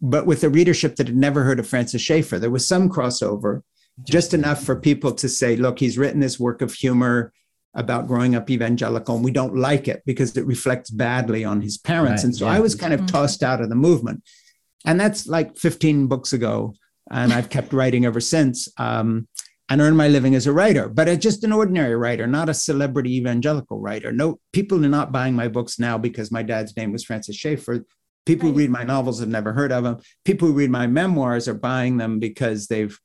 but 0.00 0.24
with 0.24 0.42
a 0.44 0.48
readership 0.48 0.96
that 0.96 1.08
had 1.08 1.16
never 1.16 1.44
heard 1.44 1.60
of 1.60 1.68
Francis 1.68 2.00
Schaeffer. 2.00 2.38
There 2.38 2.50
was 2.50 2.66
some 2.66 2.88
crossover, 2.88 3.60
just 4.08 4.32
enough 4.32 4.64
for 4.64 4.80
people 4.80 5.12
to 5.12 5.28
say, 5.28 5.56
look, 5.56 5.78
he's 5.78 5.98
written 5.98 6.20
this 6.20 6.40
work 6.40 6.62
of 6.62 6.72
humor 6.72 7.34
about 7.74 8.06
growing 8.06 8.34
up 8.34 8.50
evangelical, 8.50 9.16
and 9.16 9.24
we 9.24 9.30
don't 9.30 9.56
like 9.56 9.88
it 9.88 10.02
because 10.06 10.36
it 10.36 10.46
reflects 10.46 10.90
badly 10.90 11.44
on 11.44 11.60
his 11.60 11.78
parents. 11.78 12.22
Right, 12.22 12.24
and 12.24 12.36
so 12.36 12.46
yeah. 12.46 12.52
I 12.52 12.60
was 12.60 12.74
kind 12.74 12.92
of 12.92 13.00
mm-hmm. 13.00 13.06
tossed 13.06 13.42
out 13.42 13.60
of 13.60 13.68
the 13.68 13.74
movement. 13.74 14.22
And 14.84 15.00
that's 15.00 15.26
like 15.26 15.56
15 15.56 16.06
books 16.06 16.32
ago. 16.32 16.74
And 17.10 17.32
I've 17.32 17.50
kept 17.50 17.72
writing 17.72 18.04
ever 18.04 18.20
since 18.20 18.68
um, 18.78 19.28
and 19.68 19.80
earn 19.80 19.96
my 19.96 20.08
living 20.08 20.34
as 20.34 20.46
a 20.46 20.52
writer, 20.52 20.88
but 20.88 21.08
it's 21.08 21.22
just 21.22 21.44
an 21.44 21.52
ordinary 21.52 21.96
writer, 21.96 22.26
not 22.26 22.48
a 22.48 22.54
celebrity 22.54 23.16
evangelical 23.16 23.80
writer. 23.80 24.12
No, 24.12 24.38
people 24.52 24.84
are 24.84 24.88
not 24.88 25.12
buying 25.12 25.34
my 25.34 25.48
books 25.48 25.78
now 25.78 25.96
because 25.96 26.30
my 26.30 26.42
dad's 26.42 26.76
name 26.76 26.92
was 26.92 27.04
Francis 27.04 27.36
Schaeffer. 27.36 27.84
People 28.26 28.48
right. 28.48 28.52
who 28.52 28.58
read 28.58 28.70
my 28.70 28.84
novels 28.84 29.20
have 29.20 29.28
never 29.28 29.52
heard 29.52 29.72
of 29.72 29.84
them. 29.84 29.98
People 30.24 30.48
who 30.48 30.54
read 30.54 30.70
my 30.70 30.86
memoirs 30.86 31.48
are 31.48 31.54
buying 31.54 31.96
them 31.96 32.18
because 32.18 32.66
they've 32.66 32.98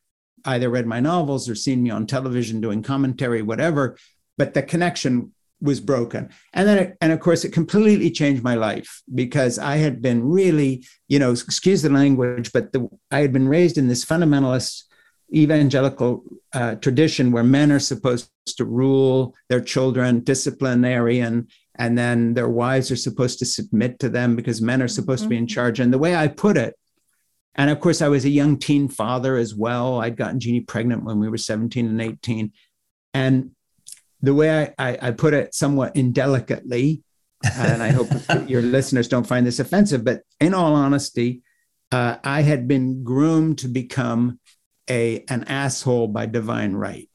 either 0.45 0.69
read 0.69 0.85
my 0.85 0.99
novels 0.99 1.49
or 1.49 1.55
seen 1.55 1.83
me 1.83 1.89
on 1.89 2.05
television 2.05 2.61
doing 2.61 2.83
commentary, 2.83 3.41
whatever. 3.41 3.97
But 4.39 4.55
the 4.55 4.63
connection 4.63 5.33
was 5.61 5.79
broken. 5.79 6.29
And 6.53 6.67
then, 6.67 6.77
it, 6.77 6.97
and 7.01 7.11
of 7.11 7.19
course, 7.19 7.43
it 7.43 7.51
completely 7.51 8.09
changed 8.09 8.43
my 8.43 8.55
life 8.55 9.01
because 9.13 9.59
I 9.59 9.75
had 9.77 10.01
been 10.01 10.23
really, 10.23 10.85
you 11.07 11.19
know, 11.19 11.31
excuse 11.31 11.81
the 11.81 11.89
language, 11.89 12.51
but 12.53 12.71
the, 12.71 12.87
I 13.11 13.19
had 13.19 13.33
been 13.33 13.47
raised 13.47 13.77
in 13.77 13.87
this 13.87 14.05
fundamentalist 14.05 14.83
evangelical 15.33 16.23
uh, 16.53 16.75
tradition 16.75 17.31
where 17.31 17.43
men 17.43 17.71
are 17.71 17.79
supposed 17.79 18.31
to 18.47 18.65
rule 18.65 19.35
their 19.49 19.61
children, 19.61 20.21
disciplinarian, 20.21 21.47
and 21.75 21.97
then 21.97 22.33
their 22.33 22.49
wives 22.49 22.89
are 22.91 22.95
supposed 22.95 23.39
to 23.39 23.45
submit 23.45 23.99
to 23.99 24.09
them 24.09 24.35
because 24.35 24.61
men 24.61 24.81
are 24.81 24.87
supposed 24.87 25.21
mm-hmm. 25.21 25.27
to 25.27 25.29
be 25.29 25.37
in 25.37 25.45
mm-hmm. 25.45 25.53
charge. 25.53 25.79
And 25.79 25.93
the 25.93 25.99
way 25.99 26.15
I 26.15 26.27
put 26.27 26.57
it, 26.57 26.75
and 27.55 27.69
of 27.69 27.79
course, 27.79 28.01
I 28.01 28.07
was 28.07 28.25
a 28.25 28.29
young 28.29 28.57
teen 28.57 28.87
father 28.87 29.35
as 29.35 29.53
well. 29.53 29.99
I'd 29.99 30.15
gotten 30.15 30.39
Jeannie 30.39 30.61
pregnant 30.61 31.03
when 31.03 31.19
we 31.19 31.29
were 31.29 31.37
17 31.37 31.85
and 31.85 32.01
18. 32.01 32.53
And 33.13 33.51
the 34.21 34.33
way 34.33 34.73
I, 34.77 34.89
I, 34.89 34.97
I 35.01 35.11
put 35.11 35.33
it 35.33 35.53
somewhat 35.53 35.95
indelicately, 35.95 37.03
and 37.55 37.81
I 37.81 37.89
hope 37.89 38.07
your 38.47 38.61
listeners 38.61 39.07
don't 39.07 39.27
find 39.27 39.45
this 39.45 39.59
offensive, 39.59 40.03
but 40.03 40.21
in 40.39 40.53
all 40.53 40.75
honesty, 40.75 41.41
uh, 41.91 42.17
I 42.23 42.41
had 42.41 42.67
been 42.67 43.03
groomed 43.03 43.59
to 43.59 43.67
become 43.67 44.39
a 44.89 45.23
an 45.29 45.43
asshole 45.45 46.07
by 46.07 46.25
divine 46.25 46.73
right. 46.73 47.09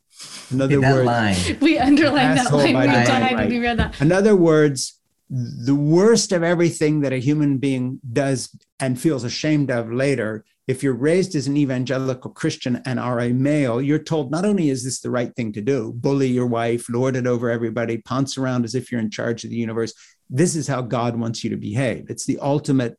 In 0.51 0.61
other 0.61 0.81
that 0.81 0.93
words, 0.93 1.07
line. 1.07 1.59
We 1.61 1.79
underlined 1.79 2.39
that 2.39 2.53
line. 2.53 2.73
by 2.73 2.87
divine 2.87 3.07
died 3.07 3.33
right. 3.35 3.49
we 3.49 3.59
read 3.59 3.79
that. 3.79 4.01
in 4.01 4.13
other 4.13 4.37
words, 4.37 5.01
the 5.29 5.75
worst 5.75 6.33
of 6.33 6.43
everything 6.43 7.01
that 7.01 7.13
a 7.13 7.19
human 7.19 7.59
being 7.59 8.01
does 8.13 8.57
and 8.79 9.01
feels 9.01 9.25
ashamed 9.25 9.71
of 9.71 9.93
later, 9.93 10.45
if 10.67 10.83
you're 10.83 10.95
raised 10.95 11.35
as 11.35 11.47
an 11.47 11.57
evangelical 11.57 12.31
Christian 12.31 12.81
and 12.87 12.99
are 12.99 13.21
a 13.21 13.33
male, 13.33 13.83
you're 13.83 13.99
told 13.99 14.31
not 14.31 14.45
only 14.45 14.71
is 14.71 14.85
this 14.85 15.01
the 15.01 15.11
right 15.11 15.35
thing 15.35 15.53
to 15.53 15.61
do, 15.61 15.93
bully 15.93 16.29
your 16.29 16.47
wife, 16.47 16.89
lord 16.89 17.17
it 17.17 17.27
over 17.27 17.51
everybody, 17.51 17.99
pounce 17.99 18.39
around 18.39 18.65
as 18.65 18.75
if 18.75 18.91
you're 18.91 19.01
in 19.01 19.11
charge 19.11 19.45
of 19.45 19.51
the 19.51 19.57
universe. 19.57 19.93
This 20.31 20.57
is 20.57 20.67
how 20.67 20.81
God 20.81 21.17
wants 21.17 21.45
you 21.45 21.51
to 21.51 21.57
behave. 21.57 22.07
It's 22.09 22.25
the 22.25 22.39
ultimate 22.39 22.99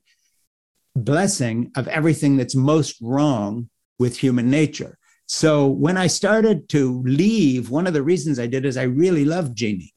blessing 0.95 1.71
of 1.75 1.87
everything 1.87 2.37
that's 2.37 2.55
most 2.55 2.97
wrong 3.01 3.69
with 3.97 4.17
human 4.17 4.49
nature. 4.49 4.97
So 5.27 5.65
when 5.65 5.97
I 5.97 6.05
started 6.07 6.69
to 6.69 7.01
leave, 7.01 7.71
one 7.71 7.87
of 7.87 7.93
the 7.93 8.03
reasons 8.03 8.39
I 8.39 8.45
did 8.45 8.63
is 8.63 8.77
I 8.77 8.83
really 8.83 9.25
loved 9.25 9.57
Jeannie. 9.57 9.93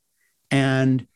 And 0.51 1.07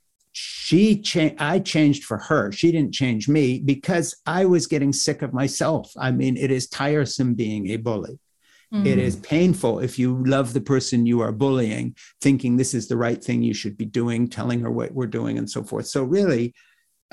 she 0.73 1.03
changed 1.03 1.37
i 1.39 1.59
changed 1.59 2.05
for 2.05 2.17
her. 2.17 2.51
She 2.51 2.73
didn't 2.73 2.95
change 2.95 3.29
me 3.29 3.59
because 3.59 4.17
i 4.25 4.47
was 4.47 4.67
getting 4.67 4.93
sick 4.93 5.21
of 5.21 5.35
myself. 5.35 5.93
I 5.99 6.13
mean 6.13 6.39
it 6.39 6.51
is 6.51 6.67
tiresome 6.67 7.35
being 7.35 7.71
a 7.71 7.77
bully. 7.77 8.19
Mm-hmm. 8.73 8.87
it 8.87 8.99
is 8.99 9.17
painful 9.17 9.81
if 9.81 9.99
you 9.99 10.25
love 10.25 10.55
the 10.55 10.63
person 10.63 11.05
you 11.05 11.21
are 11.21 11.31
bullying 11.31 11.95
thinking 12.23 12.57
this 12.57 12.73
is 12.73 12.89
the 12.89 12.97
right 12.97 13.23
thing 13.23 13.43
you 13.43 13.53
should 13.53 13.77
be 13.77 13.85
doing 13.85 14.29
telling 14.29 14.61
her 14.61 14.71
what 14.71 14.93
we're 14.93 15.15
doing 15.19 15.37
and 15.37 15.51
so 15.51 15.63
forth. 15.63 15.87
So 15.89 16.05
really 16.05 16.55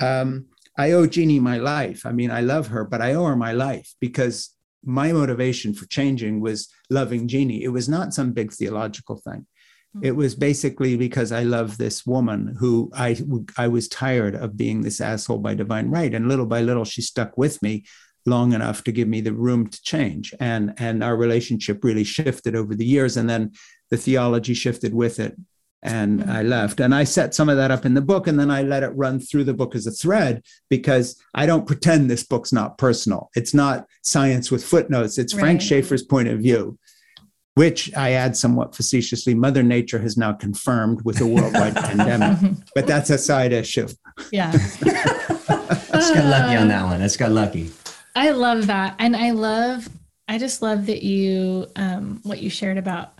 um, 0.00 0.46
i 0.78 0.92
owe 0.92 1.06
jeannie 1.06 1.40
my 1.52 1.58
life. 1.58 2.06
I 2.06 2.12
mean 2.12 2.30
i 2.30 2.40
love 2.40 2.68
her 2.68 2.84
but 2.92 3.02
i 3.02 3.12
owe 3.12 3.26
her 3.26 3.36
my 3.36 3.52
life 3.52 3.88
because 4.00 4.56
my 4.82 5.12
motivation 5.12 5.74
for 5.74 5.86
changing 5.98 6.40
was 6.40 6.58
loving 6.88 7.28
jeannie. 7.28 7.62
It 7.62 7.74
was 7.78 7.90
not 7.90 8.14
some 8.14 8.32
big 8.32 8.50
theological 8.54 9.16
thing 9.18 9.44
it 9.94 9.98
mm-hmm. 10.08 10.18
was 10.18 10.34
basically 10.36 10.96
because 10.96 11.32
I 11.32 11.42
love 11.42 11.76
this 11.76 12.06
woman 12.06 12.54
who 12.58 12.90
I 12.94 13.20
I 13.58 13.66
was 13.68 13.88
tired 13.88 14.36
of 14.36 14.56
being 14.56 14.82
this 14.82 15.00
asshole 15.00 15.38
by 15.38 15.54
divine 15.54 15.90
right, 15.90 16.14
and 16.14 16.28
little 16.28 16.46
by 16.46 16.60
little 16.60 16.84
she 16.84 17.02
stuck 17.02 17.36
with 17.36 17.60
me 17.60 17.84
long 18.24 18.52
enough 18.52 18.84
to 18.84 18.92
give 18.92 19.08
me 19.08 19.20
the 19.20 19.32
room 19.32 19.66
to 19.66 19.82
change, 19.82 20.32
and 20.38 20.74
and 20.78 21.02
our 21.02 21.16
relationship 21.16 21.82
really 21.82 22.04
shifted 22.04 22.54
over 22.54 22.74
the 22.74 22.84
years, 22.84 23.16
and 23.16 23.28
then 23.28 23.50
the 23.90 23.96
theology 23.96 24.54
shifted 24.54 24.94
with 24.94 25.18
it, 25.18 25.36
and 25.82 26.20
mm-hmm. 26.20 26.30
I 26.30 26.42
left, 26.42 26.78
and 26.78 26.94
I 26.94 27.02
set 27.02 27.34
some 27.34 27.48
of 27.48 27.56
that 27.56 27.72
up 27.72 27.84
in 27.84 27.94
the 27.94 28.00
book, 28.00 28.28
and 28.28 28.38
then 28.38 28.50
I 28.50 28.62
let 28.62 28.84
it 28.84 28.94
run 28.94 29.18
through 29.18 29.44
the 29.44 29.54
book 29.54 29.74
as 29.74 29.88
a 29.88 29.92
thread 29.92 30.44
because 30.68 31.20
I 31.34 31.46
don't 31.46 31.66
pretend 31.66 32.08
this 32.08 32.22
book's 32.22 32.52
not 32.52 32.78
personal. 32.78 33.28
It's 33.34 33.54
not 33.54 33.86
science 34.04 34.52
with 34.52 34.64
footnotes. 34.64 35.18
It's 35.18 35.32
Frank 35.32 35.58
Right. 35.58 35.66
Schaeffer's 35.66 36.04
point 36.04 36.28
of 36.28 36.38
view 36.38 36.78
which 37.54 37.94
I 37.96 38.12
add 38.12 38.36
somewhat 38.36 38.74
facetiously, 38.74 39.34
Mother 39.34 39.62
Nature 39.62 39.98
has 39.98 40.16
now 40.16 40.32
confirmed 40.32 41.02
with 41.02 41.20
a 41.20 41.26
worldwide 41.26 41.76
pandemic. 41.88 42.56
But 42.74 42.86
that's 42.86 43.10
a 43.10 43.18
side 43.18 43.52
issue. 43.52 43.88
Yeah. 44.32 44.52
Let's 44.82 46.10
got 46.12 46.24
lucky 46.24 46.56
on 46.56 46.68
that 46.68 46.84
one. 46.84 47.00
Let's 47.00 47.16
got 47.16 47.32
lucky. 47.32 47.70
I 48.14 48.30
love 48.30 48.66
that. 48.68 48.96
And 48.98 49.16
I 49.16 49.30
love, 49.32 49.88
I 50.28 50.38
just 50.38 50.62
love 50.62 50.86
that 50.86 51.02
you, 51.02 51.66
um, 51.76 52.20
what 52.22 52.40
you 52.40 52.50
shared 52.50 52.78
about 52.78 53.14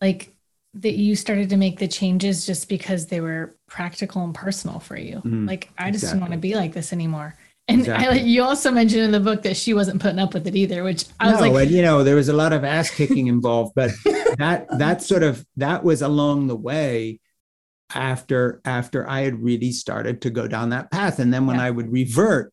like 0.00 0.34
that 0.74 0.94
you 0.94 1.14
started 1.14 1.50
to 1.50 1.56
make 1.56 1.78
the 1.78 1.86
changes 1.88 2.46
just 2.46 2.68
because 2.68 3.06
they 3.06 3.20
were 3.20 3.54
practical 3.68 4.24
and 4.24 4.34
personal 4.34 4.80
for 4.80 4.96
you. 4.96 5.20
Mhm. 5.24 5.46
Like, 5.46 5.70
I 5.76 5.90
just 5.90 6.04
didn't 6.04 6.20
want 6.20 6.32
to 6.32 6.38
be 6.38 6.54
like 6.54 6.72
this 6.72 6.92
anymore. 6.92 7.36
And 7.68 7.80
Exactly. 7.80 8.08
like 8.18 8.26
you 8.26 8.42
also 8.42 8.70
mentioned 8.72 9.02
in 9.02 9.12
the 9.12 9.20
book 9.20 9.42
that 9.42 9.56
she 9.56 9.72
wasn't 9.72 10.02
putting 10.02 10.18
up 10.18 10.34
with 10.34 10.46
it 10.46 10.56
either, 10.56 10.82
which 10.82 11.04
I 11.20 11.30
was 11.30 11.40
no, 11.40 11.48
like, 11.50 11.66
and 11.66 11.70
you 11.70 11.82
know, 11.82 12.02
there 12.02 12.16
was 12.16 12.28
a 12.28 12.32
lot 12.32 12.52
of 12.52 12.64
ass 12.64 12.90
kicking 12.90 13.28
involved, 13.28 13.72
but 13.76 13.92
that 14.38 14.66
that 14.78 15.00
sort 15.02 15.22
of 15.22 15.46
that 15.56 15.84
was 15.84 16.02
along 16.02 16.48
the 16.48 16.56
way 16.56 17.20
after 17.94 18.60
after 18.64 19.08
I 19.08 19.20
had 19.20 19.42
really 19.42 19.70
started 19.72 20.22
to 20.22 20.30
go 20.30 20.48
down 20.48 20.70
that 20.70 20.90
path. 20.90 21.18
And 21.18 21.32
then 21.32 21.46
when 21.46 21.56
Yeah. 21.56 21.64
I 21.66 21.70
would 21.70 21.92
revert 21.92 22.52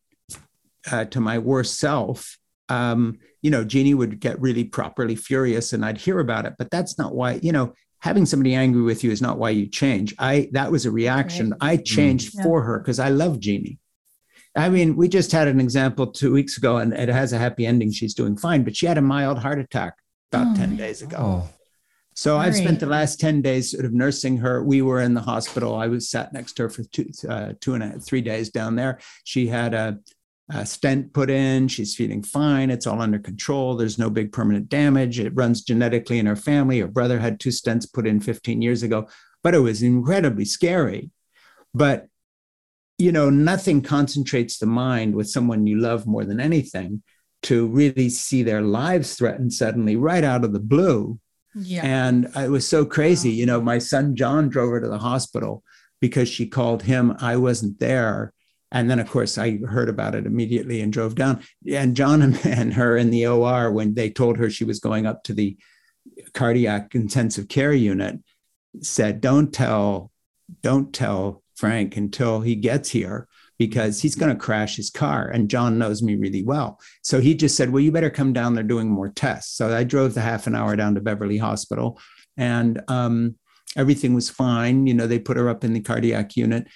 uh, 0.90 1.06
to 1.06 1.20
my 1.20 1.38
worst 1.38 1.78
self, 1.80 2.38
um, 2.68 3.18
you 3.42 3.50
know, 3.50 3.64
Jeannie 3.64 3.94
would 3.94 4.20
get 4.20 4.40
really 4.40 4.64
properly 4.64 5.16
furious 5.16 5.72
and 5.72 5.84
I'd 5.84 5.98
hear 5.98 6.20
about 6.20 6.46
it. 6.46 6.54
But 6.58 6.70
that's 6.70 6.98
not 6.98 7.14
why, 7.14 7.40
you 7.42 7.52
know, 7.52 7.74
having 8.00 8.26
somebody 8.26 8.54
angry 8.54 8.82
with 8.82 9.02
you 9.02 9.10
is 9.10 9.20
not 9.20 9.38
why 9.38 9.50
you 9.50 9.66
change. 9.66 10.14
I 10.18 10.48
that 10.52 10.70
was 10.70 10.86
a 10.86 10.90
reaction. 10.90 11.54
I 11.60 11.78
changed 11.78 12.34
Yeah. 12.36 12.42
for 12.44 12.62
her 12.62 12.78
because 12.78 12.98
I 13.00 13.08
love 13.08 13.40
Jeannie. 13.40 13.78
I 14.56 14.68
mean, 14.68 14.96
we 14.96 15.08
just 15.08 15.30
had 15.32 15.46
an 15.48 15.60
example 15.60 16.08
two 16.08 16.32
weeks 16.32 16.56
ago, 16.58 16.78
and 16.78 16.92
it 16.92 17.08
has 17.08 17.32
a 17.32 17.38
happy 17.38 17.66
ending. 17.66 17.92
She's 17.92 18.14
doing 18.14 18.36
fine, 18.36 18.64
but 18.64 18.76
she 18.76 18.86
had 18.86 18.98
a 18.98 19.02
mild 19.02 19.38
heart 19.38 19.58
attack 19.60 19.94
about 20.32 20.56
Oh, 20.56 20.56
10 20.60 20.76
days 20.76 21.02
ago. 21.02 21.16
Oh, 21.18 21.48
So 22.14 22.36
I've 22.36 22.56
spent 22.56 22.80
the 22.80 22.86
last 22.86 23.20
10 23.20 23.42
days 23.42 23.70
sort 23.70 23.84
of 23.84 23.92
nursing 23.92 24.36
her. 24.38 24.62
We 24.64 24.82
were 24.82 25.00
in 25.00 25.14
the 25.14 25.20
hospital. 25.20 25.76
I 25.76 25.86
was 25.86 26.08
sat 26.08 26.32
next 26.32 26.54
to 26.54 26.64
her 26.64 26.68
for 26.68 26.82
two, 26.84 27.06
uh, 27.28 27.52
three 28.00 28.20
days 28.20 28.50
down 28.50 28.74
there. 28.76 28.98
She 29.24 29.46
had 29.46 29.72
a, 29.72 29.98
a 30.52 30.66
stent 30.66 31.12
put 31.12 31.30
in. 31.30 31.68
She's 31.68 31.94
feeling 31.94 32.22
fine. 32.24 32.70
It's 32.70 32.86
all 32.88 33.00
under 33.00 33.20
control. 33.20 33.76
There's 33.76 33.98
no 34.00 34.10
big 34.10 34.32
permanent 34.32 34.68
damage. 34.68 35.20
It 35.20 35.32
runs 35.36 35.62
genetically 35.62 36.18
in 36.18 36.26
her 36.26 36.36
family. 36.36 36.80
Her 36.80 36.88
brother 36.88 37.20
had 37.20 37.38
two 37.38 37.50
stents 37.50 37.90
put 37.90 38.06
in 38.06 38.18
15 38.20 38.60
years 38.60 38.82
ago, 38.82 39.08
but 39.44 39.54
it 39.54 39.60
was 39.60 39.80
incredibly 39.82 40.44
scary. 40.44 41.10
But 41.72 42.08
you 43.00 43.10
know, 43.12 43.30
nothing 43.30 43.82
concentrates 43.82 44.58
the 44.58 44.66
mind 44.66 45.14
with 45.14 45.28
someone 45.28 45.66
you 45.66 45.78
love 45.78 46.06
more 46.06 46.24
than 46.24 46.40
anything 46.40 47.02
to 47.42 47.66
really 47.68 48.10
see 48.10 48.42
their 48.42 48.60
lives 48.60 49.14
threatened 49.14 49.52
suddenly 49.52 49.96
right 49.96 50.22
out 50.24 50.44
of 50.44 50.52
the 50.52 50.60
blue. 50.60 51.18
yeah. 51.54 51.80
And 51.84 52.28
it 52.36 52.50
was 52.50 52.68
so 52.68 52.84
crazy. 52.84 53.30
You 53.30 53.46
know, 53.46 53.60
my 53.60 53.78
son 53.78 54.14
John 54.14 54.48
drove 54.50 54.70
her 54.70 54.80
to 54.80 54.88
the 54.88 54.98
hospital 54.98 55.62
because 56.00 56.28
she 56.28 56.46
called 56.46 56.82
him. 56.82 57.16
I 57.20 57.36
wasn't 57.36 57.80
there. 57.80 58.32
And 58.72 58.88
then, 58.88 59.00
of 59.00 59.10
course, 59.10 59.36
I 59.38 59.56
heard 59.56 59.88
about 59.88 60.14
it 60.14 60.26
immediately 60.26 60.80
and 60.80 60.92
drove 60.92 61.14
down. 61.14 61.42
And 61.72 61.96
John 61.96 62.22
and- 62.22 62.38
and 62.46 62.74
her 62.74 62.96
in 62.96 63.10
the 63.10 63.26
OR, 63.26 63.72
when 63.72 63.94
they 63.94 64.10
told 64.10 64.36
her 64.36 64.50
she 64.50 64.64
was 64.64 64.78
going 64.78 65.06
up 65.06 65.24
to 65.24 65.32
the 65.34 65.56
cardiac 66.34 66.94
intensive 66.94 67.48
care 67.48 67.72
unit, 67.72 68.20
said, 68.82 69.20
Don't 69.20 69.52
tell, 69.52 70.12
don't 70.62 70.92
tell 70.92 71.42
Frank 71.60 71.96
until 71.96 72.40
he 72.40 72.56
gets 72.56 72.90
here 72.90 73.28
because 73.58 74.00
he's 74.00 74.14
going 74.14 74.32
to 74.32 74.40
crash 74.40 74.76
his 74.76 74.88
car. 74.88 75.28
And 75.28 75.50
John 75.50 75.78
knows 75.78 76.02
me 76.02 76.16
really 76.16 76.42
well. 76.42 76.80
So 77.02 77.20
he 77.20 77.34
just 77.34 77.56
said, 77.56 77.70
Well, 77.70 77.82
you 77.82 77.92
better 77.92 78.08
come 78.08 78.32
down. 78.32 78.54
They're 78.54 78.64
doing 78.64 78.88
more 78.88 79.10
tests. 79.10 79.54
So 79.54 79.76
I 79.76 79.84
drove 79.84 80.14
the 80.14 80.22
half 80.22 80.46
an 80.46 80.56
hour 80.56 80.74
down 80.76 80.94
to 80.94 81.00
Beverly 81.02 81.36
Hospital 81.36 82.00
and 82.38 82.80
um, 82.88 83.36
everything 83.76 84.14
was 84.14 84.30
fine. 84.30 84.86
You 84.86 84.94
know, 84.94 85.06
they 85.06 85.18
put 85.18 85.36
her 85.36 85.50
up 85.50 85.62
in 85.62 85.74
the 85.74 85.80
cardiac 85.80 86.36
unit. 86.36 86.66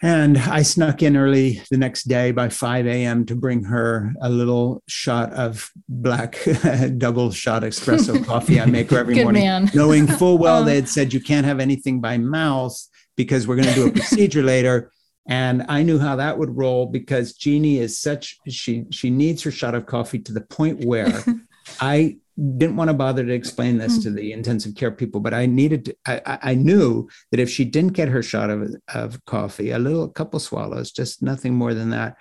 And 0.00 0.38
I 0.38 0.62
snuck 0.62 1.02
in 1.02 1.16
early 1.16 1.60
the 1.72 1.76
next 1.76 2.04
day 2.04 2.30
by 2.30 2.50
5 2.50 2.86
a.m. 2.86 3.26
to 3.26 3.34
bring 3.34 3.64
her 3.64 4.12
a 4.22 4.30
little 4.30 4.84
shot 4.86 5.32
of 5.32 5.72
black 5.88 6.38
double 6.98 7.32
shot 7.32 7.64
espresso 7.64 8.24
coffee 8.26 8.60
I 8.60 8.66
make 8.66 8.90
her 8.90 8.98
every 8.98 9.14
Good 9.14 9.24
morning 9.24 9.68
knowing 9.74 10.06
full 10.06 10.38
well 10.38 10.62
Oh. 10.62 10.64
they 10.66 10.76
had 10.76 10.88
said 10.88 11.12
you 11.12 11.20
can't 11.20 11.44
have 11.46 11.58
anything 11.58 12.00
by 12.00 12.16
mouth 12.16 12.80
because 13.18 13.46
we're 13.46 13.56
going 13.56 13.68
to 13.68 13.74
do 13.74 13.88
a 13.88 13.92
procedure 14.00 14.42
later. 14.42 14.90
And 15.28 15.66
I 15.68 15.82
knew 15.82 15.98
how 15.98 16.16
that 16.16 16.38
would 16.38 16.56
roll 16.56 16.86
because 16.86 17.34
Jeannie 17.34 17.76
is 17.78 18.00
such 18.00 18.38
she 18.48 18.86
she 18.90 19.10
needs 19.10 19.42
her 19.42 19.50
shot 19.50 19.74
of 19.74 19.84
coffee 19.84 20.20
to 20.20 20.32
the 20.32 20.40
point 20.40 20.86
where 20.86 21.22
I 21.80 22.16
didn't 22.56 22.76
want 22.76 22.88
to 22.88 22.94
bother 22.94 23.26
to 23.26 23.32
explain 23.34 23.76
this 23.78 23.98
to 24.04 24.10
the 24.10 24.32
intensive 24.32 24.74
care 24.76 24.92
people, 24.92 25.20
but 25.20 25.34
I 25.34 25.44
needed 25.46 25.84
to, 25.86 25.96
I, 26.06 26.20
I- 26.24 26.38
I 26.50 26.54
knew 26.54 27.08
that 27.32 27.40
if 27.40 27.50
she 27.50 27.64
didn't 27.66 27.92
get 27.94 28.08
her 28.08 28.22
shot 28.22 28.48
of, 28.48 28.74
of 28.94 29.22
coffee, 29.26 29.72
a 29.72 29.78
little 29.78 30.04
a 30.04 30.10
couple 30.10 30.38
swallows, 30.38 30.92
just 30.92 31.20
nothing 31.20 31.52
more 31.54 31.74
than 31.74 31.90
that, 31.90 32.16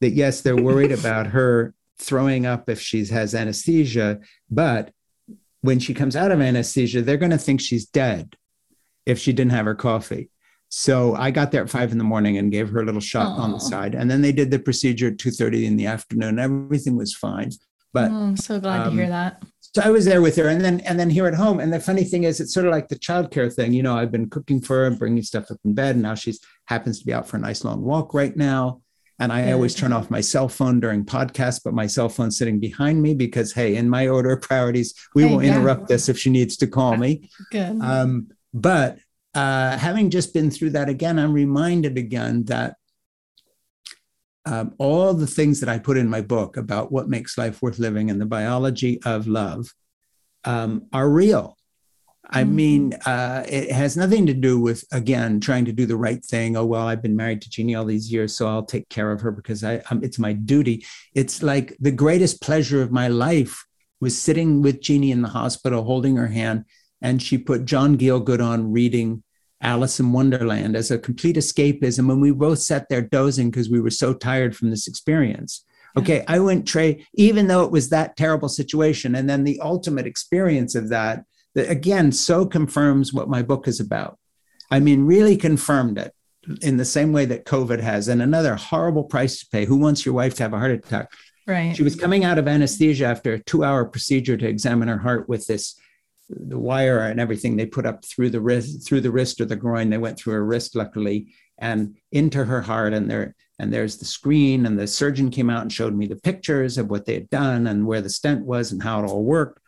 that 0.00 0.10
yes, 0.10 0.40
they're 0.40 0.56
worried 0.70 0.92
about 1.00 1.26
her 1.26 1.74
throwing 1.98 2.46
up 2.46 2.70
if 2.70 2.80
she 2.80 3.04
has 3.06 3.34
anesthesia, 3.34 4.20
but 4.48 4.92
when 5.62 5.78
she 5.80 5.92
comes 5.92 6.14
out 6.16 6.30
of 6.32 6.40
anesthesia, 6.40 7.02
they're 7.02 7.18
going 7.18 7.30
to 7.32 7.36
think 7.46 7.60
she's 7.60 7.84
dead 7.84 8.36
if 9.06 9.18
she 9.18 9.32
didn't 9.32 9.52
have 9.52 9.66
her 9.66 9.74
coffee. 9.74 10.30
So 10.68 11.16
I 11.16 11.30
got 11.32 11.50
there 11.50 11.62
at 11.64 11.70
five 11.70 11.90
in 11.90 11.98
the 11.98 12.04
morning 12.04 12.38
and 12.38 12.52
gave 12.52 12.68
her 12.70 12.80
a 12.80 12.84
little 12.84 13.00
shot 13.00 13.38
on 13.38 13.50
the 13.50 13.58
side, 13.58 13.94
and 13.96 14.08
then 14.10 14.22
they 14.22 14.30
did 14.32 14.50
the 14.52 14.58
procedure 14.58 15.08
at 15.08 15.18
two 15.18 15.30
thirty 15.32 15.66
in 15.66 15.76
the 15.76 15.86
afternoon. 15.86 16.38
Everything 16.38 16.96
was 16.96 17.12
fine, 17.14 17.50
but 17.92 18.10
Oh, 18.10 18.14
I'm 18.14 18.36
so 18.36 18.60
glad 18.60 18.84
to 18.84 18.88
um, 18.90 18.96
hear 18.96 19.08
that. 19.08 19.42
so 19.60 19.82
I 19.84 19.90
was 19.90 20.04
there 20.04 20.22
with 20.22 20.36
her, 20.36 20.46
and 20.46 20.60
then 20.64 20.78
and 20.80 20.98
then 21.00 21.10
here 21.10 21.26
at 21.26 21.34
home. 21.34 21.58
And 21.58 21.72
the 21.72 21.80
funny 21.80 22.04
thing 22.04 22.22
is, 22.22 22.38
it's 22.40 22.54
sort 22.54 22.66
of 22.66 22.72
like 22.72 22.86
the 22.86 22.94
childcare 22.96 23.52
thing. 23.52 23.72
You 23.72 23.82
know, 23.82 23.96
I've 23.96 24.12
been 24.12 24.30
cooking 24.30 24.60
for 24.60 24.76
her 24.76 24.86
and 24.86 24.96
bringing 24.96 25.24
stuff 25.24 25.50
up 25.50 25.58
in 25.64 25.74
bed, 25.74 25.96
and 25.96 26.02
now 26.02 26.14
she's 26.14 26.38
happens 26.66 27.00
to 27.00 27.04
be 27.04 27.12
out 27.12 27.26
for 27.26 27.36
a 27.36 27.40
nice 27.40 27.64
long 27.64 27.82
walk 27.82 28.14
right 28.14 28.36
now. 28.36 28.80
And 29.18 29.32
I 29.32 29.50
always 29.52 29.74
turn 29.74 29.92
off 29.92 30.08
my 30.08 30.20
cell 30.22 30.48
phone 30.48 30.78
during 30.80 31.04
podcasts, 31.04 31.60
but 31.62 31.74
my 31.74 31.86
cell 31.88 32.08
phone's 32.08 32.38
sitting 32.38 32.58
behind 32.60 33.02
me 33.02 33.12
because, 33.12 33.52
hey, 33.52 33.74
in 33.76 33.86
my 33.90 34.06
order 34.08 34.30
of 34.30 34.40
priorities, 34.40 34.94
we 35.16 35.24
Hey, 35.24 35.34
will 35.34 35.42
yeah. 35.42 35.56
interrupt 35.58 35.88
this 35.88 36.08
if 36.08 36.16
she 36.16 36.30
needs 36.30 36.56
to 36.58 36.66
call 36.68 36.96
me. 36.96 37.28
Good. 37.50 37.82
Um, 37.82 38.28
but 38.52 38.98
uh, 39.34 39.76
having 39.76 40.10
just 40.10 40.34
been 40.34 40.50
through 40.50 40.70
that 40.70 40.88
again, 40.88 41.18
I'm 41.18 41.32
reminded 41.32 41.96
again 41.96 42.44
that 42.44 42.76
um, 44.46 44.74
all 44.78 45.14
the 45.14 45.26
things 45.26 45.60
that 45.60 45.68
I 45.68 45.78
put 45.78 45.96
in 45.96 46.08
my 46.08 46.22
book 46.22 46.56
about 46.56 46.90
what 46.90 47.08
makes 47.08 47.36
life 47.36 47.62
worth 47.62 47.78
living 47.78 48.10
and 48.10 48.20
the 48.20 48.26
biology 48.26 49.00
of 49.04 49.26
love 49.26 49.72
um, 50.44 50.86
are 50.92 51.08
real. 51.08 51.56
I 52.32 52.44
Mhm. 52.44 52.52
mean, 52.52 52.94
uh, 53.06 53.44
it 53.48 53.72
has 53.72 53.96
nothing 53.96 54.26
to 54.26 54.34
do 54.34 54.58
with, 54.60 54.84
again, 54.92 55.40
trying 55.40 55.64
to 55.66 55.72
do 55.72 55.84
the 55.84 55.96
right 55.96 56.24
thing. 56.24 56.56
Oh, 56.56 56.64
well, 56.64 56.86
I've 56.86 57.02
been 57.02 57.16
married 57.16 57.42
to 57.42 57.50
Jeannie 57.50 57.74
all 57.74 57.84
these 57.84 58.10
years, 58.10 58.34
so 58.36 58.46
I'll 58.48 58.64
take 58.64 58.88
care 58.88 59.10
of 59.12 59.20
her 59.20 59.32
because 59.32 59.62
I, 59.64 59.82
um, 59.90 60.02
it's 60.02 60.18
my 60.18 60.32
duty. 60.32 60.84
It's 61.14 61.42
like 61.42 61.76
the 61.80 61.90
greatest 61.90 62.40
pleasure 62.40 62.82
of 62.82 62.92
my 62.92 63.08
life 63.08 63.64
was 64.00 64.16
sitting 64.16 64.62
with 64.62 64.80
Jeannie 64.80 65.10
in 65.10 65.22
the 65.22 65.28
hospital, 65.28 65.84
holding 65.84 66.16
her 66.16 66.28
hand, 66.28 66.64
and 67.02 67.22
she 67.22 67.38
put 67.38 67.64
John 67.64 67.96
Gielgud 67.96 68.44
on 68.44 68.72
reading 68.72 69.22
Alice 69.62 70.00
in 70.00 70.12
Wonderland 70.12 70.76
as 70.76 70.90
a 70.90 70.98
complete 70.98 71.36
escapism. 71.36 72.10
And 72.10 72.20
we 72.20 72.30
both 72.30 72.60
sat 72.60 72.88
there 72.88 73.02
dozing 73.02 73.50
because 73.50 73.70
we 73.70 73.80
were 73.80 73.90
so 73.90 74.14
tired 74.14 74.56
from 74.56 74.70
this 74.70 74.86
experience. 74.86 75.64
Okay, 75.96 76.24
I 76.28 76.38
went 76.38 76.68
Trey, 76.68 77.04
even 77.14 77.48
though 77.48 77.64
it 77.64 77.72
was 77.72 77.88
that 77.88 78.16
terrible 78.16 78.48
situation. 78.48 79.14
And 79.14 79.28
then 79.28 79.44
the 79.44 79.60
ultimate 79.60 80.06
experience 80.06 80.74
of 80.74 80.88
that, 80.90 81.24
that 81.54 81.68
again, 81.68 82.12
so 82.12 82.46
confirms 82.46 83.12
what 83.12 83.28
my 83.28 83.42
book 83.42 83.66
is 83.66 83.80
about. 83.80 84.18
I 84.70 84.78
mean, 84.78 85.04
really 85.04 85.36
confirmed 85.36 85.98
it 85.98 86.14
in 86.62 86.76
the 86.76 86.84
same 86.84 87.12
way 87.12 87.24
that 87.26 87.44
COVID 87.44 87.80
has. 87.80 88.06
And 88.06 88.22
another 88.22 88.54
horrible 88.54 89.04
price 89.04 89.40
to 89.40 89.46
pay. 89.50 89.64
Who 89.64 89.76
wants 89.76 90.06
your 90.06 90.14
wife 90.14 90.34
to 90.36 90.44
have 90.44 90.52
a 90.52 90.58
heart 90.58 90.70
attack? 90.70 91.10
Right. 91.46 91.74
She 91.74 91.82
was 91.82 91.96
coming 91.96 92.24
out 92.24 92.38
of 92.38 92.46
anesthesia 92.46 93.06
after 93.06 93.32
a 93.32 93.42
two 93.42 93.64
hour 93.64 93.84
procedure 93.84 94.36
to 94.36 94.46
examine 94.46 94.86
her 94.88 94.98
heart 94.98 95.28
with 95.28 95.46
this 95.48 95.79
the 96.30 96.58
wire 96.58 97.00
and 97.00 97.20
everything 97.20 97.56
they 97.56 97.66
put 97.66 97.86
up 97.86 98.04
through 98.04 98.30
the 98.30 98.40
wrist 98.40 98.86
through 98.86 99.00
the 99.00 99.10
wrist 99.10 99.40
or 99.40 99.44
the 99.44 99.56
groin 99.56 99.90
they 99.90 99.98
went 99.98 100.18
through 100.18 100.32
her 100.32 100.44
wrist 100.44 100.76
luckily 100.76 101.32
and 101.58 101.96
into 102.12 102.44
her 102.44 102.62
heart 102.62 102.92
and 102.92 103.10
there 103.10 103.34
and 103.58 103.72
there's 103.72 103.98
the 103.98 104.04
screen 104.04 104.64
and 104.64 104.78
the 104.78 104.86
surgeon 104.86 105.30
came 105.30 105.50
out 105.50 105.62
and 105.62 105.72
showed 105.72 105.94
me 105.94 106.06
the 106.06 106.16
pictures 106.16 106.78
of 106.78 106.88
what 106.88 107.04
they 107.04 107.14
had 107.14 107.28
done 107.30 107.66
and 107.66 107.86
where 107.86 108.00
the 108.00 108.08
stent 108.08 108.44
was 108.44 108.72
and 108.72 108.82
how 108.82 109.02
it 109.02 109.08
all 109.08 109.22
worked 109.22 109.60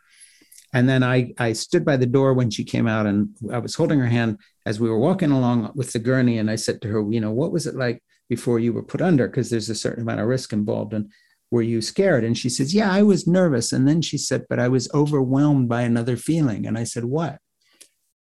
and 0.73 0.89
then 0.89 1.03
I, 1.03 1.33
I 1.37 1.53
stood 1.53 1.85
by 1.85 1.97
the 1.97 2.07
door 2.07 2.33
when 2.33 2.49
she 2.49 2.63
came 2.63 2.87
out 2.87 3.05
and 3.05 3.29
I 3.51 3.59
was 3.59 3.75
holding 3.75 3.99
her 3.99 4.07
hand 4.07 4.39
as 4.65 4.79
we 4.79 4.89
were 4.89 4.97
walking 4.97 5.31
along 5.31 5.71
with 5.75 5.93
the 5.93 5.99
gurney. 5.99 6.39
And 6.39 6.49
I 6.49 6.55
said 6.55 6.81
to 6.81 6.87
her, 6.87 7.11
you 7.11 7.21
know, 7.21 7.31
what 7.31 7.51
was 7.51 7.67
it 7.67 7.75
like 7.75 8.03
before 8.27 8.57
you 8.57 8.73
were 8.73 8.83
put 8.83 9.01
under? 9.01 9.27
Because 9.27 9.51
there's 9.51 9.69
a 9.69 9.75
certain 9.75 10.01
amount 10.01 10.21
of 10.21 10.27
risk 10.27 10.51
involved. 10.51 10.93
And 10.93 11.11
were 11.53 11.61
you 11.61 11.81
scared? 11.83 12.23
And 12.23 12.35
she 12.35 12.49
says, 12.49 12.73
yeah, 12.73 12.91
I 12.91 13.03
was 13.03 13.27
nervous. 13.27 13.71
And 13.71 13.87
then 13.87 14.01
she 14.01 14.17
said, 14.17 14.45
but 14.49 14.59
I 14.59 14.67
was 14.69 14.91
overwhelmed 14.91 15.69
by 15.69 15.83
another 15.83 16.17
feeling. 16.17 16.65
And 16.65 16.79
I 16.79 16.83
said, 16.83 17.05
what? 17.05 17.37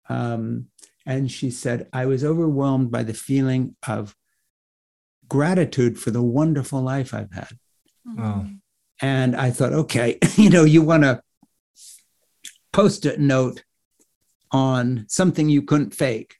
Um, 0.07 0.67
and 1.03 1.31
she 1.31 1.49
said, 1.49 1.87
I 1.91 2.05
was 2.05 2.23
overwhelmed 2.23 2.91
by 2.91 3.01
the 3.01 3.15
feeling 3.15 3.75
of 3.87 4.15
gratitude 5.27 5.97
for 5.99 6.11
the 6.11 6.21
wonderful 6.21 6.79
life 6.81 7.11
I've 7.15 7.31
had. 7.33 7.49
Wow. 8.05 8.45
And 9.01 9.35
I 9.35 9.49
thought, 9.49 9.73
okay, 9.73 10.19
you 10.35 10.51
know, 10.51 10.63
you 10.63 10.83
want 10.83 11.01
to 11.03 11.21
post 12.71 13.05
it 13.07 13.19
note 13.19 13.63
on 14.51 15.05
something 15.09 15.49
you 15.49 15.63
couldn't 15.63 15.95
fake 15.95 16.35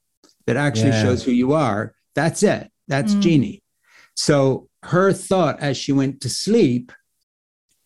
that 0.46 0.58
actually 0.58 0.92
Yeah. 0.92 1.02
shows 1.02 1.24
who 1.24 1.32
you 1.32 1.54
are. 1.54 1.96
That's 2.14 2.44
it. 2.44 2.72
That's 2.88 3.16
Mm. 3.16 3.22
Jeannie. 3.22 3.64
So 4.16 4.70
her 4.88 5.12
thought 5.14 5.60
as 5.60 5.78
she 5.78 5.92
went 5.92 6.22
to 6.22 6.30
sleep 6.30 6.92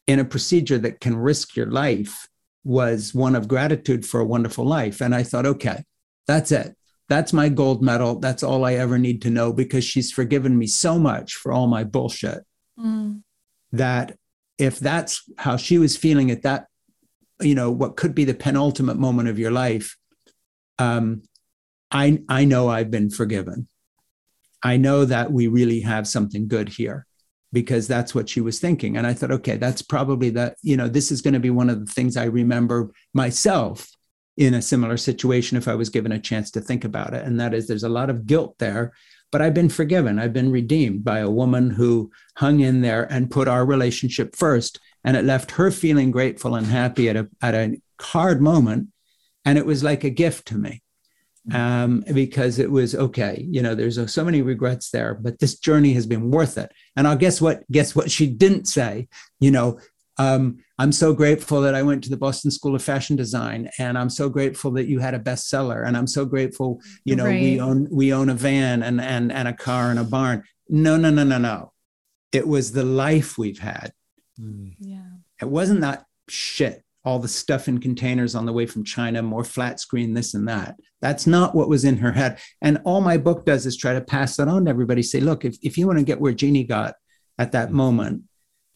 in 0.07 0.19
a 0.19 0.25
procedure 0.25 0.77
that 0.77 0.99
can 0.99 1.15
risk 1.15 1.55
your 1.55 1.67
life 1.71 2.27
was 2.63 3.13
one 3.13 3.35
of 3.35 3.47
gratitude 3.47 4.05
for 4.05 4.19
a 4.19 4.25
wonderful 4.25 4.65
life. 4.65 5.01
And 5.01 5.15
I 5.15 5.23
thought, 5.23 5.45
okay, 5.45 5.83
that's 6.27 6.51
it. 6.51 6.75
That's 7.09 7.33
my 7.33 7.49
gold 7.49 7.81
medal. 7.81 8.19
That's 8.19 8.43
all 8.43 8.63
I 8.65 8.75
ever 8.75 8.97
need 8.97 9.21
to 9.23 9.29
know 9.29 9.51
because 9.51 9.83
she's 9.83 10.11
forgiven 10.11 10.57
me 10.57 10.67
so 10.67 10.99
much 10.99 11.35
for 11.35 11.51
all 11.51 11.67
my 11.67 11.83
bullshit 11.83 12.43
Mm. 12.79 13.21
that 13.73 14.17
if 14.57 14.79
that's 14.79 15.23
how 15.37 15.57
she 15.57 15.77
was 15.77 15.97
feeling 15.97 16.31
at 16.31 16.43
that, 16.43 16.67
you 17.41 17.53
know, 17.53 17.69
what 17.69 17.97
could 17.97 18.15
be 18.15 18.25
the 18.25 18.33
penultimate 18.33 18.97
moment 18.97 19.27
of 19.27 19.37
your 19.37 19.51
life, 19.51 19.97
um, 20.79 21.23
I 21.91 22.21
I 22.29 22.45
know 22.45 22.69
I've 22.69 22.89
been 22.89 23.09
forgiven. 23.09 23.67
I 24.63 24.77
know 24.77 25.05
that 25.05 25.31
we 25.31 25.47
really 25.47 25.81
have 25.81 26.07
something 26.07 26.47
good 26.47 26.69
here 26.69 27.05
because 27.53 27.87
that's 27.87 28.15
what 28.15 28.29
she 28.29 28.41
was 28.41 28.59
thinking. 28.59 28.97
And 28.97 29.05
I 29.05 29.13
thought, 29.13 29.31
okay, 29.31 29.57
that's 29.57 29.81
probably 29.81 30.29
that, 30.31 30.55
you 30.61 30.77
know, 30.77 30.87
this 30.87 31.11
is 31.11 31.21
going 31.21 31.33
to 31.33 31.39
be 31.39 31.49
one 31.49 31.69
of 31.69 31.85
the 31.85 31.91
things 31.91 32.15
I 32.15 32.25
remember 32.25 32.91
myself 33.13 33.89
in 34.37 34.53
a 34.53 34.61
similar 34.61 34.97
situation 34.97 35.57
if 35.57 35.67
I 35.67 35.75
was 35.75 35.89
given 35.89 36.13
a 36.13 36.19
chance 36.19 36.51
to 36.51 36.61
think 36.61 36.85
about 36.85 37.13
it. 37.13 37.25
And 37.25 37.39
that 37.39 37.53
is 37.53 37.67
there's 37.67 37.83
a 37.83 37.89
lot 37.89 38.09
of 38.09 38.25
guilt 38.25 38.55
there, 38.59 38.93
but 39.31 39.41
I've 39.41 39.53
been 39.53 39.69
forgiven. 39.69 40.17
I've 40.17 40.33
been 40.33 40.51
redeemed 40.51 41.03
by 41.03 41.19
a 41.19 41.29
woman 41.29 41.71
who 41.71 42.11
hung 42.37 42.61
in 42.61 42.81
there 42.81 43.11
and 43.11 43.29
put 43.29 43.47
our 43.47 43.65
relationship 43.65 44.35
first. 44.35 44.79
And 45.03 45.17
it 45.17 45.25
left 45.25 45.51
her 45.51 45.71
feeling 45.71 46.11
grateful 46.11 46.55
and 46.55 46.67
happy 46.67 47.09
at 47.09 47.17
a, 47.17 47.27
at 47.41 47.55
a 47.55 47.81
hard 47.99 48.41
moment. 48.41 48.89
And 49.43 49.57
it 49.57 49.65
was 49.65 49.83
like 49.83 50.03
a 50.03 50.09
gift 50.09 50.47
to 50.49 50.57
me 50.57 50.83
um, 51.53 52.03
because 52.13 52.59
it 52.59 52.69
was 52.69 52.95
okay. 52.95 53.45
You 53.49 53.61
know, 53.61 53.75
there's 53.75 54.11
so 54.11 54.23
many 54.23 54.41
regrets 54.41 54.91
there, 54.91 55.15
but 55.15 55.39
this 55.39 55.57
journey 55.57 55.93
has 55.93 56.05
been 56.05 56.31
worth 56.31 56.57
it. 56.57 56.71
And 56.95 57.07
I'll 57.07 57.15
guess 57.15 57.41
what? 57.41 57.63
Guess 57.71 57.95
what 57.95 58.11
she 58.11 58.27
didn't 58.27 58.67
say. 58.67 59.07
You 59.39 59.51
know, 59.51 59.79
um, 60.17 60.59
I'm 60.77 60.91
so 60.91 61.13
grateful 61.13 61.61
that 61.61 61.75
I 61.75 61.83
went 61.83 62.03
to 62.03 62.09
the 62.09 62.17
Boston 62.17 62.51
School 62.51 62.75
of 62.75 62.83
Fashion 62.83 63.15
Design, 63.15 63.69
and 63.79 63.97
I'm 63.97 64.09
so 64.09 64.29
grateful 64.29 64.71
that 64.71 64.87
you 64.87 64.99
had 64.99 65.13
a 65.13 65.19
bestseller, 65.19 65.85
and 65.85 65.97
I'm 65.97 66.07
so 66.07 66.25
grateful. 66.25 66.81
You 67.05 67.15
know, 67.15 67.25
we 67.25 67.59
own 67.59 67.87
we 67.91 68.13
own 68.13 68.29
a 68.29 68.35
van 68.35 68.83
and 68.83 69.01
and 69.01 69.31
and 69.31 69.47
a 69.47 69.53
car 69.53 69.89
and 69.89 69.99
a 69.99 70.03
barn. 70.03 70.43
No, 70.69 70.97
no, 70.97 71.09
no, 71.09 71.23
no, 71.23 71.37
no. 71.37 71.71
It 72.31 72.47
was 72.47 72.71
the 72.71 72.85
life 72.85 73.37
we've 73.37 73.59
had. 73.59 73.93
Yeah. 74.79 75.03
It 75.41 75.49
wasn't 75.49 75.81
that 75.81 76.05
shit, 76.29 76.83
all 77.03 77.19
the 77.19 77.27
stuff 77.27 77.67
in 77.67 77.79
containers 77.79 78.35
on 78.35 78.45
the 78.45 78.53
way 78.53 78.65
from 78.65 78.83
China, 78.83 79.21
more 79.23 79.43
flat 79.43 79.79
screen, 79.79 80.13
this 80.13 80.33
and 80.33 80.47
that. 80.47 80.75
That's 81.01 81.25
not 81.25 81.55
what 81.55 81.69
was 81.69 81.83
in 81.83 81.97
her 81.97 82.11
head. 82.11 82.39
And 82.61 82.79
all 82.85 83.01
my 83.01 83.17
book 83.17 83.45
does 83.45 83.65
is 83.65 83.75
try 83.75 83.93
to 83.93 84.01
pass 84.01 84.37
that 84.37 84.47
on 84.47 84.65
to 84.65 84.69
everybody. 84.69 85.01
Say, 85.01 85.19
look, 85.19 85.43
if, 85.43 85.57
if 85.63 85.77
you 85.77 85.87
want 85.87 85.97
to 85.99 86.05
get 86.05 86.21
where 86.21 86.33
Jeannie 86.33 86.63
got 86.63 86.95
at 87.39 87.53
that 87.53 87.71
moment, 87.71 88.23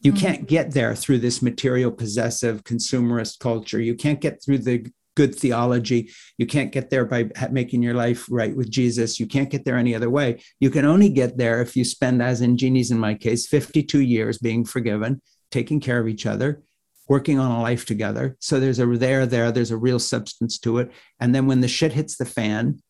you 0.00 0.12
Mhm. 0.12 0.18
can't 0.18 0.48
get 0.48 0.72
there 0.72 0.94
through 0.94 1.18
this 1.20 1.40
material 1.40 1.90
possessive 1.92 2.64
consumerist 2.64 3.38
culture. 3.38 3.80
You 3.80 3.94
can't 3.94 4.20
get 4.20 4.42
through 4.42 4.58
the 4.58 4.86
good 5.16 5.34
theology. 5.34 6.10
You 6.36 6.46
can't 6.46 6.72
get 6.72 6.90
there 6.90 7.06
by 7.06 7.30
making 7.50 7.82
your 7.82 7.94
life 7.94 8.26
right 8.28 8.54
with 8.54 8.70
Jesus. 8.70 9.18
You 9.18 9.26
can't 9.26 9.48
get 9.48 9.64
there 9.64 9.78
any 9.78 9.94
other 9.94 10.10
way. 10.10 10.42
You 10.60 10.68
can 10.68 10.84
only 10.84 11.08
get 11.08 11.38
there 11.38 11.62
if 11.62 11.74
you 11.74 11.84
spend, 11.84 12.22
as 12.22 12.42
in 12.42 12.58
Jeannie's 12.58 12.90
in 12.90 12.98
my 12.98 13.14
case, 13.14 13.46
52 13.46 14.00
years 14.00 14.36
being 14.36 14.64
forgiven, 14.64 15.22
taking 15.50 15.80
care 15.80 15.98
of 15.98 16.08
each 16.08 16.26
other, 16.26 16.62
working 17.08 17.38
on 17.38 17.50
a 17.50 17.62
life 17.62 17.86
together. 17.86 18.36
So 18.40 18.58
there's 18.58 18.78
a 18.78 18.86
there, 18.86 19.26
there, 19.26 19.52
there's 19.52 19.70
a 19.70 19.76
real 19.76 19.98
substance 19.98 20.58
to 20.60 20.78
it. 20.78 20.90
And 21.20 21.34
then 21.34 21.46
when 21.46 21.60
the 21.60 21.68
shit 21.68 21.92
hits 21.92 22.16
the 22.16 22.24
fan, 22.24 22.80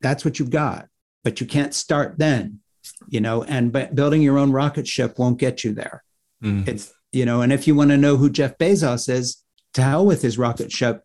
that's 0.00 0.24
what 0.24 0.38
you've 0.38 0.50
got. 0.50 0.88
But 1.24 1.40
you 1.40 1.46
can't 1.46 1.72
start 1.72 2.18
then, 2.18 2.60
you 3.08 3.20
know, 3.20 3.44
and 3.44 3.70
but 3.70 3.94
building 3.94 4.22
your 4.22 4.38
own 4.38 4.50
rocket 4.50 4.88
ship 4.88 5.18
won't 5.18 5.38
get 5.38 5.62
you 5.62 5.72
there. 5.72 6.02
Mm. 6.42 6.66
It's, 6.66 6.92
you 7.12 7.24
know, 7.24 7.42
and 7.42 7.52
if 7.52 7.68
you 7.68 7.76
want 7.76 7.90
to 7.90 7.96
know 7.96 8.16
who 8.16 8.28
Jeff 8.28 8.58
Bezos 8.58 9.08
is, 9.08 9.42
to 9.74 9.82
hell 9.82 10.04
with 10.04 10.22
his 10.22 10.38
rocket 10.38 10.70
ship. 10.70 11.02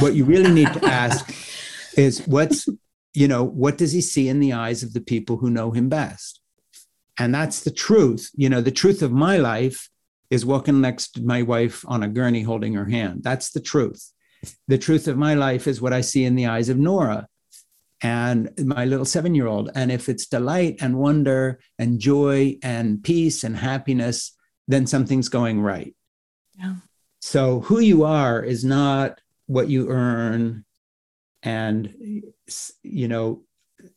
What 0.00 0.14
you 0.14 0.24
really 0.24 0.50
need 0.50 0.72
to 0.72 0.84
ask 0.84 1.28
is 1.96 2.26
what's, 2.26 2.68
you 3.14 3.28
know, 3.28 3.44
what 3.44 3.78
does 3.78 3.92
he 3.92 4.00
see 4.00 4.28
in 4.28 4.40
the 4.40 4.52
eyes 4.52 4.82
of 4.82 4.92
the 4.92 5.00
people 5.00 5.38
who 5.38 5.50
know 5.50 5.70
him 5.72 5.88
best? 5.88 6.40
And 7.18 7.34
that's 7.34 7.62
the 7.64 7.70
truth. 7.70 8.30
You 8.34 8.48
know, 8.48 8.60
the 8.60 8.70
truth 8.70 9.02
of 9.02 9.12
my 9.12 9.36
life 9.36 9.90
is 10.30 10.44
walking 10.44 10.80
next 10.80 11.12
to 11.12 11.22
my 11.22 11.42
wife 11.42 11.84
on 11.88 12.02
a 12.02 12.08
gurney 12.08 12.42
holding 12.42 12.74
her 12.74 12.84
hand. 12.86 13.22
That's 13.22 13.50
the 13.50 13.60
truth. 13.60 14.12
The 14.68 14.78
truth 14.78 15.08
of 15.08 15.16
my 15.16 15.34
life 15.34 15.66
is 15.66 15.80
what 15.80 15.92
I 15.92 16.00
see 16.00 16.24
in 16.24 16.36
the 16.36 16.46
eyes 16.46 16.68
of 16.68 16.78
Nora 16.78 17.26
and 18.02 18.50
my 18.58 18.84
little 18.84 19.04
seven 19.04 19.34
year 19.34 19.46
old. 19.46 19.70
And 19.74 19.90
if 19.90 20.08
it's 20.08 20.26
delight 20.26 20.76
and 20.80 20.98
wonder 20.98 21.58
and 21.78 21.98
joy 21.98 22.58
and 22.62 23.02
peace 23.02 23.42
and 23.42 23.56
happiness, 23.56 24.36
then 24.68 24.86
something's 24.86 25.28
going 25.28 25.60
right. 25.60 25.94
Yeah. 26.58 26.76
So 27.20 27.60
who 27.60 27.80
you 27.80 28.04
are 28.04 28.42
is 28.42 28.64
not 28.64 29.20
what 29.46 29.68
you 29.68 29.88
earn. 29.88 30.64
And, 31.42 32.22
you 32.82 33.08
know, 33.08 33.42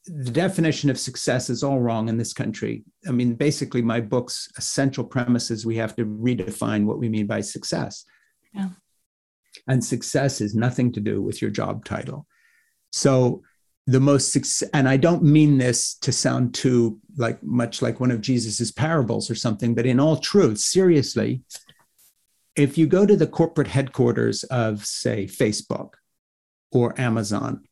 the 0.05 0.31
definition 0.31 0.89
of 0.89 0.99
success 0.99 1.49
is 1.49 1.63
all 1.63 1.79
wrong 1.79 2.09
in 2.09 2.17
this 2.17 2.33
country. 2.33 2.83
I 3.07 3.11
mean, 3.11 3.33
basically, 3.33 3.81
my 3.81 3.99
book's 3.99 4.49
essential 4.57 5.03
premise 5.03 5.49
is 5.49 5.65
we 5.65 5.77
have 5.77 5.95
to 5.95 6.05
redefine 6.05 6.85
what 6.85 6.99
we 6.99 7.09
mean 7.09 7.27
by 7.27 7.41
success. 7.41 8.05
Yeah. 8.53 8.69
And 9.67 9.83
success 9.83 10.41
is 10.41 10.55
nothing 10.55 10.91
to 10.93 10.99
do 10.99 11.21
with 11.21 11.41
your 11.41 11.51
job 11.51 11.85
title. 11.85 12.27
So, 12.91 13.43
the 13.87 13.99
most 13.99 14.31
success, 14.31 14.69
and 14.73 14.87
I 14.87 14.97
don't 14.97 15.23
mean 15.23 15.57
this 15.57 15.95
to 15.95 16.11
sound 16.11 16.53
too 16.53 16.99
like 17.17 17.41
much 17.41 17.81
like 17.81 17.99
one 17.99 18.11
of 18.11 18.21
Jesus's 18.21 18.71
parables 18.71 19.29
or 19.29 19.35
something, 19.35 19.73
but 19.73 19.87
in 19.87 19.99
all 19.99 20.17
truth, 20.17 20.59
seriously, 20.59 21.41
if 22.55 22.77
you 22.77 22.85
go 22.85 23.05
to 23.05 23.15
the 23.15 23.27
corporate 23.27 23.67
headquarters 23.67 24.43
of, 24.45 24.85
say, 24.85 25.25
Facebook 25.25 25.93
or 26.71 26.99
Amazon, 26.99 27.63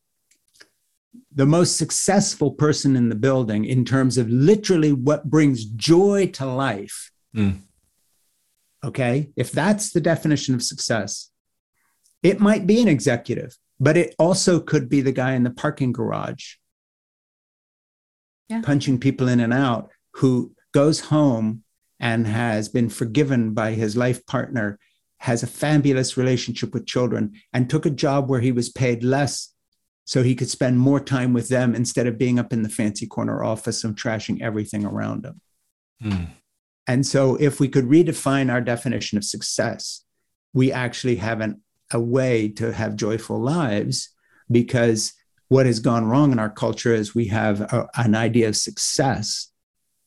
the 1.32 1.46
most 1.46 1.76
successful 1.76 2.52
person 2.52 2.96
in 2.96 3.08
the 3.08 3.14
building 3.14 3.64
in 3.64 3.84
terms 3.84 4.18
of 4.18 4.28
literally 4.28 4.92
what 4.92 5.30
brings 5.30 5.64
joy 5.64 6.26
to 6.34 6.46
life. 6.46 7.10
Mm. 7.34 7.58
Okay. 8.84 9.30
If 9.36 9.52
that's 9.52 9.92
the 9.92 10.00
definition 10.00 10.54
of 10.54 10.62
success, 10.62 11.30
it 12.22 12.40
might 12.40 12.66
be 12.66 12.80
an 12.80 12.88
executive, 12.88 13.56
but 13.78 13.96
it 13.96 14.14
also 14.18 14.60
could 14.60 14.88
be 14.88 15.00
the 15.00 15.12
guy 15.12 15.32
in 15.32 15.42
the 15.42 15.50
parking 15.50 15.92
garage 15.92 16.54
yeah. 18.50 18.60
punching 18.62 18.98
people 18.98 19.28
in 19.28 19.40
and 19.40 19.54
out 19.54 19.90
who 20.14 20.52
goes 20.72 21.00
home 21.00 21.62
and 22.00 22.26
has 22.26 22.68
been 22.68 22.88
forgiven 22.88 23.54
by 23.54 23.72
his 23.72 23.96
life 23.96 24.26
partner, 24.26 24.78
has 25.18 25.42
a 25.42 25.46
fabulous 25.46 26.16
relationship 26.16 26.74
with 26.74 26.86
children, 26.86 27.32
and 27.52 27.70
took 27.70 27.86
a 27.86 27.90
job 27.90 28.28
where 28.28 28.40
he 28.40 28.52
was 28.52 28.68
paid 28.68 29.04
less 29.04 29.54
so 30.10 30.24
he 30.24 30.34
could 30.34 30.50
spend 30.50 30.76
more 30.76 30.98
time 30.98 31.32
with 31.32 31.50
them 31.50 31.72
instead 31.72 32.08
of 32.08 32.18
being 32.18 32.40
up 32.40 32.52
in 32.52 32.62
the 32.62 32.68
fancy 32.68 33.06
corner 33.06 33.44
office 33.44 33.84
and 33.84 33.94
trashing 33.94 34.42
everything 34.42 34.84
around 34.84 35.24
him. 35.24 35.40
Mm. 36.02 36.26
And 36.88 37.06
so, 37.06 37.36
if 37.36 37.60
we 37.60 37.68
could 37.68 37.84
redefine 37.84 38.50
our 38.50 38.60
definition 38.60 39.18
of 39.18 39.24
success, 39.24 40.04
we 40.52 40.72
actually 40.72 41.14
have 41.16 41.40
an, 41.40 41.62
a 41.92 42.00
way 42.00 42.48
to 42.48 42.72
have 42.72 42.96
joyful 42.96 43.40
lives 43.40 44.10
because 44.50 45.12
what 45.46 45.66
has 45.66 45.78
gone 45.78 46.06
wrong 46.06 46.32
in 46.32 46.40
our 46.40 46.50
culture 46.50 46.92
is 46.92 47.14
we 47.14 47.26
have 47.26 47.60
a, 47.60 47.88
an 47.94 48.16
idea 48.16 48.48
of 48.48 48.56
success 48.56 49.52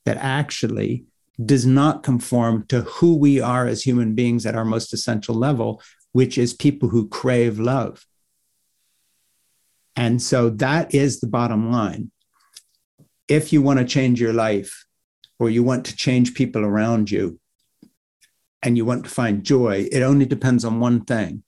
that 0.03 0.17
actually 0.17 1.05
does 1.45 1.65
not 1.65 2.03
conform 2.03 2.65
to 2.67 2.81
who 2.81 3.15
we 3.15 3.39
are 3.39 3.67
as 3.67 3.83
human 3.83 4.15
beings 4.15 4.45
at 4.45 4.55
our 4.55 4.65
most 4.65 4.93
essential 4.93 5.33
level, 5.33 5.81
which 6.11 6.37
is 6.37 6.53
people 6.53 6.89
who 6.89 7.07
crave 7.07 7.57
love. 7.57 8.05
And 9.95 10.21
so 10.21 10.49
that 10.49 10.93
is 10.93 11.19
the 11.19 11.27
bottom 11.27 11.71
line. 11.71 12.11
If 13.27 13.53
you 13.53 13.61
want 13.61 13.79
to 13.79 13.85
change 13.85 14.19
your 14.19 14.33
life 14.33 14.85
or 15.39 15.49
you 15.49 15.63
want 15.63 15.85
to 15.85 15.95
change 15.95 16.33
people 16.33 16.63
around 16.63 17.11
you 17.11 17.39
and 18.61 18.77
you 18.77 18.85
want 18.85 19.03
to 19.05 19.09
find 19.09 19.43
joy, 19.43 19.87
it 19.91 20.01
only 20.01 20.25
depends 20.25 20.65
on 20.65 20.79
one 20.79 21.05
thing 21.05 21.43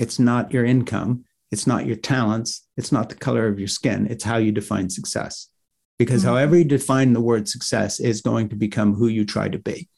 it's 0.00 0.18
not 0.18 0.52
your 0.52 0.64
income, 0.64 1.24
it's 1.50 1.66
not 1.66 1.84
your 1.84 1.96
talents, 1.96 2.66
it's 2.78 2.92
not 2.92 3.10
the 3.10 3.14
color 3.14 3.46
of 3.46 3.58
your 3.58 3.68
skin, 3.68 4.06
it's 4.06 4.24
how 4.24 4.38
you 4.38 4.50
define 4.50 4.88
success 4.88 5.48
because 5.98 6.22
mm-hmm. 6.22 6.30
however 6.30 6.56
you 6.56 6.64
define 6.64 7.12
the 7.12 7.20
word 7.20 7.48
success 7.48 8.00
is 8.00 8.22
going 8.22 8.48
to 8.48 8.56
become 8.56 8.94
who 8.94 9.08
you 9.08 9.24
try 9.24 9.48
to 9.48 9.58
be. 9.58 9.88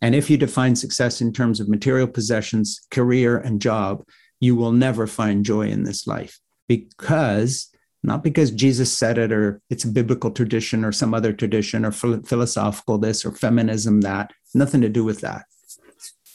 And 0.00 0.14
if 0.14 0.28
you 0.28 0.36
define 0.36 0.76
success 0.76 1.20
in 1.20 1.32
terms 1.32 1.60
of 1.60 1.68
material 1.68 2.08
possessions, 2.08 2.80
career, 2.90 3.38
and 3.38 3.60
job, 3.60 4.04
you 4.40 4.56
will 4.56 4.72
never 4.72 5.06
find 5.06 5.44
joy 5.44 5.68
in 5.68 5.84
this 5.84 6.06
life 6.06 6.40
because 6.68 7.70
not 8.04 8.22
because 8.22 8.50
Jesus 8.50 8.92
said 8.92 9.16
it 9.16 9.32
or 9.32 9.62
it's 9.70 9.84
a 9.84 9.88
biblical 9.88 10.30
tradition 10.30 10.84
or 10.84 10.92
some 10.92 11.14
other 11.14 11.32
tradition 11.32 11.86
or 11.86 11.90
philosophical 11.90 12.98
this 12.98 13.24
or 13.24 13.32
feminism 13.32 14.02
that, 14.02 14.30
nothing 14.54 14.82
to 14.82 14.90
do 14.90 15.04
with 15.04 15.22
that. 15.22 15.46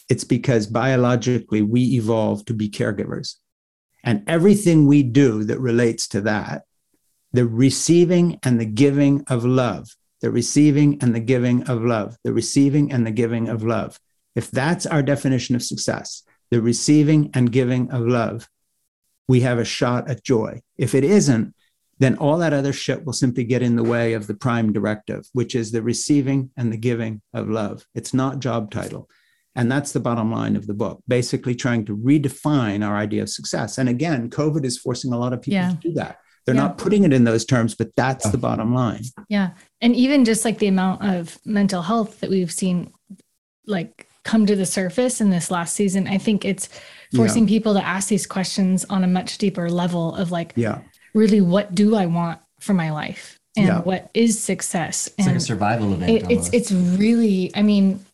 It's 0.09 0.23
because 0.23 0.65
biologically 0.65 1.61
we 1.61 1.81
evolved 1.93 2.47
to 2.47 2.55
be 2.55 2.69
caregivers. 2.69 3.35
And 4.03 4.23
everything 4.27 4.87
we 4.87 5.03
do 5.03 5.43
that 5.43 5.59
relates 5.59 6.07
to 6.09 6.21
that 6.21 6.63
the 7.31 7.45
receiving 7.45 8.39
and 8.41 8.59
the 8.59 8.65
giving 8.65 9.23
of 9.27 9.45
love, 9.45 9.95
the 10.21 10.31
receiving 10.31 10.99
and 11.03 11.13
the 11.13 11.19
giving 11.19 11.61
of 11.69 11.83
love, 11.83 12.17
the 12.23 12.33
receiving 12.33 12.91
and 12.91 13.05
the 13.05 13.11
giving 13.11 13.47
of 13.47 13.63
love. 13.63 13.99
If 14.35 14.49
that's 14.49 14.87
our 14.87 15.03
definition 15.03 15.55
of 15.55 15.61
success, 15.61 16.23
the 16.49 16.59
receiving 16.59 17.29
and 17.35 17.51
giving 17.51 17.91
of 17.91 18.07
love, 18.07 18.49
we 19.29 19.41
have 19.41 19.59
a 19.59 19.63
shot 19.63 20.09
at 20.09 20.23
joy. 20.23 20.59
If 20.75 20.95
it 20.95 21.03
isn't, 21.03 21.53
then 21.99 22.17
all 22.17 22.39
that 22.39 22.51
other 22.51 22.73
shit 22.73 23.05
will 23.05 23.13
simply 23.13 23.43
get 23.43 23.61
in 23.61 23.75
the 23.75 23.83
way 23.83 24.13
of 24.13 24.25
the 24.25 24.33
prime 24.33 24.73
directive, 24.73 25.27
which 25.33 25.53
is 25.53 25.71
the 25.71 25.83
receiving 25.83 26.49
and 26.57 26.73
the 26.73 26.77
giving 26.77 27.21
of 27.31 27.47
love. 27.47 27.85
It's 27.93 28.11
not 28.11 28.39
job 28.39 28.71
title. 28.71 29.07
And 29.53 29.71
that's 29.71 29.91
the 29.91 29.99
bottom 29.99 30.31
line 30.31 30.55
of 30.55 30.65
the 30.65 30.73
book, 30.73 31.03
basically 31.07 31.53
trying 31.53 31.85
to 31.85 31.95
redefine 31.95 32.83
our 32.83 32.97
idea 32.97 33.21
of 33.21 33.29
success. 33.29 33.77
And 33.77 33.87
again, 33.87 34.31
COVID 34.31 34.65
is 34.65 34.79
forcing 34.79 35.13
a 35.13 35.19
lot 35.19 35.33
of 35.33 35.43
people 35.43 35.59
yeah. 35.59 35.69
to 35.69 35.75
do 35.75 35.93
that. 35.93 36.17
They're 36.45 36.55
yeah. 36.55 36.61
not 36.61 36.79
putting 36.79 37.03
it 37.03 37.13
in 37.13 37.23
those 37.23 37.45
terms, 37.45 37.75
but 37.75 37.95
that's 37.95 38.27
the 38.31 38.37
bottom 38.39 38.73
line. 38.73 39.03
Yeah. 39.27 39.51
And 39.79 39.95
even 39.95 40.25
just 40.25 40.43
like 40.43 40.57
the 40.57 40.67
amount 40.67 41.05
of 41.05 41.37
mental 41.45 41.83
health 41.83 42.21
that 42.21 42.31
we've 42.31 42.51
seen 42.51 42.91
like 43.67 44.07
come 44.23 44.47
to 44.47 44.55
the 44.55 44.65
surface 44.65 45.21
in 45.21 45.29
this 45.29 45.51
last 45.51 45.75
season, 45.75 46.07
I 46.07 46.17
think 46.17 46.45
it's 46.45 46.69
forcing 47.15 47.47
yeah. 47.47 47.57
people 47.57 47.73
to 47.73 47.85
ask 47.85 48.07
these 48.07 48.27
questions 48.27 48.85
on 48.85 49.03
a 49.03 49.07
much 49.07 49.37
deeper 49.37 49.69
level 49.69 50.15
of 50.15 50.31
like, 50.31 50.53
yeah, 50.55 50.79
really, 51.13 51.41
what 51.41 51.73
do 51.73 51.95
I 51.95 52.05
want 52.05 52.39
for 52.59 52.73
my 52.73 52.91
life? 52.91 53.39
And 53.57 53.67
yeah. 53.67 53.81
what 53.81 54.09
is 54.13 54.39
success? 54.41 55.07
It's 55.07 55.15
and 55.19 55.27
like 55.27 55.35
a 55.37 55.39
survival 55.39 55.93
event. 55.93 56.11
It, 56.11 56.31
it's 56.31 56.53
it's 56.53 56.71
really, 56.71 57.51
I 57.55 57.61
mean, 57.61 58.05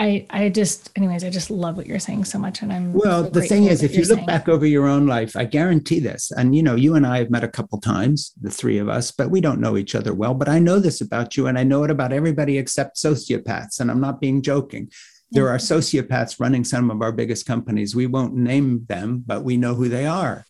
I 0.00 0.26
I 0.30 0.48
just 0.48 0.90
anyways 0.96 1.22
I 1.24 1.30
just 1.30 1.50
love 1.50 1.76
what 1.76 1.86
you're 1.86 1.98
saying 1.98 2.24
so 2.24 2.38
much 2.38 2.62
and 2.62 2.72
I'm 2.72 2.94
well 2.94 3.24
so 3.24 3.30
the 3.30 3.42
thing 3.42 3.64
is 3.64 3.82
if 3.82 3.94
you 3.94 4.04
look 4.04 4.16
saying. 4.16 4.26
back 4.26 4.48
over 4.48 4.64
your 4.64 4.86
own 4.86 5.06
life 5.06 5.36
I 5.36 5.44
guarantee 5.44 6.00
this 6.00 6.32
and 6.32 6.56
you 6.56 6.62
know 6.62 6.74
you 6.74 6.94
and 6.94 7.06
I 7.06 7.18
have 7.18 7.30
met 7.30 7.44
a 7.44 7.48
couple 7.48 7.78
times 7.78 8.32
the 8.40 8.50
three 8.50 8.78
of 8.78 8.88
us 8.88 9.10
but 9.10 9.30
we 9.30 9.42
don't 9.42 9.60
know 9.60 9.76
each 9.76 9.94
other 9.94 10.14
well 10.14 10.32
but 10.32 10.48
I 10.48 10.58
know 10.58 10.80
this 10.80 11.02
about 11.02 11.36
you 11.36 11.48
and 11.48 11.58
I 11.58 11.64
know 11.64 11.84
it 11.84 11.90
about 11.90 12.14
everybody 12.14 12.56
except 12.56 12.96
sociopaths 12.96 13.78
and 13.78 13.90
I'm 13.90 14.00
not 14.00 14.22
being 14.22 14.40
joking 14.40 14.90
there 15.32 15.48
are 15.48 15.58
sociopaths 15.58 16.40
running 16.40 16.64
some 16.64 16.90
of 16.90 17.02
our 17.02 17.12
biggest 17.12 17.46
companies 17.46 17.94
we 17.94 18.06
won't 18.06 18.34
name 18.34 18.84
them 18.88 19.22
but 19.26 19.44
we 19.44 19.56
know 19.56 19.74
who 19.74 19.88
they 19.88 20.06
are 20.06 20.44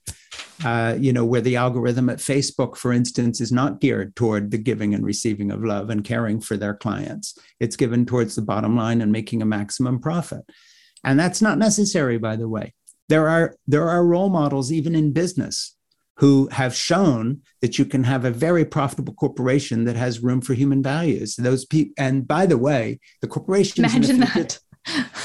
uh, 0.64 0.96
you 1.00 1.12
know, 1.12 1.24
where 1.24 1.40
the 1.40 1.56
algorithm 1.56 2.10
at 2.10 2.18
Facebook, 2.18 2.76
for 2.76 2.92
instance, 2.92 3.40
is 3.40 3.50
not 3.50 3.80
geared 3.80 4.14
toward 4.14 4.50
the 4.50 4.58
giving 4.58 4.94
and 4.94 5.04
receiving 5.04 5.50
of 5.50 5.64
love 5.64 5.90
and 5.90 6.04
caring 6.04 6.40
for 6.40 6.56
their 6.56 6.74
clients. 6.74 7.38
It's 7.60 7.76
given 7.76 8.04
towards 8.04 8.34
the 8.34 8.42
bottom 8.42 8.76
line 8.76 9.00
and 9.00 9.10
making 9.10 9.40
a 9.40 9.46
maximum 9.46 10.00
profit. 10.00 10.42
And 11.02 11.18
that's 11.18 11.40
not 11.40 11.58
necessary, 11.58 12.18
by 12.18 12.36
the 12.36 12.48
way. 12.48 12.74
There 13.08 13.28
are 13.28 13.56
there 13.66 13.88
are 13.88 14.04
role 14.04 14.28
models 14.28 14.70
even 14.70 14.94
in 14.94 15.12
business 15.12 15.76
who 16.16 16.48
have 16.52 16.74
shown 16.74 17.40
that 17.62 17.78
you 17.78 17.86
can 17.86 18.04
have 18.04 18.26
a 18.26 18.30
very 18.30 18.64
profitable 18.64 19.14
corporation 19.14 19.84
that 19.84 19.96
has 19.96 20.22
room 20.22 20.42
for 20.42 20.52
human 20.52 20.82
values. 20.82 21.34
Those 21.36 21.64
people, 21.64 21.94
and 21.96 22.28
by 22.28 22.44
the 22.44 22.58
way, 22.58 23.00
the 23.22 23.28
corporations 23.28 23.78
imagine 23.78 24.20
that 24.20 24.58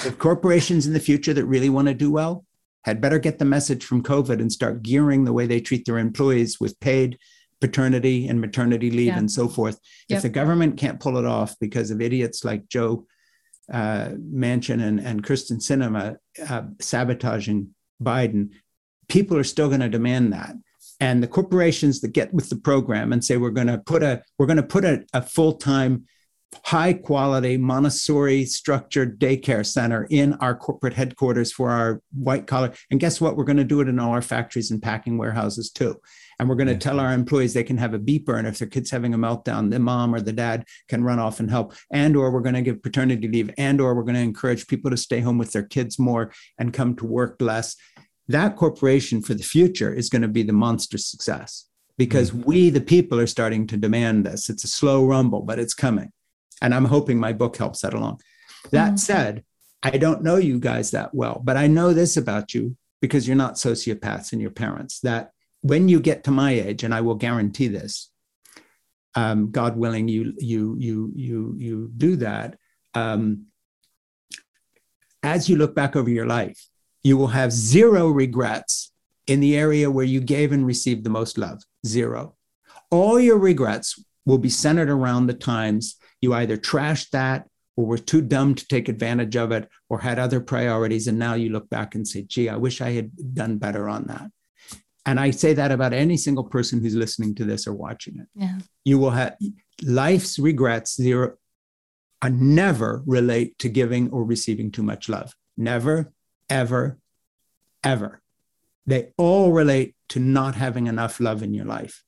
the 0.03 0.15
corporations 0.17 0.85
in 0.85 0.93
the 0.93 0.99
future 0.99 1.33
that 1.33 1.45
really 1.45 1.69
want 1.69 1.87
to 1.87 1.93
do 1.93 2.11
well 2.11 2.45
had 2.83 3.01
better 3.01 3.17
get 3.17 3.39
the 3.39 3.45
message 3.45 3.83
from 3.83 4.03
COVID 4.03 4.39
and 4.39 4.51
start 4.51 4.83
gearing 4.83 5.23
the 5.23 5.33
way 5.33 5.47
they 5.47 5.59
treat 5.59 5.85
their 5.85 5.97
employees 5.97 6.59
with 6.59 6.79
paid 6.79 7.17
paternity 7.59 8.27
and 8.27 8.39
maternity 8.39 8.91
leave 8.91 9.07
yeah. 9.07 9.17
and 9.17 9.31
so 9.31 9.47
forth. 9.47 9.79
Yep. 10.09 10.17
If 10.17 10.21
the 10.23 10.29
government 10.29 10.77
can't 10.77 10.99
pull 10.99 11.17
it 11.17 11.25
off 11.25 11.55
because 11.59 11.89
of 11.89 12.01
idiots 12.01 12.45
like 12.45 12.67
Joe 12.69 13.07
uh, 13.71 14.09
Manchin 14.09 14.83
and, 14.83 14.99
and 14.99 15.23
Kyrsten 15.23 15.57
Sinema 15.57 16.17
uh, 16.47 16.63
sabotaging 16.79 17.73
Biden, 18.01 18.51
people 19.07 19.37
are 19.37 19.43
still 19.43 19.67
going 19.67 19.79
to 19.79 19.89
demand 19.89 20.33
that. 20.33 20.55
And 20.99 21.23
the 21.23 21.27
corporations 21.27 22.01
that 22.01 22.13
get 22.13 22.33
with 22.33 22.49
the 22.49 22.55
program 22.55 23.11
and 23.11 23.23
say 23.23 23.37
we're 23.37 23.49
going 23.49 23.67
to 23.67 23.79
put 23.79 24.03
a 24.03 24.23
we're 24.37 24.45
going 24.45 24.57
to 24.57 24.63
put 24.63 24.85
a, 24.85 25.05
a 25.13 25.21
full 25.21 25.53
time 25.53 26.05
high 26.63 26.93
quality 26.93 27.57
Montessori 27.57 28.45
structured 28.45 29.19
daycare 29.19 29.65
center 29.65 30.07
in 30.09 30.33
our 30.35 30.55
corporate 30.55 30.93
headquarters 30.93 31.51
for 31.51 31.71
our 31.71 32.01
white 32.13 32.47
collar. 32.47 32.73
And 32.89 32.99
guess 32.99 33.19
what? 33.19 33.35
We're 33.35 33.43
going 33.43 33.57
to 33.57 33.63
do 33.63 33.81
it 33.81 33.87
in 33.87 33.99
all 33.99 34.11
our 34.11 34.21
factories 34.21 34.71
and 34.71 34.81
packing 34.81 35.17
warehouses 35.17 35.71
too. 35.71 35.99
And 36.39 36.49
we're 36.49 36.55
going 36.55 36.67
to 36.67 36.77
tell 36.77 36.99
our 36.99 37.13
employees 37.13 37.53
they 37.53 37.63
can 37.63 37.77
have 37.77 37.93
a 37.93 37.99
beeper. 37.99 38.37
And 38.37 38.47
if 38.47 38.59
their 38.59 38.67
kid's 38.67 38.91
having 38.91 39.13
a 39.13 39.17
meltdown, 39.17 39.69
the 39.69 39.79
mom 39.79 40.13
or 40.13 40.21
the 40.21 40.33
dad 40.33 40.65
can 40.89 41.03
run 41.03 41.19
off 41.19 41.39
and 41.39 41.49
help. 41.49 41.73
And 41.91 42.15
or 42.15 42.31
we're 42.31 42.41
going 42.41 42.55
to 42.55 42.61
give 42.61 42.83
paternity 42.83 43.27
leave. 43.27 43.51
And 43.57 43.79
or 43.79 43.95
we're 43.95 44.03
going 44.03 44.15
to 44.15 44.21
encourage 44.21 44.67
people 44.67 44.91
to 44.91 44.97
stay 44.97 45.21
home 45.21 45.37
with 45.37 45.51
their 45.51 45.63
kids 45.63 45.99
more 45.99 46.31
and 46.57 46.73
come 46.73 46.95
to 46.97 47.05
work 47.05 47.37
less. 47.39 47.75
That 48.27 48.55
corporation 48.55 49.21
for 49.21 49.33
the 49.33 49.43
future 49.43 49.93
is 49.93 50.09
going 50.09 50.23
to 50.23 50.27
be 50.27 50.43
the 50.43 50.53
monster 50.53 50.97
success 50.97 51.67
because 51.97 52.31
mm-hmm. 52.31 52.43
we, 52.43 52.69
the 52.69 52.81
people, 52.81 53.19
are 53.19 53.27
starting 53.27 53.67
to 53.67 53.77
demand 53.77 54.25
this. 54.25 54.49
It's 54.49 54.63
a 54.63 54.67
slow 54.67 55.05
rumble, 55.05 55.41
but 55.41 55.59
it's 55.59 55.73
coming. 55.73 56.11
And 56.61 56.73
I'm 56.73 56.85
hoping 56.85 57.19
my 57.19 57.33
book 57.33 57.57
helps 57.57 57.81
that 57.81 57.93
along. 57.93 58.21
That 58.71 58.87
mm-hmm. 58.87 58.97
said, 58.97 59.43
I 59.83 59.91
don't 59.91 60.23
know 60.23 60.37
you 60.37 60.59
guys 60.59 60.91
that 60.91 61.13
well, 61.13 61.41
but 61.43 61.57
I 61.57 61.67
know 61.67 61.93
this 61.93 62.17
about 62.17 62.53
you 62.53 62.75
because 63.01 63.27
you're 63.27 63.35
not 63.35 63.55
sociopaths 63.55 64.31
and 64.31 64.41
your 64.41 64.51
parents 64.51 64.99
that 65.01 65.31
when 65.61 65.89
you 65.89 65.99
get 65.99 66.23
to 66.23 66.31
my 66.31 66.51
age, 66.51 66.83
and 66.83 66.93
I 66.93 67.01
will 67.01 67.15
guarantee 67.15 67.67
this, 67.67 68.11
um, 69.15 69.49
God 69.49 69.77
willing, 69.77 70.07
you 70.07 70.33
you 70.37 70.75
you 70.77 71.11
you 71.15 71.55
you 71.57 71.91
do 71.97 72.17
that. 72.17 72.57
Um, 72.93 73.47
as 75.23 75.49
you 75.49 75.55
look 75.55 75.73
back 75.73 75.95
over 75.95 76.09
your 76.09 76.27
life, 76.27 76.67
you 77.03 77.17
will 77.17 77.27
have 77.27 77.51
zero 77.51 78.09
regrets 78.09 78.91
in 79.25 79.39
the 79.39 79.57
area 79.57 79.89
where 79.89 80.05
you 80.05 80.21
gave 80.21 80.51
and 80.51 80.65
received 80.65 81.03
the 81.03 81.09
most 81.09 81.37
love. 81.37 81.63
Zero. 81.85 82.35
All 82.91 83.19
your 83.19 83.39
regrets 83.39 83.99
will 84.25 84.37
be 84.37 84.49
centered 84.49 84.89
around 84.89 85.25
the 85.25 85.33
times 85.33 85.95
you 86.25 86.33
either 86.33 86.57
trashed 86.57 87.09
that 87.11 87.39
or 87.77 87.85
were 87.85 88.03
too 88.11 88.21
dumb 88.21 88.55
to 88.55 88.65
take 88.67 88.87
advantage 88.89 89.35
of 89.43 89.49
it 89.57 89.63
or 89.89 89.97
had 89.99 90.17
other 90.19 90.41
priorities. 90.53 91.07
And 91.07 91.17
now 91.19 91.33
you 91.41 91.49
look 91.55 91.67
back 91.69 91.95
and 91.95 92.05
say, 92.07 92.21
gee, 92.33 92.49
I 92.55 92.57
wish 92.65 92.77
I 92.81 92.91
had 92.99 93.09
done 93.41 93.57
better 93.65 93.85
on 93.95 94.01
that. 94.13 94.27
and 95.05 95.19
I 95.19 95.31
say 95.31 95.53
that 95.53 95.71
about 95.71 95.93
any 95.93 96.17
single 96.17 96.47
person 96.55 96.81
who's 96.81 96.95
listening 96.95 97.35
to 97.35 97.45
this 97.45 97.67
or 97.67 97.73
watching 97.73 98.15
it. 98.21 98.27
Yeah. 98.43 98.57
You 98.83 98.97
will 99.01 99.11
have 99.11 99.35
life's 99.83 100.39
regrets 100.39 100.95
zero 100.95 101.35
are 102.21 102.29
never 102.31 103.03
relate 103.05 103.49
to 103.59 103.69
giving 103.69 104.09
or 104.09 104.23
receiving 104.23 104.71
too 104.71 104.83
much 104.91 105.07
love. 105.09 105.29
Never, 105.57 106.11
ever, 106.49 106.97
ever. 107.83 108.21
They 108.87 109.01
all 109.17 109.51
relate 109.51 109.95
to 110.09 110.19
not 110.19 110.55
having 110.55 110.87
enough 110.87 111.19
love 111.19 111.43
in 111.43 111.53
your 111.53 111.65
life 111.65 112.03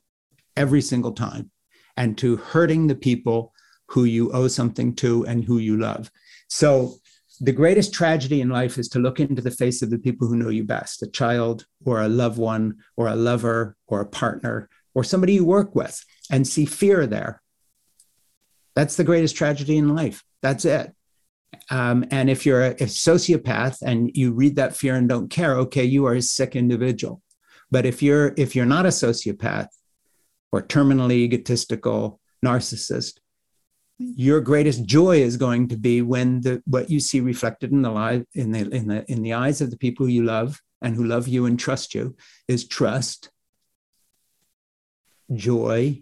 every 0.55 0.81
single 0.81 1.11
time 1.11 1.51
and 1.95 2.17
to 2.17 2.37
hurting 2.37 2.87
the 2.87 2.95
people 3.09 3.53
who 3.89 4.03
you 4.03 4.31
owe 4.31 4.47
something 4.47 4.93
to 4.95 5.25
and 5.25 5.43
who 5.43 5.57
you 5.57 5.77
love. 5.77 6.11
So 6.49 6.95
the 7.39 7.51
greatest 7.51 7.93
tragedy 7.93 8.41
in 8.41 8.49
life 8.49 8.77
is 8.77 8.89
to 8.89 8.99
look 8.99 9.19
into 9.19 9.41
the 9.41 9.51
face 9.51 9.81
of 9.81 9.89
the 9.89 9.99
people 9.99 10.27
who 10.27 10.35
know 10.35 10.49
you 10.49 10.63
best 10.63 11.03
a 11.03 11.07
child 11.07 11.65
or 11.85 12.01
a 12.01 12.07
loved 12.07 12.37
one 12.37 12.77
or 12.95 13.07
a 13.07 13.15
lover 13.15 13.75
or 13.87 14.01
a 14.01 14.07
partner 14.07 14.69
or 14.95 15.03
somebody 15.03 15.33
you 15.33 15.45
work 15.45 15.75
with 15.75 16.03
and 16.31 16.47
see 16.47 16.65
fear 16.65 17.05
there. 17.05 17.41
That's 18.75 18.95
the 18.95 19.03
greatest 19.03 19.35
tragedy 19.35 19.77
in 19.77 19.95
life. 19.95 20.23
That's 20.41 20.65
it. 20.65 20.93
Um, 21.69 22.05
and 22.11 22.29
if 22.29 22.45
you're 22.45 22.63
a, 22.63 22.71
a 22.71 22.87
sociopath 22.87 23.81
and 23.81 24.11
you 24.15 24.33
read 24.33 24.55
that 24.55 24.75
fear 24.75 24.95
and 24.95 25.07
don't 25.07 25.29
care, 25.29 25.55
okay, 25.57 25.83
you 25.83 26.05
are 26.05 26.15
a 26.15 26.21
sick 26.21 26.55
individual. 26.55 27.21
But 27.69 27.85
if 27.85 28.01
you're 28.01 28.33
if 28.37 28.55
you're 28.55 28.65
not 28.65 28.85
a 28.85 28.89
sociopath 28.89 29.67
or 30.51 30.61
terminally 30.61 31.17
egotistical 31.17 32.19
narcissist, 32.45 33.19
your 33.99 34.41
greatest 34.41 34.85
joy 34.85 35.17
is 35.17 35.37
going 35.37 35.67
to 35.69 35.77
be 35.77 36.01
when 36.01 36.41
the 36.41 36.61
what 36.65 36.89
you 36.89 36.99
see 36.99 37.19
reflected 37.19 37.71
in 37.71 37.81
the 37.81 37.89
life 37.89 38.23
in 38.33 38.51
the 38.51 38.69
in 38.69 38.87
the 38.87 39.11
in 39.11 39.23
the 39.23 39.33
eyes 39.33 39.59
of 39.59 39.71
the 39.71 39.77
people 39.77 40.07
you 40.07 40.23
love 40.23 40.61
and 40.81 40.95
who 40.95 41.03
love 41.03 41.27
you 41.27 41.45
and 41.45 41.59
trust 41.59 41.95
you 41.95 42.15
is 42.47 42.67
trust 42.67 43.31
joy 45.33 46.01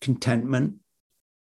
contentment 0.00 0.74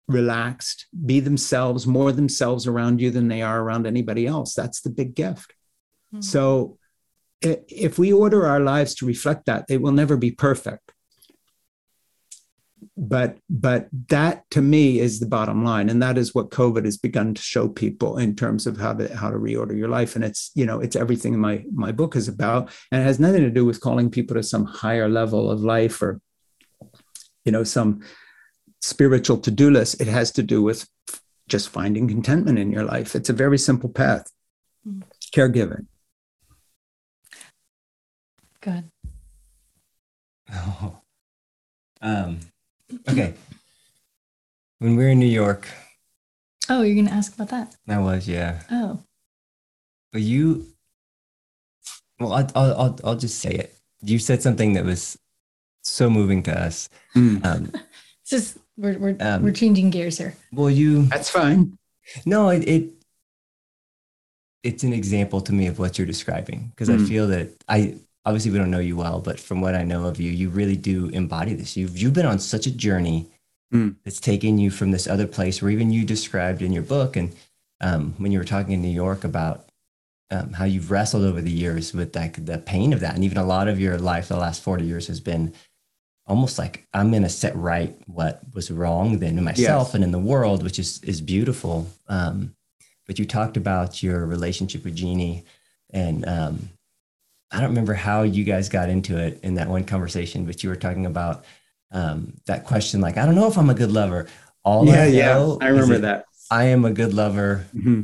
relaxed 0.09 0.87
be 1.07 1.20
themselves 1.20 1.87
more 1.87 2.12
themselves 2.12 2.66
around 2.66 3.01
you 3.01 3.11
than 3.11 3.29
they 3.29 3.43
are 3.43 3.61
around 3.61 3.87
anybody 3.87 4.26
else. 4.26 4.55
That's 4.55 4.81
the 4.81 4.91
big 4.91 5.14
gift. 5.14 5.53
Mm-hmm. 6.12 6.22
so 6.22 6.79
if 7.43 7.99
we 7.99 8.11
order 8.14 8.47
our 8.47 8.61
lives 8.61 8.95
to 8.95 9.07
reflect 9.07 9.45
that 9.45 9.66
they 9.66 9.76
will 9.76 9.93
never 9.93 10.16
be 10.16 10.31
perfect 10.31 10.93
but 13.01 13.38
but 13.49 13.88
that 14.09 14.44
to 14.51 14.61
me 14.61 14.99
is 14.99 15.20
the 15.20 15.26
bottom 15.26 15.64
line. 15.64 15.88
And 15.88 16.03
that 16.03 16.18
is 16.18 16.34
what 16.34 16.51
covid 16.51 16.84
has 16.84 16.96
begun 16.96 17.32
to 17.32 17.40
show 17.40 17.68
people 17.68 18.18
in 18.18 18.34
terms 18.34 18.66
of 18.66 18.76
how 18.76 18.94
to 18.94 19.16
how 19.16 19.30
to 19.30 19.38
reorder 19.38 19.76
your 19.76 19.88
life. 19.88 20.16
And 20.16 20.24
it's 20.24 20.51
you 20.57 20.66
know 20.66 20.80
it's 20.80 20.96
everything 20.96 21.38
my 21.38 21.64
my 21.72 21.92
book 21.92 22.16
is 22.16 22.26
about. 22.26 22.70
And 22.90 23.01
it 23.01 23.05
has 23.05 23.20
nothing 23.20 23.42
to 23.42 23.51
do 23.51 23.64
with 23.64 23.80
calling 23.80 24.11
people 24.11 24.34
to 24.34 24.42
some 24.42 24.64
higher 24.64 25.09
level 25.09 25.49
of 25.49 25.61
life 25.61 26.03
or 26.03 26.20
you 27.44 27.53
know 27.53 27.62
some 27.62 28.01
spiritual 28.80 29.38
to-do 29.38 29.70
list. 29.70 30.01
It 30.01 30.09
has 30.09 30.32
to 30.32 30.42
do 30.42 30.61
with 30.61 30.88
just 31.49 31.68
finding 31.68 32.09
contentment 32.09 32.59
in 32.59 32.72
your 32.72 32.84
life. 32.84 33.14
It's 33.14 33.30
a 33.30 33.32
very 33.32 33.59
simple 33.59 33.90
path. 33.90 34.28
Mm-hmm. 34.86 35.03
caregiving. 35.32 35.86
Good 38.61 38.90
oh. 40.53 41.01
um 42.03 42.40
Okay. 43.09 43.34
when 44.78 44.97
we 44.97 45.05
were 45.05 45.11
in 45.11 45.18
New 45.18 45.26
York. 45.26 45.68
Oh, 46.68 46.82
you're 46.82 46.97
gonna 46.97 47.16
ask 47.16 47.34
about 47.34 47.49
that? 47.51 47.76
I 47.89 47.99
was, 47.99 48.28
yeah. 48.28 48.62
Oh. 48.70 49.01
But 50.12 50.22
you. 50.22 50.66
Well, 52.18 52.32
I'll, 52.32 52.51
I'll, 52.55 52.99
I'll 53.05 53.16
just 53.16 53.39
say 53.39 53.51
it. 53.51 53.74
You 54.03 54.18
said 54.18 54.43
something 54.43 54.74
that 54.74 54.84
was 54.84 55.18
so 55.82 56.11
moving 56.11 56.43
to 56.45 56.59
us. 56.59 56.89
Mm. 57.14 57.45
Um, 57.45 57.72
it's 58.22 58.30
just 58.30 58.59
we're 58.76 58.99
we're 58.99 59.16
um, 59.20 59.43
we're 59.43 59.53
changing 59.53 59.91
gears 59.91 60.18
here. 60.18 60.34
Well, 60.53 60.70
you. 60.70 61.03
That's 61.05 61.30
fine. 61.30 61.78
No, 62.24 62.49
it, 62.51 62.66
it 62.68 62.91
it's 64.62 64.82
an 64.82 64.93
example 64.93 65.41
to 65.43 65.53
me 65.53 65.66
of 65.66 65.78
what 65.78 65.99
you're 65.99 66.07
describing 66.07 66.72
because 66.74 66.89
mm. 66.89 67.03
I 67.03 67.09
feel 67.09 67.26
that 67.28 67.51
I 67.68 67.97
obviously 68.29 68.51
we 68.51 68.59
don't 68.59 68.70
know 68.70 68.79
you 68.79 68.95
well, 68.95 69.20
but 69.20 69.41
from 69.41 69.62
what 69.62 69.74
I 69.74 69.85
know 69.85 70.05
of 70.05 70.20
you, 70.20 70.31
you 70.31 70.51
really 70.51 70.76
do 70.76 71.09
embody 71.09 71.55
this. 71.55 71.79
You've 71.79 71.97
you've 71.97 72.12
been 72.12 72.26
on 72.26 72.39
such 72.39 72.66
a 72.66 72.70
journey 72.70 73.26
mm. 73.72 73.97
that's 74.05 74.20
taken 74.20 74.59
you 74.59 74.70
from 74.70 74.91
this 74.91 75.07
other 75.07 75.26
place 75.26 75.62
where 75.62 75.70
even 75.70 75.91
you 75.91 76.05
described 76.05 76.61
in 76.61 76.70
your 76.70 76.83
book 76.83 77.16
and 77.16 77.35
um, 77.81 78.14
when 78.18 78.31
you 78.31 78.39
were 78.39 78.45
talking 78.45 78.72
in 78.72 78.83
New 78.83 78.89
York 78.89 79.24
about 79.24 79.64
um, 80.31 80.53
how 80.53 80.66
you've 80.66 80.91
wrestled 80.91 81.24
over 81.24 81.41
the 81.41 81.51
years 81.51 81.95
with 81.95 82.14
like 82.14 82.45
the 82.45 82.59
pain 82.59 82.93
of 82.93 83.01
that, 83.01 83.14
and 83.14 83.24
even 83.24 83.39
a 83.39 83.47
lot 83.47 83.66
of 83.66 83.81
your 83.81 83.97
life 83.97 84.29
the 84.29 84.37
last 84.37 84.62
forty 84.62 84.85
years 84.85 85.07
has 85.07 85.20
been 85.20 85.55
almost 86.26 86.59
like 86.59 86.87
I'm 86.93 87.11
going 87.11 87.22
to 87.22 87.31
set 87.31 87.57
right 87.57 87.97
what 88.07 88.43
was 88.53 88.70
wrong 88.70 89.20
then 89.20 89.39
in 89.39 89.45
myself 89.45 89.89
yes. 89.89 89.95
and 89.95 90.05
in 90.05 90.12
the 90.12 90.18
world, 90.18 90.62
which 90.62 90.79
is 90.79 91.03
is 91.03 91.22
beautiful. 91.22 91.89
Um, 92.09 92.55
but 93.07 93.18
you 93.18 93.24
talked 93.24 93.57
about 93.57 94.03
your 94.03 94.26
relationship 94.26 94.85
with 94.85 94.97
Jeannie 94.97 95.47
and 95.89 96.29
um, 96.29 96.68
I 97.51 97.61
don't 97.61 97.70
remember 97.70 97.94
how 97.94 98.22
you 98.22 98.44
guys 98.44 98.68
got 98.68 98.90
into 98.90 99.16
it 99.16 99.40
in 99.42 99.55
that 99.55 99.68
one 99.68 99.84
conversation, 99.84 100.44
but 100.44 100.62
you 100.62 100.68
were 100.68 100.76
talking 100.76 101.07
about 101.07 101.44
um, 101.90 102.34
that 102.46 102.64
question, 102.64 103.01
like, 103.01 103.16
I 103.16 103.24
don't 103.24 103.34
know 103.34 103.49
if 103.49 103.57
I'm 103.57 103.70
a 103.70 103.74
good 103.74 103.90
lover. 103.92 104.26
All 104.64 104.86
yeah, 104.86 105.03
I 105.03 105.07
yeah, 105.07 105.57
I 105.61 105.68
remember 105.68 105.99
that. 105.99 106.26
I 106.51 106.64
am 106.64 106.84
a 106.84 106.92
good 106.92 107.14
lover 107.14 107.66
mm-hmm. 107.74 108.03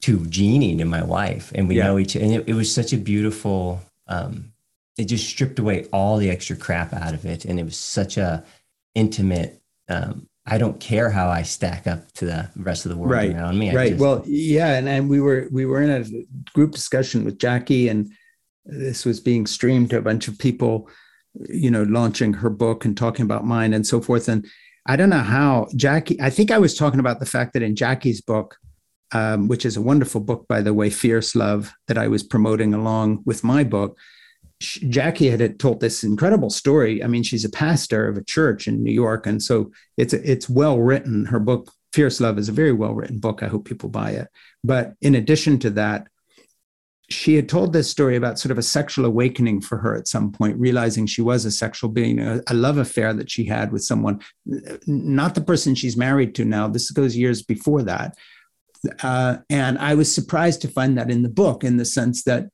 to 0.00 0.26
Jeannie, 0.26 0.76
to 0.76 0.84
my 0.84 1.04
wife, 1.04 1.52
and 1.54 1.68
we 1.68 1.76
yeah. 1.76 1.84
know 1.84 1.98
each. 1.98 2.16
And 2.16 2.32
it, 2.32 2.48
it, 2.48 2.54
was 2.54 2.72
such 2.72 2.92
a 2.92 2.96
beautiful. 2.96 3.80
Um, 4.08 4.52
it 4.96 5.04
just 5.04 5.28
stripped 5.28 5.58
away 5.58 5.86
all 5.92 6.16
the 6.18 6.30
extra 6.30 6.56
crap 6.56 6.92
out 6.92 7.14
of 7.14 7.24
it, 7.24 7.44
and 7.44 7.60
it 7.60 7.64
was 7.64 7.76
such 7.76 8.16
a 8.16 8.44
intimate. 8.94 9.60
Um, 9.88 10.28
I 10.46 10.58
don't 10.58 10.78
care 10.80 11.10
how 11.10 11.28
I 11.28 11.42
stack 11.42 11.86
up 11.86 12.10
to 12.14 12.26
the 12.26 12.50
rest 12.56 12.86
of 12.86 12.90
the 12.90 12.96
world 12.96 13.12
right. 13.12 13.32
around 13.32 13.58
me. 13.58 13.70
I 13.70 13.74
right. 13.74 13.88
Just, 13.90 14.00
well, 14.00 14.22
yeah, 14.26 14.74
and, 14.74 14.88
and 14.88 15.08
we 15.08 15.20
were 15.20 15.48
we 15.50 15.64
were 15.64 15.82
in 15.82 15.90
a 15.90 16.50
group 16.52 16.72
discussion 16.72 17.24
with 17.24 17.38
Jackie 17.38 17.88
and 17.88 18.12
this 18.64 19.04
was 19.04 19.20
being 19.20 19.46
streamed 19.46 19.90
to 19.90 19.98
a 19.98 20.02
bunch 20.02 20.28
of 20.28 20.38
people, 20.38 20.88
you 21.48 21.70
know, 21.70 21.82
launching 21.84 22.32
her 22.34 22.50
book 22.50 22.84
and 22.84 22.96
talking 22.96 23.24
about 23.24 23.44
mine 23.44 23.72
and 23.74 23.86
so 23.86 24.00
forth. 24.00 24.28
And 24.28 24.46
I 24.86 24.96
don't 24.96 25.10
know 25.10 25.18
how 25.18 25.68
Jackie, 25.76 26.20
I 26.20 26.30
think 26.30 26.50
I 26.50 26.58
was 26.58 26.76
talking 26.76 27.00
about 27.00 27.20
the 27.20 27.26
fact 27.26 27.52
that 27.54 27.62
in 27.62 27.76
Jackie's 27.76 28.20
book, 28.20 28.56
um, 29.12 29.48
which 29.48 29.64
is 29.64 29.76
a 29.76 29.82
wonderful 29.82 30.20
book, 30.20 30.46
by 30.48 30.60
the 30.60 30.74
way, 30.74 30.90
Fierce 30.90 31.34
Love, 31.34 31.72
that 31.88 31.98
I 31.98 32.08
was 32.08 32.22
promoting 32.22 32.74
along 32.74 33.22
with 33.24 33.44
my 33.44 33.64
book. 33.64 33.98
Jackie 34.60 35.28
had 35.28 35.58
told 35.58 35.80
this 35.80 36.04
incredible 36.04 36.50
story. 36.50 37.02
I 37.02 37.06
mean, 37.06 37.22
she's 37.22 37.44
a 37.44 37.50
pastor 37.50 38.08
of 38.08 38.16
a 38.16 38.24
church 38.24 38.66
in 38.66 38.82
New 38.82 38.92
York, 38.92 39.26
and 39.26 39.42
so 39.42 39.70
it's 39.96 40.14
it's 40.14 40.48
well 40.48 40.78
written. 40.78 41.26
Her 41.26 41.40
book 41.40 41.70
Fierce 41.92 42.20
Love 42.20 42.38
is 42.38 42.48
a 42.48 42.52
very 42.52 42.72
well 42.72 42.94
written 42.94 43.18
book. 43.18 43.42
I 43.42 43.48
hope 43.48 43.66
people 43.66 43.88
buy 43.88 44.12
it. 44.12 44.28
But 44.64 44.94
in 45.00 45.14
addition 45.14 45.58
to 45.60 45.70
that, 45.70 46.08
she 47.14 47.36
had 47.36 47.48
told 47.48 47.72
this 47.72 47.90
story 47.90 48.16
about 48.16 48.38
sort 48.38 48.50
of 48.50 48.58
a 48.58 48.62
sexual 48.62 49.04
awakening 49.04 49.60
for 49.60 49.78
her 49.78 49.94
at 49.96 50.08
some 50.08 50.32
point, 50.32 50.58
realizing 50.58 51.06
she 51.06 51.22
was 51.22 51.44
a 51.44 51.50
sexual 51.50 51.88
being, 51.88 52.18
a, 52.18 52.42
a, 52.48 52.54
love 52.54 52.78
affair 52.78 53.14
that 53.14 53.30
she 53.30 53.44
had 53.44 53.72
with 53.72 53.82
someone, 53.82 54.20
not 54.86 55.34
the 55.34 55.40
person 55.40 55.74
she's 55.74 55.96
married 55.96 56.34
to 56.34 56.44
now. 56.44 56.68
This 56.68 56.90
goes 56.90 57.16
years 57.16 57.42
before 57.42 57.82
that. 57.82 58.16
Uh, 59.02 59.38
and 59.48 59.78
I 59.78 59.94
was 59.94 60.14
surprised 60.14 60.60
to 60.62 60.68
find 60.68 60.98
that 60.98 61.10
in 61.10 61.22
the 61.22 61.28
book, 61.28 61.64
in 61.64 61.76
the 61.76 61.84
sense 61.84 62.24
that, 62.24 62.48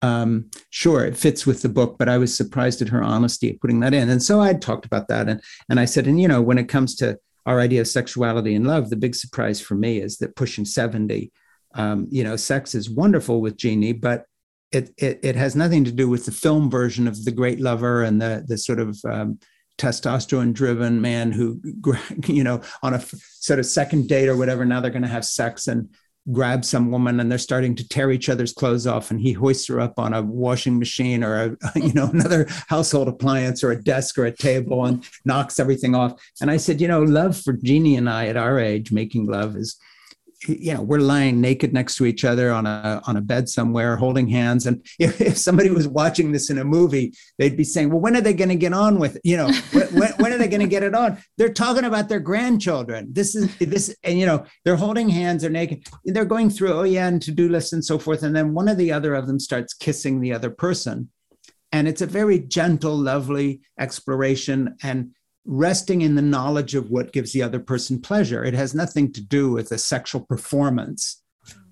um, 0.00 0.50
sure, 0.70 1.04
it 1.04 1.16
fits 1.16 1.46
with 1.46 1.62
the 1.62 1.68
book, 1.68 1.96
but 1.98 2.08
I 2.08 2.18
was 2.18 2.34
surprised 2.34 2.80
at 2.82 2.88
her 2.88 3.02
honesty 3.02 3.50
at 3.50 3.60
putting 3.60 3.80
that 3.80 3.94
in. 3.94 4.08
And 4.08 4.22
so 4.22 4.40
I 4.40 4.54
talked 4.54 4.86
about 4.86 5.08
that. 5.08 5.28
And, 5.28 5.42
and 5.68 5.80
I 5.80 5.84
said, 5.84 6.06
and 6.06 6.20
you 6.20 6.28
know, 6.28 6.40
when 6.40 6.58
it 6.58 6.68
comes 6.68 6.94
to 6.96 7.18
our 7.46 7.60
idea 7.60 7.80
of 7.80 7.88
sexuality 7.88 8.54
and 8.54 8.66
love, 8.66 8.90
the 8.90 8.96
big 8.96 9.14
surprise 9.14 9.60
for 9.60 9.74
me 9.74 10.00
is 10.00 10.18
that 10.18 10.36
pushing 10.36 10.64
70, 10.64 11.30
um, 11.74 12.06
you 12.10 12.24
know, 12.24 12.36
sex 12.36 12.74
is 12.74 12.88
wonderful 12.88 13.40
with 13.40 13.56
Jeannie, 13.56 13.92
but 13.92 14.26
it, 14.72 14.90
it, 14.96 15.20
it 15.22 15.36
has 15.36 15.54
nothing 15.54 15.84
to 15.84 15.92
do 15.92 16.08
with 16.08 16.26
the 16.26 16.32
film 16.32 16.70
version 16.70 17.06
of 17.06 17.24
the 17.24 17.30
great 17.30 17.60
lover 17.60 18.02
and 18.02 18.20
the 18.20 18.44
the 18.46 18.58
sort 18.58 18.80
of 18.80 18.98
um, 19.08 19.38
testosterone 19.78 20.52
driven 20.52 21.00
man 21.00 21.32
who 21.32 21.60
you 22.26 22.44
know 22.44 22.60
on 22.82 22.94
a 22.94 23.00
sort 23.00 23.58
of 23.58 23.66
second 23.66 24.08
date 24.08 24.28
or 24.28 24.36
whatever 24.36 24.64
now 24.64 24.80
they're 24.80 24.90
going 24.90 25.02
to 25.02 25.08
have 25.08 25.24
sex 25.24 25.68
and 25.68 25.88
grab 26.32 26.64
some 26.64 26.90
woman 26.90 27.20
and 27.20 27.30
they're 27.30 27.38
starting 27.38 27.74
to 27.74 27.86
tear 27.86 28.10
each 28.10 28.30
other's 28.30 28.54
clothes 28.54 28.86
off 28.86 29.10
and 29.10 29.20
he 29.20 29.32
hoists 29.32 29.68
her 29.68 29.78
up 29.78 29.98
on 29.98 30.14
a 30.14 30.22
washing 30.22 30.78
machine 30.78 31.22
or 31.22 31.36
a 31.36 31.78
you 31.78 31.92
know 31.92 32.08
another 32.08 32.46
household 32.68 33.08
appliance 33.08 33.62
or 33.62 33.72
a 33.72 33.82
desk 33.82 34.16
or 34.16 34.24
a 34.24 34.34
table 34.34 34.86
and 34.86 35.04
knocks 35.24 35.60
everything 35.60 35.94
off. 35.94 36.14
And 36.40 36.50
i 36.50 36.56
said 36.56 36.80
you 36.80 36.88
know 36.88 37.02
love 37.02 37.36
for 37.36 37.52
jeannie 37.52 37.96
and 37.96 38.08
i 38.08 38.26
at 38.26 38.36
our 38.36 38.58
age 38.58 38.90
making 38.90 39.26
love 39.26 39.56
is 39.56 39.78
you 40.48 40.74
know 40.74 40.82
we're 40.82 40.98
lying 40.98 41.40
naked 41.40 41.72
next 41.72 41.96
to 41.96 42.06
each 42.06 42.24
other 42.24 42.52
on 42.52 42.66
a 42.66 43.02
on 43.06 43.16
a 43.16 43.20
bed 43.20 43.48
somewhere 43.48 43.96
holding 43.96 44.28
hands. 44.28 44.66
And 44.66 44.84
if, 44.98 45.20
if 45.20 45.36
somebody 45.36 45.70
was 45.70 45.88
watching 45.88 46.32
this 46.32 46.50
in 46.50 46.58
a 46.58 46.64
movie 46.64 47.14
they'd 47.38 47.56
be 47.56 47.64
saying 47.64 47.90
well 47.90 48.00
when 48.00 48.16
are 48.16 48.20
they 48.20 48.34
going 48.34 48.48
to 48.48 48.56
get 48.56 48.72
on 48.72 48.98
with 48.98 49.16
it? 49.16 49.22
you 49.24 49.36
know 49.36 49.50
when, 49.72 50.12
when 50.14 50.32
are 50.32 50.38
they 50.38 50.48
going 50.48 50.60
to 50.60 50.66
get 50.66 50.82
it 50.82 50.94
on? 50.94 51.18
They're 51.38 51.52
talking 51.52 51.84
about 51.84 52.08
their 52.08 52.20
grandchildren. 52.20 53.08
This 53.12 53.34
is 53.34 53.56
this 53.58 53.94
and 54.02 54.18
you 54.18 54.26
know 54.26 54.44
they're 54.64 54.76
holding 54.76 55.08
hands 55.08 55.42
they're 55.42 55.50
naked 55.50 55.86
they're 56.04 56.24
going 56.24 56.50
through 56.50 56.72
oh 56.72 56.82
yeah 56.82 57.08
and 57.08 57.20
to-do 57.22 57.48
lists 57.48 57.72
and 57.72 57.84
so 57.84 57.98
forth. 57.98 58.22
And 58.22 58.34
then 58.34 58.54
one 58.54 58.68
or 58.68 58.74
the 58.74 58.92
other 58.92 59.14
of 59.14 59.26
them 59.26 59.38
starts 59.38 59.74
kissing 59.74 60.20
the 60.20 60.32
other 60.32 60.50
person. 60.50 61.10
And 61.72 61.88
it's 61.88 62.02
a 62.02 62.06
very 62.06 62.38
gentle, 62.38 62.96
lovely 62.96 63.62
exploration. 63.78 64.76
And 64.82 65.14
resting 65.44 66.02
in 66.02 66.14
the 66.14 66.22
knowledge 66.22 66.74
of 66.74 66.90
what 66.90 67.12
gives 67.12 67.32
the 67.32 67.42
other 67.42 67.60
person 67.60 68.00
pleasure. 68.00 68.44
It 68.44 68.54
has 68.54 68.74
nothing 68.74 69.12
to 69.12 69.20
do 69.20 69.50
with 69.50 69.70
a 69.72 69.78
sexual 69.78 70.22
performance. 70.22 71.22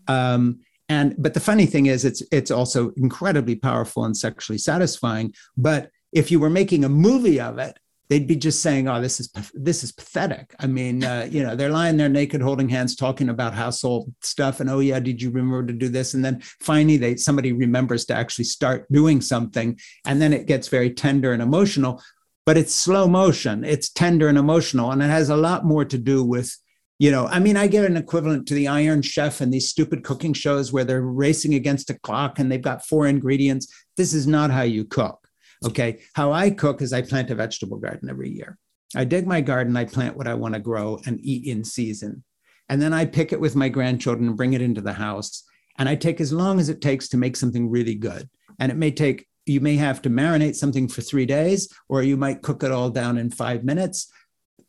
Um, 0.09 0.61
and 0.89 1.15
but 1.19 1.35
the 1.35 1.41
funny 1.41 1.67
thing 1.67 1.87
is, 1.87 2.05
it's 2.05 2.23
it's 2.31 2.51
also 2.51 2.91
incredibly 2.97 3.57
powerful 3.57 4.05
and 4.05 4.17
sexually 4.17 4.59
satisfying. 4.59 5.35
But 5.57 5.91
if 6.13 6.31
you 6.31 6.39
were 6.39 6.51
making 6.51 6.85
a 6.85 6.89
movie 6.89 7.41
of 7.41 7.59
it, 7.59 7.79
they'd 8.09 8.27
be 8.27 8.37
just 8.37 8.61
saying, 8.61 8.89
"Oh, 8.89 9.01
this 9.01 9.21
is 9.21 9.33
this 9.55 9.83
is 9.83 9.91
pathetic." 9.91 10.55
I 10.59 10.67
mean, 10.67 11.03
uh, 11.03 11.29
you 11.31 11.43
know, 11.43 11.57
they're 11.57 11.71
lying 11.71 11.97
there 11.97 12.11
naked, 12.11 12.43
holding 12.43 12.69
hands, 12.69 12.95
talking 12.95 13.31
about 13.31 13.55
household 13.55 14.13
stuff, 14.21 14.61
and 14.61 14.69
oh 14.69 14.81
yeah, 14.81 15.01
did 15.01 15.23
you 15.23 15.31
remember 15.31 15.67
to 15.67 15.73
do 15.73 15.89
this? 15.89 16.13
And 16.13 16.23
then 16.23 16.43
finally, 16.61 16.99
they 16.99 17.17
somebody 17.17 17.53
remembers 17.53 18.05
to 18.07 18.15
actually 18.15 18.45
start 18.45 18.87
doing 18.93 19.23
something, 19.23 19.79
and 20.05 20.21
then 20.21 20.35
it 20.35 20.47
gets 20.47 20.69
very 20.69 20.91
tender 20.91 21.33
and 21.33 21.41
emotional. 21.41 22.03
But 22.45 22.57
it's 22.57 22.75
slow 22.75 23.07
motion. 23.07 23.65
It's 23.65 23.91
tender 23.91 24.29
and 24.29 24.37
emotional, 24.37 24.91
and 24.91 25.03
it 25.03 25.07
has 25.07 25.29
a 25.29 25.37
lot 25.37 25.65
more 25.65 25.85
to 25.85 25.99
do 25.99 26.25
with 26.25 26.57
you 26.99 27.11
know 27.11 27.27
i 27.27 27.39
mean 27.39 27.57
i 27.57 27.67
get 27.67 27.87
an 27.87 27.97
equivalent 27.97 28.47
to 28.47 28.55
the 28.55 28.69
iron 28.69 29.01
chef 29.01 29.41
and 29.41 29.53
these 29.53 29.69
stupid 29.69 30.05
cooking 30.05 30.35
shows 30.35 30.73
where 30.73 30.85
they're 30.85 31.01
racing 31.01 31.55
against 31.55 31.89
a 31.89 31.99
clock 32.01 32.39
and 32.39 32.53
they've 32.53 32.61
got 32.61 32.85
four 32.85 33.07
ingredients. 33.07 33.67
This 33.97 34.13
is 34.13 34.27
not 34.27 34.51
how 34.51 34.63
you 34.63 34.85
cook 34.85 35.23
okay? 35.65 36.01
How 36.15 36.33
i 36.33 36.51
cook 36.51 36.83
is 36.83 36.93
i 36.93 37.03
plant 37.03 37.31
a 37.31 37.35
vegetable 37.35 37.79
garden 37.79 38.11
every 38.11 38.31
year. 38.31 38.59
I 38.95 39.05
dig 39.05 39.27
my 39.27 39.41
garden 39.41 39.77
i 39.77 39.85
plant 39.85 40.17
what 40.17 40.29
i 40.29 40.35
want 40.35 40.55
to 40.55 40.61
grow 40.61 41.01
and 41.07 41.21
eat 41.23 41.47
in 41.47 41.65
season. 41.65 42.25
And 42.69 42.81
then 42.81 42.93
i 42.93 43.05
pick 43.05 43.33
it 43.33 43.41
with 43.41 43.57
my 43.57 43.69
grandchildren 43.69 44.29
and 44.29 44.37
bring 44.37 44.53
it 44.53 44.63
into 44.63 44.81
the 44.81 44.93
house. 44.93 45.45
And 45.79 45.89
i 45.89 45.95
take 45.95 46.21
as 46.21 46.33
long 46.33 46.61
as 46.61 46.69
it 46.69 46.81
takes 46.81 47.09
to 47.09 47.17
make 47.17 47.37
something 47.37 47.71
really 47.71 47.95
good. 47.95 48.29
And 48.59 48.71
it 48.71 48.77
may 48.77 48.91
take 48.91 49.27
you 49.47 49.61
may 49.61 49.77
have 49.77 50.01
to 50.03 50.11
marinate 50.11 50.55
something 50.55 50.89
for 50.89 51.03
three 51.03 51.27
days 51.27 51.69
or 51.89 52.03
you 52.03 52.17
might 52.17 52.43
cook 52.43 52.63
it 52.63 52.71
all 52.71 52.91
down 52.91 53.19
in 53.19 53.31
five 53.31 53.65
minutes 53.65 54.11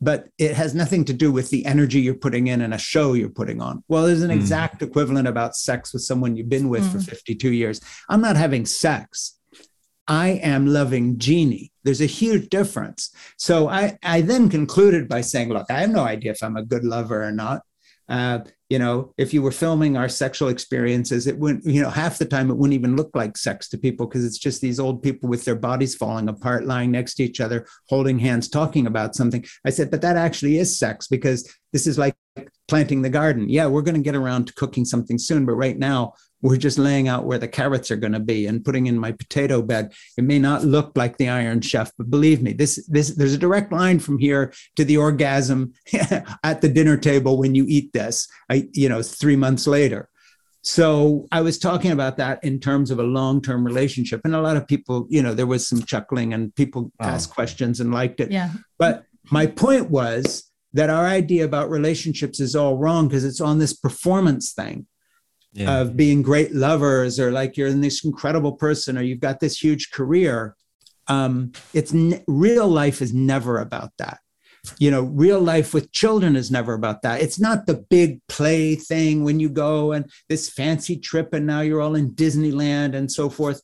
but 0.00 0.28
it 0.38 0.54
has 0.54 0.74
nothing 0.74 1.04
to 1.06 1.12
do 1.12 1.32
with 1.32 1.48
the 1.50 1.64
energy 1.64 2.00
you're 2.00 2.14
putting 2.14 2.48
in 2.48 2.60
and 2.60 2.74
a 2.74 2.78
show 2.78 3.14
you're 3.14 3.28
putting 3.28 3.62
on. 3.62 3.82
Well, 3.88 4.06
there's 4.06 4.22
an 4.22 4.30
mm. 4.30 4.34
exact 4.34 4.82
equivalent 4.82 5.26
about 5.26 5.56
sex 5.56 5.94
with 5.94 6.02
someone 6.02 6.36
you've 6.36 6.50
been 6.50 6.68
with 6.68 6.84
mm. 6.84 6.92
for 6.92 6.98
52 7.00 7.52
years. 7.52 7.80
I'm 8.10 8.20
not 8.20 8.36
having 8.36 8.66
sex. 8.66 9.38
I 10.06 10.40
am 10.42 10.66
loving 10.66 11.18
Genie. 11.18 11.72
There's 11.84 12.02
a 12.02 12.06
huge 12.06 12.50
difference. 12.50 13.14
So 13.38 13.68
I, 13.68 13.96
I 14.02 14.20
then 14.20 14.50
concluded 14.50 15.08
by 15.08 15.22
saying, 15.22 15.48
look, 15.48 15.70
I 15.70 15.80
have 15.80 15.90
no 15.90 16.04
idea 16.04 16.32
if 16.32 16.42
I'm 16.42 16.56
a 16.56 16.64
good 16.64 16.84
lover 16.84 17.24
or 17.24 17.32
not. 17.32 17.62
Uh, 18.08 18.40
you 18.70 18.78
know, 18.78 19.12
if 19.16 19.32
you 19.32 19.40
were 19.40 19.52
filming 19.52 19.96
our 19.96 20.08
sexual 20.08 20.48
experiences, 20.48 21.26
it 21.26 21.38
wouldn't, 21.38 21.64
you 21.64 21.82
know, 21.82 21.90
half 21.90 22.18
the 22.18 22.24
time 22.24 22.50
it 22.50 22.54
wouldn't 22.54 22.74
even 22.74 22.96
look 22.96 23.10
like 23.14 23.36
sex 23.36 23.68
to 23.68 23.78
people 23.78 24.06
because 24.06 24.24
it's 24.24 24.38
just 24.38 24.60
these 24.60 24.80
old 24.80 25.02
people 25.02 25.28
with 25.28 25.44
their 25.44 25.54
bodies 25.54 25.94
falling 25.94 26.28
apart, 26.28 26.66
lying 26.66 26.90
next 26.90 27.14
to 27.14 27.24
each 27.24 27.40
other, 27.40 27.66
holding 27.88 28.18
hands, 28.18 28.48
talking 28.48 28.86
about 28.86 29.14
something. 29.14 29.44
I 29.64 29.70
said, 29.70 29.90
but 29.90 30.00
that 30.00 30.16
actually 30.16 30.58
is 30.58 30.78
sex 30.78 31.06
because 31.06 31.52
this 31.72 31.86
is 31.86 31.98
like 31.98 32.16
planting 32.68 33.02
the 33.02 33.10
garden. 33.10 33.48
Yeah, 33.48 33.66
we're 33.66 33.82
going 33.82 33.96
to 33.96 34.00
get 34.00 34.16
around 34.16 34.46
to 34.46 34.54
cooking 34.54 34.84
something 34.84 35.18
soon, 35.18 35.46
but 35.46 35.54
right 35.54 35.78
now 35.78 36.14
we're 36.44 36.58
just 36.58 36.78
laying 36.78 37.08
out 37.08 37.24
where 37.24 37.38
the 37.38 37.48
carrots 37.48 37.90
are 37.90 37.96
going 37.96 38.12
to 38.12 38.20
be 38.20 38.46
and 38.46 38.62
putting 38.62 38.86
in 38.86 38.98
my 38.98 39.10
potato 39.12 39.62
bed. 39.62 39.94
It 40.18 40.24
may 40.24 40.38
not 40.38 40.62
look 40.62 40.92
like 40.94 41.16
the 41.16 41.30
Iron 41.30 41.62
Chef, 41.62 41.90
but 41.96 42.10
believe 42.10 42.42
me, 42.42 42.52
this 42.52 42.86
this 42.86 43.14
there's 43.16 43.32
a 43.32 43.38
direct 43.38 43.72
line 43.72 43.98
from 43.98 44.18
here 44.18 44.52
to 44.76 44.84
the 44.84 44.98
orgasm 44.98 45.72
at 46.44 46.60
the 46.60 46.68
dinner 46.68 46.98
table 46.98 47.38
when 47.38 47.54
you 47.54 47.64
eat 47.66 47.94
this. 47.94 48.28
I 48.50 48.68
you 48.72 48.90
know 48.90 49.02
three 49.02 49.36
months 49.36 49.66
later. 49.66 50.10
So 50.60 51.26
I 51.32 51.40
was 51.40 51.58
talking 51.58 51.92
about 51.92 52.18
that 52.18 52.44
in 52.44 52.60
terms 52.60 52.90
of 52.90 52.98
a 52.98 53.02
long-term 53.02 53.64
relationship, 53.64 54.20
and 54.24 54.34
a 54.34 54.40
lot 54.40 54.56
of 54.56 54.66
people, 54.66 55.06
you 55.10 55.22
know, 55.22 55.34
there 55.34 55.46
was 55.46 55.66
some 55.66 55.82
chuckling 55.82 56.32
and 56.32 56.54
people 56.54 56.90
oh. 57.00 57.04
asked 57.04 57.30
questions 57.30 57.80
and 57.80 57.92
liked 57.92 58.20
it. 58.20 58.30
Yeah. 58.30 58.50
But 58.78 59.04
my 59.30 59.46
point 59.46 59.90
was 59.90 60.50
that 60.72 60.88
our 60.90 61.06
idea 61.06 61.44
about 61.44 61.70
relationships 61.70 62.40
is 62.40 62.56
all 62.56 62.76
wrong 62.78 63.08
because 63.08 63.24
it's 63.24 63.42
on 63.42 63.58
this 63.58 63.74
performance 63.74 64.52
thing 64.52 64.86
yeah. 65.54 65.80
of 65.80 65.96
being 65.96 66.22
great 66.22 66.52
lovers 66.52 67.18
or 67.18 67.30
like 67.30 67.56
you're 67.56 67.72
this 67.72 68.04
incredible 68.04 68.52
person 68.52 68.98
or 68.98 69.02
you've 69.02 69.20
got 69.20 69.40
this 69.40 69.62
huge 69.62 69.90
career 69.90 70.56
um, 71.06 71.52
it's 71.72 71.94
n- 71.94 72.22
real 72.26 72.68
life 72.68 73.00
is 73.00 73.14
never 73.14 73.60
about 73.60 73.92
that 73.98 74.18
you 74.78 74.90
know 74.90 75.02
real 75.02 75.40
life 75.40 75.74
with 75.74 75.92
children 75.92 76.36
is 76.36 76.50
never 76.50 76.72
about 76.74 77.02
that 77.02 77.20
it's 77.20 77.38
not 77.38 77.66
the 77.66 77.84
big 77.90 78.20
play 78.28 78.74
thing 78.74 79.22
when 79.22 79.38
you 79.38 79.48
go 79.48 79.92
and 79.92 80.10
this 80.28 80.50
fancy 80.50 80.96
trip 80.96 81.34
and 81.34 81.46
now 81.46 81.60
you're 81.60 81.82
all 81.82 81.94
in 81.94 82.12
disneyland 82.12 82.94
and 82.94 83.10
so 83.10 83.28
forth 83.28 83.60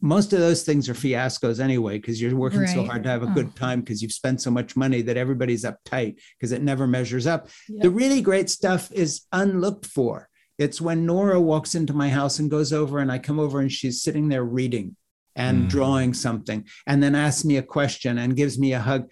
most 0.00 0.32
of 0.32 0.38
those 0.38 0.62
things 0.62 0.88
are 0.88 0.94
fiascos 0.94 1.58
anyway 1.58 1.98
because 1.98 2.20
you're 2.20 2.36
working 2.36 2.60
right. 2.60 2.68
so 2.68 2.84
hard 2.84 3.02
to 3.02 3.08
have 3.08 3.22
a 3.22 3.26
good 3.28 3.48
oh. 3.48 3.58
time 3.58 3.80
because 3.80 4.00
you've 4.00 4.12
spent 4.12 4.40
so 4.40 4.50
much 4.50 4.76
money 4.76 5.02
that 5.02 5.16
everybody's 5.16 5.64
uptight 5.64 6.16
because 6.38 6.52
it 6.52 6.62
never 6.62 6.86
measures 6.86 7.26
up 7.26 7.48
yep. 7.68 7.82
the 7.82 7.90
really 7.90 8.20
great 8.20 8.48
stuff 8.48 8.92
is 8.92 9.22
unlooked 9.32 9.86
for 9.86 10.28
it's 10.58 10.80
when 10.80 11.06
Nora 11.06 11.40
walks 11.40 11.74
into 11.74 11.94
my 11.94 12.08
house 12.08 12.38
and 12.38 12.50
goes 12.50 12.72
over, 12.72 12.98
and 12.98 13.10
I 13.10 13.18
come 13.18 13.38
over 13.38 13.60
and 13.60 13.70
she's 13.70 14.02
sitting 14.02 14.28
there 14.28 14.44
reading 14.44 14.96
and 15.34 15.64
mm. 15.64 15.68
drawing 15.68 16.14
something, 16.14 16.66
and 16.86 17.02
then 17.02 17.14
asks 17.14 17.44
me 17.44 17.56
a 17.56 17.62
question 17.62 18.18
and 18.18 18.36
gives 18.36 18.58
me 18.58 18.72
a 18.72 18.80
hug. 18.80 19.08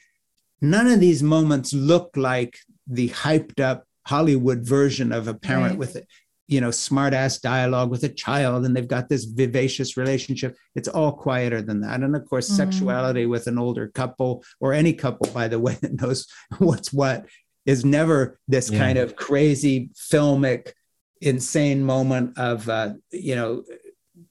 None 0.61 0.87
of 0.87 1.01
these 1.01 1.23
moments 1.23 1.73
look 1.73 2.11
like 2.17 2.59
the 2.87 3.09
hyped 3.09 3.61
up 3.61 3.85
Hollywood 4.07 4.61
version 4.61 5.13
of 5.13 5.29
a 5.29 5.35
parent 5.35 5.71
right. 5.71 5.79
with 5.79 5.97
it 5.97 6.07
you 6.51 6.61
know 6.61 6.73
smart 6.73 7.15
ass 7.15 7.39
dialogue 7.39 7.91
with 7.91 8.03
a 8.03 8.09
child 8.09 8.67
and 8.67 8.77
they've 8.77 8.89
got 8.89 9.09
this 9.09 9.25
vivacious 9.25 9.97
relationship 9.97 10.57
it's 10.75 10.89
all 10.89 11.13
quieter 11.13 11.63
than 11.63 11.81
that 11.81 12.01
and 12.03 12.15
of 12.15 12.29
course 12.29 12.49
mm 12.49 12.51
sexuality 12.51 13.27
with 13.27 13.47
an 13.47 13.59
older 13.59 13.89
couple 13.89 14.43
or 14.59 14.73
any 14.73 14.93
couple 14.93 15.27
by 15.33 15.47
the 15.47 15.59
way 15.59 15.75
that 15.81 16.01
knows 16.03 16.27
what's 16.59 16.93
what 16.93 17.25
is 17.65 17.85
never 17.85 18.39
this 18.49 18.71
yeah. 18.71 18.79
kind 18.79 18.99
of 18.99 19.15
crazy 19.15 19.89
filmic 19.95 20.73
insane 21.21 21.85
moment 21.85 22.39
of 22.39 22.69
uh, 22.69 22.95
you 23.11 23.35
know 23.35 23.65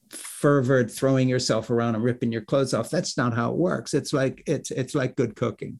fervored 0.09 0.89
throwing 0.89 1.29
yourself 1.29 1.69
around 1.69 1.95
and 1.95 2.03
ripping 2.03 2.31
your 2.31 2.41
clothes 2.41 2.73
off. 2.73 2.89
That's 2.89 3.17
not 3.17 3.35
how 3.35 3.51
it 3.51 3.57
works. 3.57 3.93
It's 3.93 4.13
like 4.13 4.43
it's 4.47 4.71
it's 4.71 4.95
like 4.95 5.15
good 5.15 5.35
cooking. 5.35 5.79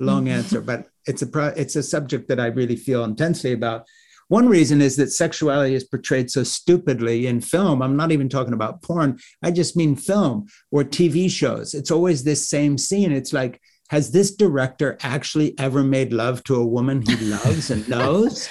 Long 0.00 0.26
mm-hmm. 0.26 0.34
answer 0.34 0.60
but 0.60 0.86
it's 1.06 1.22
a 1.22 1.26
pro- 1.26 1.48
it's 1.48 1.74
a 1.74 1.82
subject 1.82 2.28
that 2.28 2.38
i 2.38 2.46
really 2.46 2.76
feel 2.76 3.04
intensely 3.04 3.52
about. 3.52 3.86
One 4.28 4.46
reason 4.46 4.82
is 4.82 4.96
that 4.96 5.10
sexuality 5.10 5.74
is 5.74 5.84
portrayed 5.84 6.30
so 6.30 6.44
stupidly 6.44 7.26
in 7.26 7.40
film. 7.40 7.80
I'm 7.80 7.96
not 7.96 8.12
even 8.12 8.28
talking 8.28 8.52
about 8.52 8.82
porn. 8.82 9.18
I 9.42 9.50
just 9.50 9.74
mean 9.74 9.96
film 9.96 10.46
or 10.70 10.84
tv 10.84 11.30
shows. 11.30 11.74
It's 11.74 11.90
always 11.90 12.22
this 12.22 12.46
same 12.46 12.76
scene. 12.76 13.10
It's 13.10 13.32
like 13.32 13.60
has 13.88 14.10
this 14.10 14.36
director 14.36 14.98
actually 15.02 15.58
ever 15.58 15.82
made 15.82 16.12
love 16.12 16.44
to 16.44 16.56
a 16.56 16.66
woman 16.66 17.00
he 17.00 17.16
loves 17.16 17.70
and 17.70 17.88
knows 17.94 18.48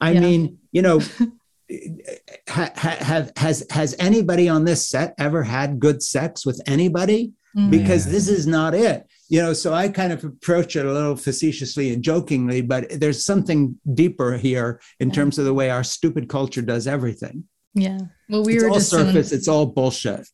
I 0.00 0.12
yeah. 0.12 0.20
mean, 0.20 0.58
you 0.72 0.82
know, 0.82 1.00
ha, 2.48 2.70
have 2.76 3.32
has 3.36 3.66
has 3.70 3.94
anybody 3.98 4.48
on 4.48 4.64
this 4.64 4.88
set 4.88 5.14
ever 5.18 5.42
had 5.42 5.80
good 5.80 6.02
sex 6.02 6.46
with 6.46 6.60
anybody? 6.66 7.32
Mm-hmm. 7.56 7.70
Because 7.70 8.06
this 8.06 8.28
is 8.28 8.46
not 8.46 8.74
it. 8.74 9.06
You 9.28 9.42
know, 9.42 9.52
so 9.52 9.74
I 9.74 9.88
kind 9.88 10.12
of 10.12 10.24
approach 10.24 10.76
it 10.76 10.86
a 10.86 10.92
little 10.92 11.16
facetiously 11.16 11.92
and 11.92 12.02
jokingly, 12.02 12.62
but 12.62 13.00
there's 13.00 13.24
something 13.24 13.78
deeper 13.94 14.36
here 14.36 14.80
in 15.00 15.08
yeah. 15.08 15.14
terms 15.14 15.38
of 15.38 15.44
the 15.44 15.54
way 15.54 15.70
our 15.70 15.84
stupid 15.84 16.28
culture 16.28 16.62
does 16.62 16.86
everything. 16.86 17.44
Yeah. 17.74 17.98
Well, 18.28 18.44
we 18.44 18.54
it's 18.54 18.62
were 18.62 18.68
all 18.70 18.74
just 18.76 18.90
surface. 18.90 19.32
it's 19.32 19.48
all 19.48 19.66
bullshit. 19.66 20.26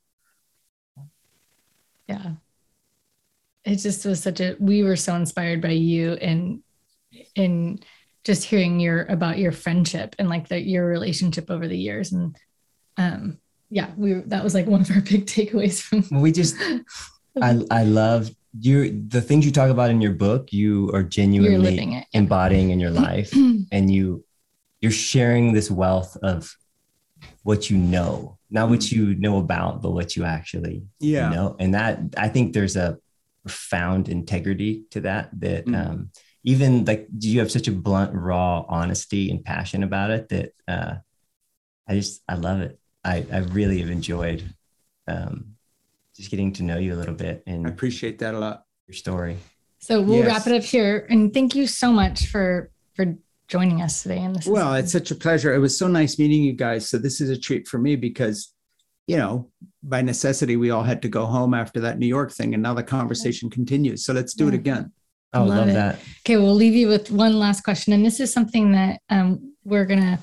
Yeah. 2.08 2.32
It 3.64 3.76
just 3.76 4.04
was 4.04 4.22
such 4.22 4.40
a. 4.40 4.56
We 4.60 4.82
were 4.82 4.96
so 4.96 5.14
inspired 5.14 5.62
by 5.62 5.70
you 5.70 6.12
and 6.14 6.62
and 7.36 7.84
just 8.24 8.44
hearing 8.44 8.80
your 8.80 9.04
about 9.04 9.38
your 9.38 9.52
friendship 9.52 10.16
and 10.18 10.28
like 10.28 10.48
the, 10.48 10.60
your 10.60 10.86
relationship 10.86 11.50
over 11.50 11.68
the 11.68 11.78
years 11.78 12.12
and 12.12 12.36
um 12.96 13.38
yeah 13.70 13.90
we 13.96 14.14
that 14.14 14.42
was 14.42 14.54
like 14.54 14.66
one 14.66 14.80
of 14.80 14.90
our 14.90 15.00
big 15.00 15.26
takeaways 15.26 15.80
from 15.80 16.20
we 16.20 16.32
just 16.32 16.56
i 17.42 17.60
i 17.70 17.84
love 17.84 18.30
you 18.60 19.02
the 19.08 19.20
things 19.20 19.44
you 19.44 19.52
talk 19.52 19.70
about 19.70 19.90
in 19.90 20.00
your 20.00 20.12
book 20.12 20.52
you 20.52 20.90
are 20.92 21.02
genuinely 21.02 21.76
it, 21.76 21.88
yeah. 21.88 22.04
embodying 22.12 22.70
in 22.70 22.80
your 22.80 22.90
life 22.90 23.32
and 23.72 23.92
you 23.92 24.24
you're 24.80 24.92
sharing 24.92 25.52
this 25.52 25.70
wealth 25.70 26.16
of 26.22 26.56
what 27.42 27.68
you 27.68 27.76
know 27.76 28.38
not 28.50 28.68
what 28.68 28.92
you 28.92 29.14
know 29.16 29.38
about 29.38 29.82
but 29.82 29.90
what 29.90 30.14
you 30.14 30.24
actually 30.24 30.84
yeah 31.00 31.28
know 31.30 31.56
and 31.58 31.74
that 31.74 31.98
i 32.16 32.28
think 32.28 32.52
there's 32.52 32.76
a 32.76 32.96
profound 33.42 34.08
integrity 34.08 34.84
to 34.90 35.00
that 35.00 35.28
that 35.38 35.66
mm. 35.66 35.74
um 35.74 36.10
even 36.44 36.84
like 36.84 37.08
you 37.18 37.40
have 37.40 37.50
such 37.50 37.66
a 37.68 37.72
blunt 37.72 38.14
raw 38.14 38.64
honesty 38.68 39.30
and 39.30 39.44
passion 39.44 39.82
about 39.82 40.10
it 40.10 40.28
that 40.28 40.52
uh, 40.68 40.94
i 41.88 41.94
just 41.94 42.22
i 42.28 42.34
love 42.34 42.60
it. 42.60 42.78
I 43.04 43.26
i 43.32 43.38
really 43.38 43.80
have 43.80 43.90
enjoyed 43.90 44.44
um, 45.08 45.56
just 46.16 46.30
getting 46.30 46.52
to 46.54 46.62
know 46.62 46.78
you 46.78 46.94
a 46.94 46.96
little 46.96 47.14
bit 47.14 47.42
and 47.46 47.66
i 47.66 47.70
appreciate 47.70 48.18
that 48.20 48.34
a 48.34 48.38
lot. 48.38 48.64
your 48.86 48.94
story. 48.94 49.36
So 49.78 50.00
we'll 50.00 50.20
yes. 50.20 50.28
wrap 50.28 50.46
it 50.46 50.56
up 50.56 50.62
here 50.62 51.06
and 51.10 51.34
thank 51.34 51.54
you 51.54 51.66
so 51.66 51.92
much 51.92 52.26
for 52.28 52.70
for 52.94 53.16
joining 53.48 53.82
us 53.82 54.02
today 54.02 54.18
and 54.18 54.34
this 54.34 54.46
well 54.46 54.74
it's 54.74 54.92
such 54.92 55.10
a 55.10 55.14
pleasure. 55.14 55.52
It 55.54 55.58
was 55.58 55.76
so 55.76 55.88
nice 55.88 56.18
meeting 56.18 56.42
you 56.42 56.54
guys. 56.54 56.88
So 56.88 56.98
this 56.98 57.20
is 57.20 57.30
a 57.30 57.38
treat 57.38 57.68
for 57.68 57.78
me 57.78 57.96
because 57.96 58.54
you 59.06 59.18
know, 59.18 59.50
by 59.82 60.00
necessity, 60.00 60.56
we 60.56 60.70
all 60.70 60.82
had 60.82 61.02
to 61.02 61.08
go 61.08 61.26
home 61.26 61.52
after 61.52 61.80
that 61.80 61.98
New 61.98 62.06
York 62.06 62.32
thing, 62.32 62.54
and 62.54 62.62
now 62.62 62.72
the 62.72 62.82
conversation 62.82 63.50
continues. 63.50 64.04
So 64.04 64.12
let's 64.12 64.32
do 64.32 64.48
it 64.48 64.54
again. 64.54 64.92
I 65.34 65.38
Love 65.40 65.48
love 65.48 65.68
it. 65.68 65.72
that. 65.74 65.98
Okay, 66.20 66.36
we'll 66.36 66.54
leave 66.54 66.74
you 66.74 66.88
with 66.88 67.10
one 67.10 67.38
last 67.38 67.62
question. 67.64 67.92
And 67.92 68.06
this 68.06 68.20
is 68.20 68.32
something 68.32 68.72
that 68.72 69.00
um, 69.10 69.52
we're 69.64 69.84
going 69.84 70.00
to 70.00 70.18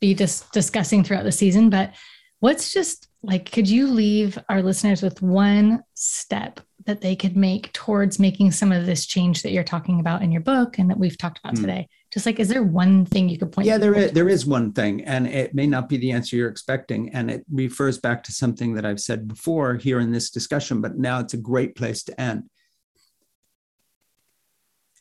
be 0.00 0.14
dis- 0.14 0.44
discussing 0.52 1.04
throughout 1.04 1.24
the 1.24 1.32
season. 1.32 1.68
But 1.70 1.94
what's 2.40 2.72
just 2.72 3.08
like, 3.22 3.50
could 3.52 3.68
you 3.68 3.86
leave 3.86 4.38
our 4.48 4.62
listeners 4.62 5.02
with 5.02 5.20
one 5.22 5.82
step 5.94 6.60
that 6.86 7.00
they 7.00 7.14
could 7.16 7.36
make 7.36 7.72
towards 7.72 8.18
making 8.18 8.52
some 8.52 8.72
of 8.72 8.84
this 8.86 9.06
change 9.06 9.42
that 9.42 9.52
you're 9.52 9.64
talking 9.64 10.00
about 10.00 10.22
in 10.22 10.32
your 10.32 10.42
book 10.42 10.78
and 10.78 10.90
that 10.90 10.98
we've 10.98 11.16
talked 11.18 11.38
about 11.38 11.56
Hmm. 11.56 11.62
today? 11.62 11.88
Just 12.12 12.26
like, 12.26 12.38
is 12.38 12.48
there 12.48 12.62
one 12.62 13.04
thing 13.06 13.28
you 13.28 13.38
could 13.38 13.52
point 13.52 13.66
Yeah, 13.66 13.76
there 13.78 14.08
there 14.08 14.28
is 14.28 14.46
one 14.46 14.72
thing, 14.72 15.02
and 15.04 15.26
it 15.26 15.52
may 15.54 15.66
not 15.66 15.88
be 15.88 15.96
the 15.96 16.12
answer 16.12 16.36
you're 16.36 16.48
expecting. 16.48 17.10
And 17.12 17.30
it 17.30 17.44
refers 17.50 17.98
back 17.98 18.22
to 18.24 18.32
something 18.32 18.74
that 18.74 18.86
I've 18.86 19.00
said 19.00 19.26
before 19.26 19.74
here 19.76 19.98
in 20.00 20.12
this 20.12 20.30
discussion, 20.30 20.80
but 20.80 20.96
now 20.96 21.18
it's 21.20 21.34
a 21.34 21.38
great 21.38 21.74
place 21.74 22.02
to 22.04 22.20
end. 22.20 22.44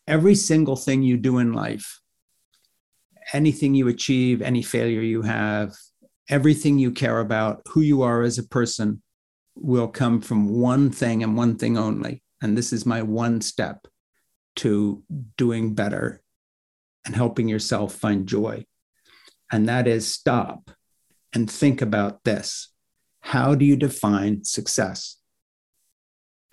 Every 0.08 0.36
single 0.36 0.76
thing 0.76 1.02
you 1.04 1.18
do 1.18 1.38
in 1.38 1.54
life, 1.54 2.00
anything 3.32 3.74
you 3.74 3.88
achieve, 3.88 4.42
any 4.42 4.62
failure 4.62 5.02
you 5.02 5.22
have, 5.22 5.74
everything 6.30 6.80
you 6.80 6.92
care 6.92 7.20
about, 7.20 7.62
who 7.70 7.82
you 7.82 8.02
are 8.02 8.22
as 8.22 8.38
a 8.38 8.44
person, 8.44 9.02
will 9.56 9.88
come 9.88 10.20
from 10.20 10.50
one 10.50 10.90
thing 10.90 11.24
and 11.24 11.38
one 11.38 11.58
thing 11.58 11.78
only. 11.78 12.24
And 12.42 12.58
this 12.58 12.74
is 12.74 12.86
my 12.86 13.02
one 13.02 13.40
step 13.42 13.88
to 14.58 15.04
doing 15.38 15.74
better 15.74 16.22
and 17.06 17.16
helping 17.16 17.48
yourself 17.48 17.94
find 17.94 18.28
joy. 18.28 18.66
And 19.52 19.68
that 19.70 19.88
is 19.88 20.12
stop 20.12 20.72
and 21.34 21.50
think 21.50 21.82
about 21.82 22.24
this. 22.24 22.70
How 23.22 23.56
do 23.56 23.66
you 23.66 23.76
define 23.76 24.44
success? 24.44 25.18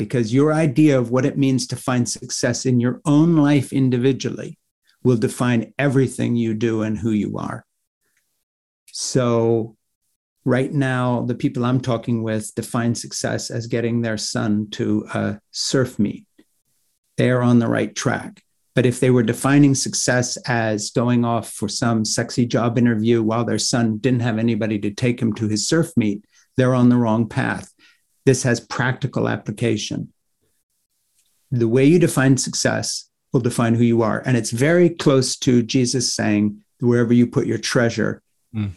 Because 0.01 0.33
your 0.33 0.55
idea 0.55 0.99
of 0.99 1.11
what 1.11 1.27
it 1.27 1.37
means 1.37 1.67
to 1.67 1.77
find 1.77 2.09
success 2.09 2.65
in 2.65 2.81
your 2.81 3.03
own 3.05 3.37
life 3.37 3.71
individually 3.71 4.59
will 5.05 5.19
define 5.19 5.75
everything 5.79 6.37
you 6.37 6.55
do 6.55 6.81
and 6.81 6.97
who 6.97 7.11
you 7.11 7.37
are. 7.37 7.67
So, 8.87 9.77
right 10.47 10.73
now, 10.73 11.21
the 11.27 11.35
people 11.35 11.67
I'm 11.67 11.83
talking 11.83 12.23
with 12.23 12.55
define 12.55 12.95
success 12.95 13.51
as 13.51 13.67
getting 13.67 14.01
their 14.01 14.17
son 14.17 14.71
to 14.71 15.07
a 15.13 15.39
surf 15.51 15.99
meet. 15.99 16.25
They 17.19 17.29
are 17.29 17.43
on 17.43 17.59
the 17.59 17.69
right 17.69 17.95
track. 17.95 18.43
But 18.75 18.87
if 18.87 19.01
they 19.01 19.11
were 19.11 19.23
defining 19.23 19.75
success 19.75 20.39
as 20.47 20.93
going 20.93 21.27
off 21.27 21.53
for 21.53 21.69
some 21.69 22.07
sexy 22.07 22.47
job 22.47 22.79
interview 22.79 23.23
while 23.23 23.45
their 23.45 23.59
son 23.59 23.99
didn't 23.99 24.21
have 24.21 24.39
anybody 24.39 24.79
to 24.79 24.91
take 24.91 25.21
him 25.21 25.35
to 25.35 25.47
his 25.47 25.69
surf 25.69 25.95
meet, 25.95 26.25
they're 26.57 26.75
on 26.75 26.89
the 26.89 26.97
wrong 26.97 27.29
path. 27.29 27.75
This 28.31 28.45
has 28.45 28.61
practical 28.61 29.29
application. 29.29 30.13
The 31.51 31.67
way 31.67 31.85
you 31.85 31.99
define 31.99 32.37
success 32.37 33.11
will 33.33 33.41
define 33.41 33.75
who 33.75 33.83
you 33.83 34.03
are. 34.03 34.23
And 34.25 34.37
it's 34.37 34.53
very 34.53 34.89
close 34.89 35.37
to 35.39 35.65
Jesus 35.65 36.15
saying, 36.15 36.63
wherever 36.79 37.13
you 37.13 37.27
put 37.27 37.49
your 37.49 37.59
treasure, 37.59 38.23
Mm. 38.55 38.71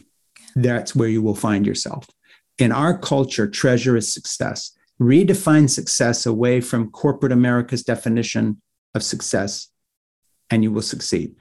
that's 0.56 0.96
where 0.96 1.08
you 1.08 1.22
will 1.22 1.36
find 1.36 1.68
yourself. 1.68 2.10
In 2.58 2.72
our 2.72 2.98
culture, 2.98 3.48
treasure 3.48 3.96
is 3.96 4.12
success. 4.12 4.72
Redefine 5.00 5.70
success 5.70 6.26
away 6.26 6.60
from 6.60 6.90
corporate 6.90 7.32
America's 7.32 7.84
definition 7.84 8.60
of 8.96 9.04
success, 9.04 9.68
and 10.50 10.64
you 10.64 10.72
will 10.72 10.82
succeed. 10.82 11.36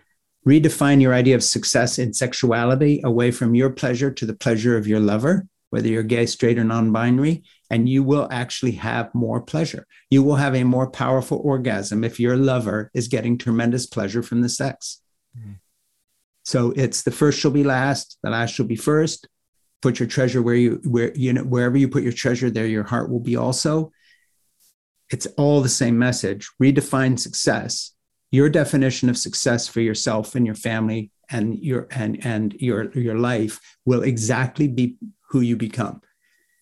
Redefine 0.47 1.01
your 1.01 1.15
idea 1.15 1.35
of 1.35 1.43
success 1.43 1.99
in 1.99 2.13
sexuality 2.13 3.01
away 3.03 3.31
from 3.31 3.55
your 3.55 3.71
pleasure 3.71 4.11
to 4.11 4.27
the 4.27 4.35
pleasure 4.45 4.77
of 4.77 4.87
your 4.87 5.01
lover, 5.01 5.47
whether 5.73 5.89
you're 5.89 6.03
gay, 6.03 6.27
straight, 6.27 6.59
or 6.59 6.65
non 6.65 6.93
binary, 6.93 7.43
and 7.71 7.89
you 7.89 8.03
will 8.03 8.29
actually 8.31 8.73
have 8.73 9.15
more 9.15 9.41
pleasure. 9.41 9.87
You 10.11 10.23
will 10.23 10.37
have 10.37 10.55
a 10.55 10.65
more 10.65 10.91
powerful 10.91 11.41
orgasm 11.43 12.05
if 12.05 12.21
your 12.21 12.37
lover 12.37 12.91
is 12.93 13.09
getting 13.09 13.39
tremendous 13.39 13.87
pleasure 13.87 14.23
from 14.23 14.43
the 14.43 14.51
sex. 14.51 15.01
Mhm. 15.35 15.61
So 16.45 16.75
it's 16.77 17.03
the 17.03 17.11
first 17.11 17.39
shall 17.39 17.53
be 17.53 17.65
last, 17.65 18.19
the 18.23 18.29
last 18.29 18.53
shall 18.53 18.67
be 18.67 18.77
first. 18.77 19.27
Put 19.81 19.99
your 19.99 20.09
treasure 20.09 20.43
where 20.43 20.55
you 20.55 20.79
where 20.85 21.11
you 21.15 21.33
know 21.33 21.45
wherever 21.45 21.79
you 21.79 21.89
put 21.89 22.03
your 22.03 22.13
treasure, 22.13 22.51
there 22.51 22.67
your 22.67 22.85
heart 22.85 23.11
will 23.11 23.21
be 23.21 23.37
also. 23.37 23.93
It's 25.09 25.27
all 25.39 25.63
the 25.63 25.71
same 25.71 25.99
message. 25.99 26.51
Redefine 26.63 27.19
success. 27.19 27.93
Your 28.31 28.51
definition 28.51 29.09
of 29.09 29.17
success 29.17 29.69
for 29.69 29.81
yourself 29.81 30.35
and 30.35 30.45
your 30.45 30.55
family 30.55 31.13
and 31.31 31.59
your 31.59 31.89
and 31.91 32.25
and 32.25 32.53
your 32.61 32.93
your 32.93 33.19
life 33.19 33.59
will 33.87 34.03
exactly 34.03 34.69
be 34.69 34.99
who 35.33 35.41
you 35.41 35.57
become. 35.57 36.01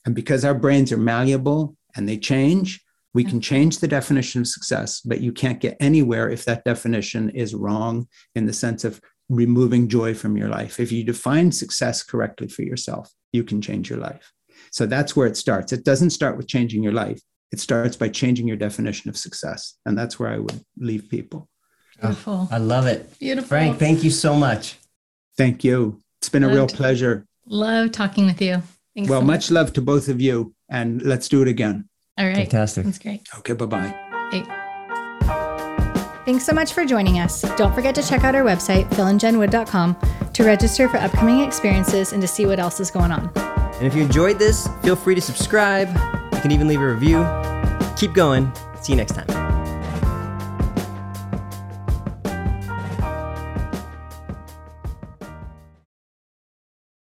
And 0.06 0.14
because 0.14 0.44
our 0.44 0.54
brains 0.54 0.92
are 0.92 0.96
malleable 0.96 1.76
and 1.94 2.08
they 2.08 2.16
change, 2.16 2.82
we 3.12 3.24
can 3.24 3.40
change 3.40 3.80
the 3.80 3.88
definition 3.88 4.40
of 4.40 4.46
success, 4.46 5.00
but 5.00 5.20
you 5.20 5.32
can't 5.32 5.60
get 5.60 5.76
anywhere 5.80 6.30
if 6.30 6.44
that 6.44 6.64
definition 6.64 7.28
is 7.30 7.54
wrong 7.54 8.06
in 8.36 8.46
the 8.46 8.52
sense 8.52 8.84
of 8.84 9.00
removing 9.28 9.88
joy 9.88 10.14
from 10.14 10.36
your 10.36 10.48
life. 10.48 10.78
If 10.78 10.92
you 10.92 11.02
define 11.02 11.50
success 11.50 12.04
correctly 12.04 12.46
for 12.46 12.62
yourself, 12.62 13.12
you 13.32 13.42
can 13.42 13.60
change 13.60 13.90
your 13.90 13.98
life. 13.98 14.32
So 14.70 14.86
that's 14.86 15.16
where 15.16 15.26
it 15.26 15.36
starts. 15.36 15.72
It 15.72 15.84
doesn't 15.84 16.10
start 16.10 16.36
with 16.36 16.46
changing 16.46 16.84
your 16.84 16.92
life. 16.92 17.20
It 17.50 17.58
starts 17.58 17.96
by 17.96 18.08
changing 18.08 18.46
your 18.46 18.56
definition 18.56 19.10
of 19.10 19.16
success. 19.16 19.76
And 19.84 19.98
that's 19.98 20.20
where 20.20 20.30
I 20.30 20.38
would 20.38 20.64
leave 20.78 21.08
people. 21.08 21.48
Beautiful. 22.00 22.48
I 22.52 22.58
love 22.58 22.86
it. 22.86 23.18
Beautiful. 23.18 23.48
Frank, 23.48 23.78
thank 23.78 24.04
you 24.04 24.10
so 24.10 24.34
much. 24.34 24.78
Thank 25.36 25.64
you. 25.64 26.00
It's 26.20 26.28
been 26.28 26.44
a 26.44 26.48
real 26.48 26.68
pleasure. 26.68 27.26
Love 27.46 27.92
talking 27.92 28.26
with 28.26 28.40
you. 28.40 28.62
Thanks 28.94 29.10
Well, 29.10 29.20
so 29.20 29.26
much 29.26 29.50
love 29.50 29.72
to 29.74 29.82
both 29.82 30.08
of 30.08 30.20
you. 30.20 30.54
And 30.68 31.02
let's 31.02 31.28
do 31.28 31.42
it 31.42 31.48
again. 31.48 31.88
All 32.18 32.26
right. 32.26 32.36
Fantastic. 32.36 32.84
That's 32.84 32.98
great. 32.98 33.26
Okay, 33.38 33.54
bye 33.54 33.66
bye. 33.66 33.94
Hey. 34.30 34.44
Thanks 36.24 36.44
so 36.44 36.52
much 36.52 36.72
for 36.72 36.84
joining 36.84 37.18
us. 37.18 37.42
Don't 37.56 37.74
forget 37.74 37.94
to 37.96 38.02
check 38.02 38.22
out 38.24 38.34
our 38.34 38.44
website, 38.44 38.88
philandjenwood.com, 38.90 39.96
to 40.34 40.44
register 40.44 40.88
for 40.88 40.98
upcoming 40.98 41.40
experiences 41.40 42.12
and 42.12 42.20
to 42.22 42.28
see 42.28 42.46
what 42.46 42.60
else 42.60 42.78
is 42.78 42.90
going 42.90 43.10
on. 43.10 43.30
And 43.36 43.86
if 43.86 43.94
you 43.94 44.02
enjoyed 44.02 44.38
this, 44.38 44.68
feel 44.82 44.96
free 44.96 45.14
to 45.14 45.20
subscribe. 45.20 45.88
You 46.34 46.40
can 46.40 46.52
even 46.52 46.68
leave 46.68 46.80
a 46.80 46.86
review. 46.92 47.26
Keep 47.96 48.12
going. 48.12 48.52
See 48.82 48.92
you 48.92 48.96
next 48.96 49.12
time. 49.14 49.49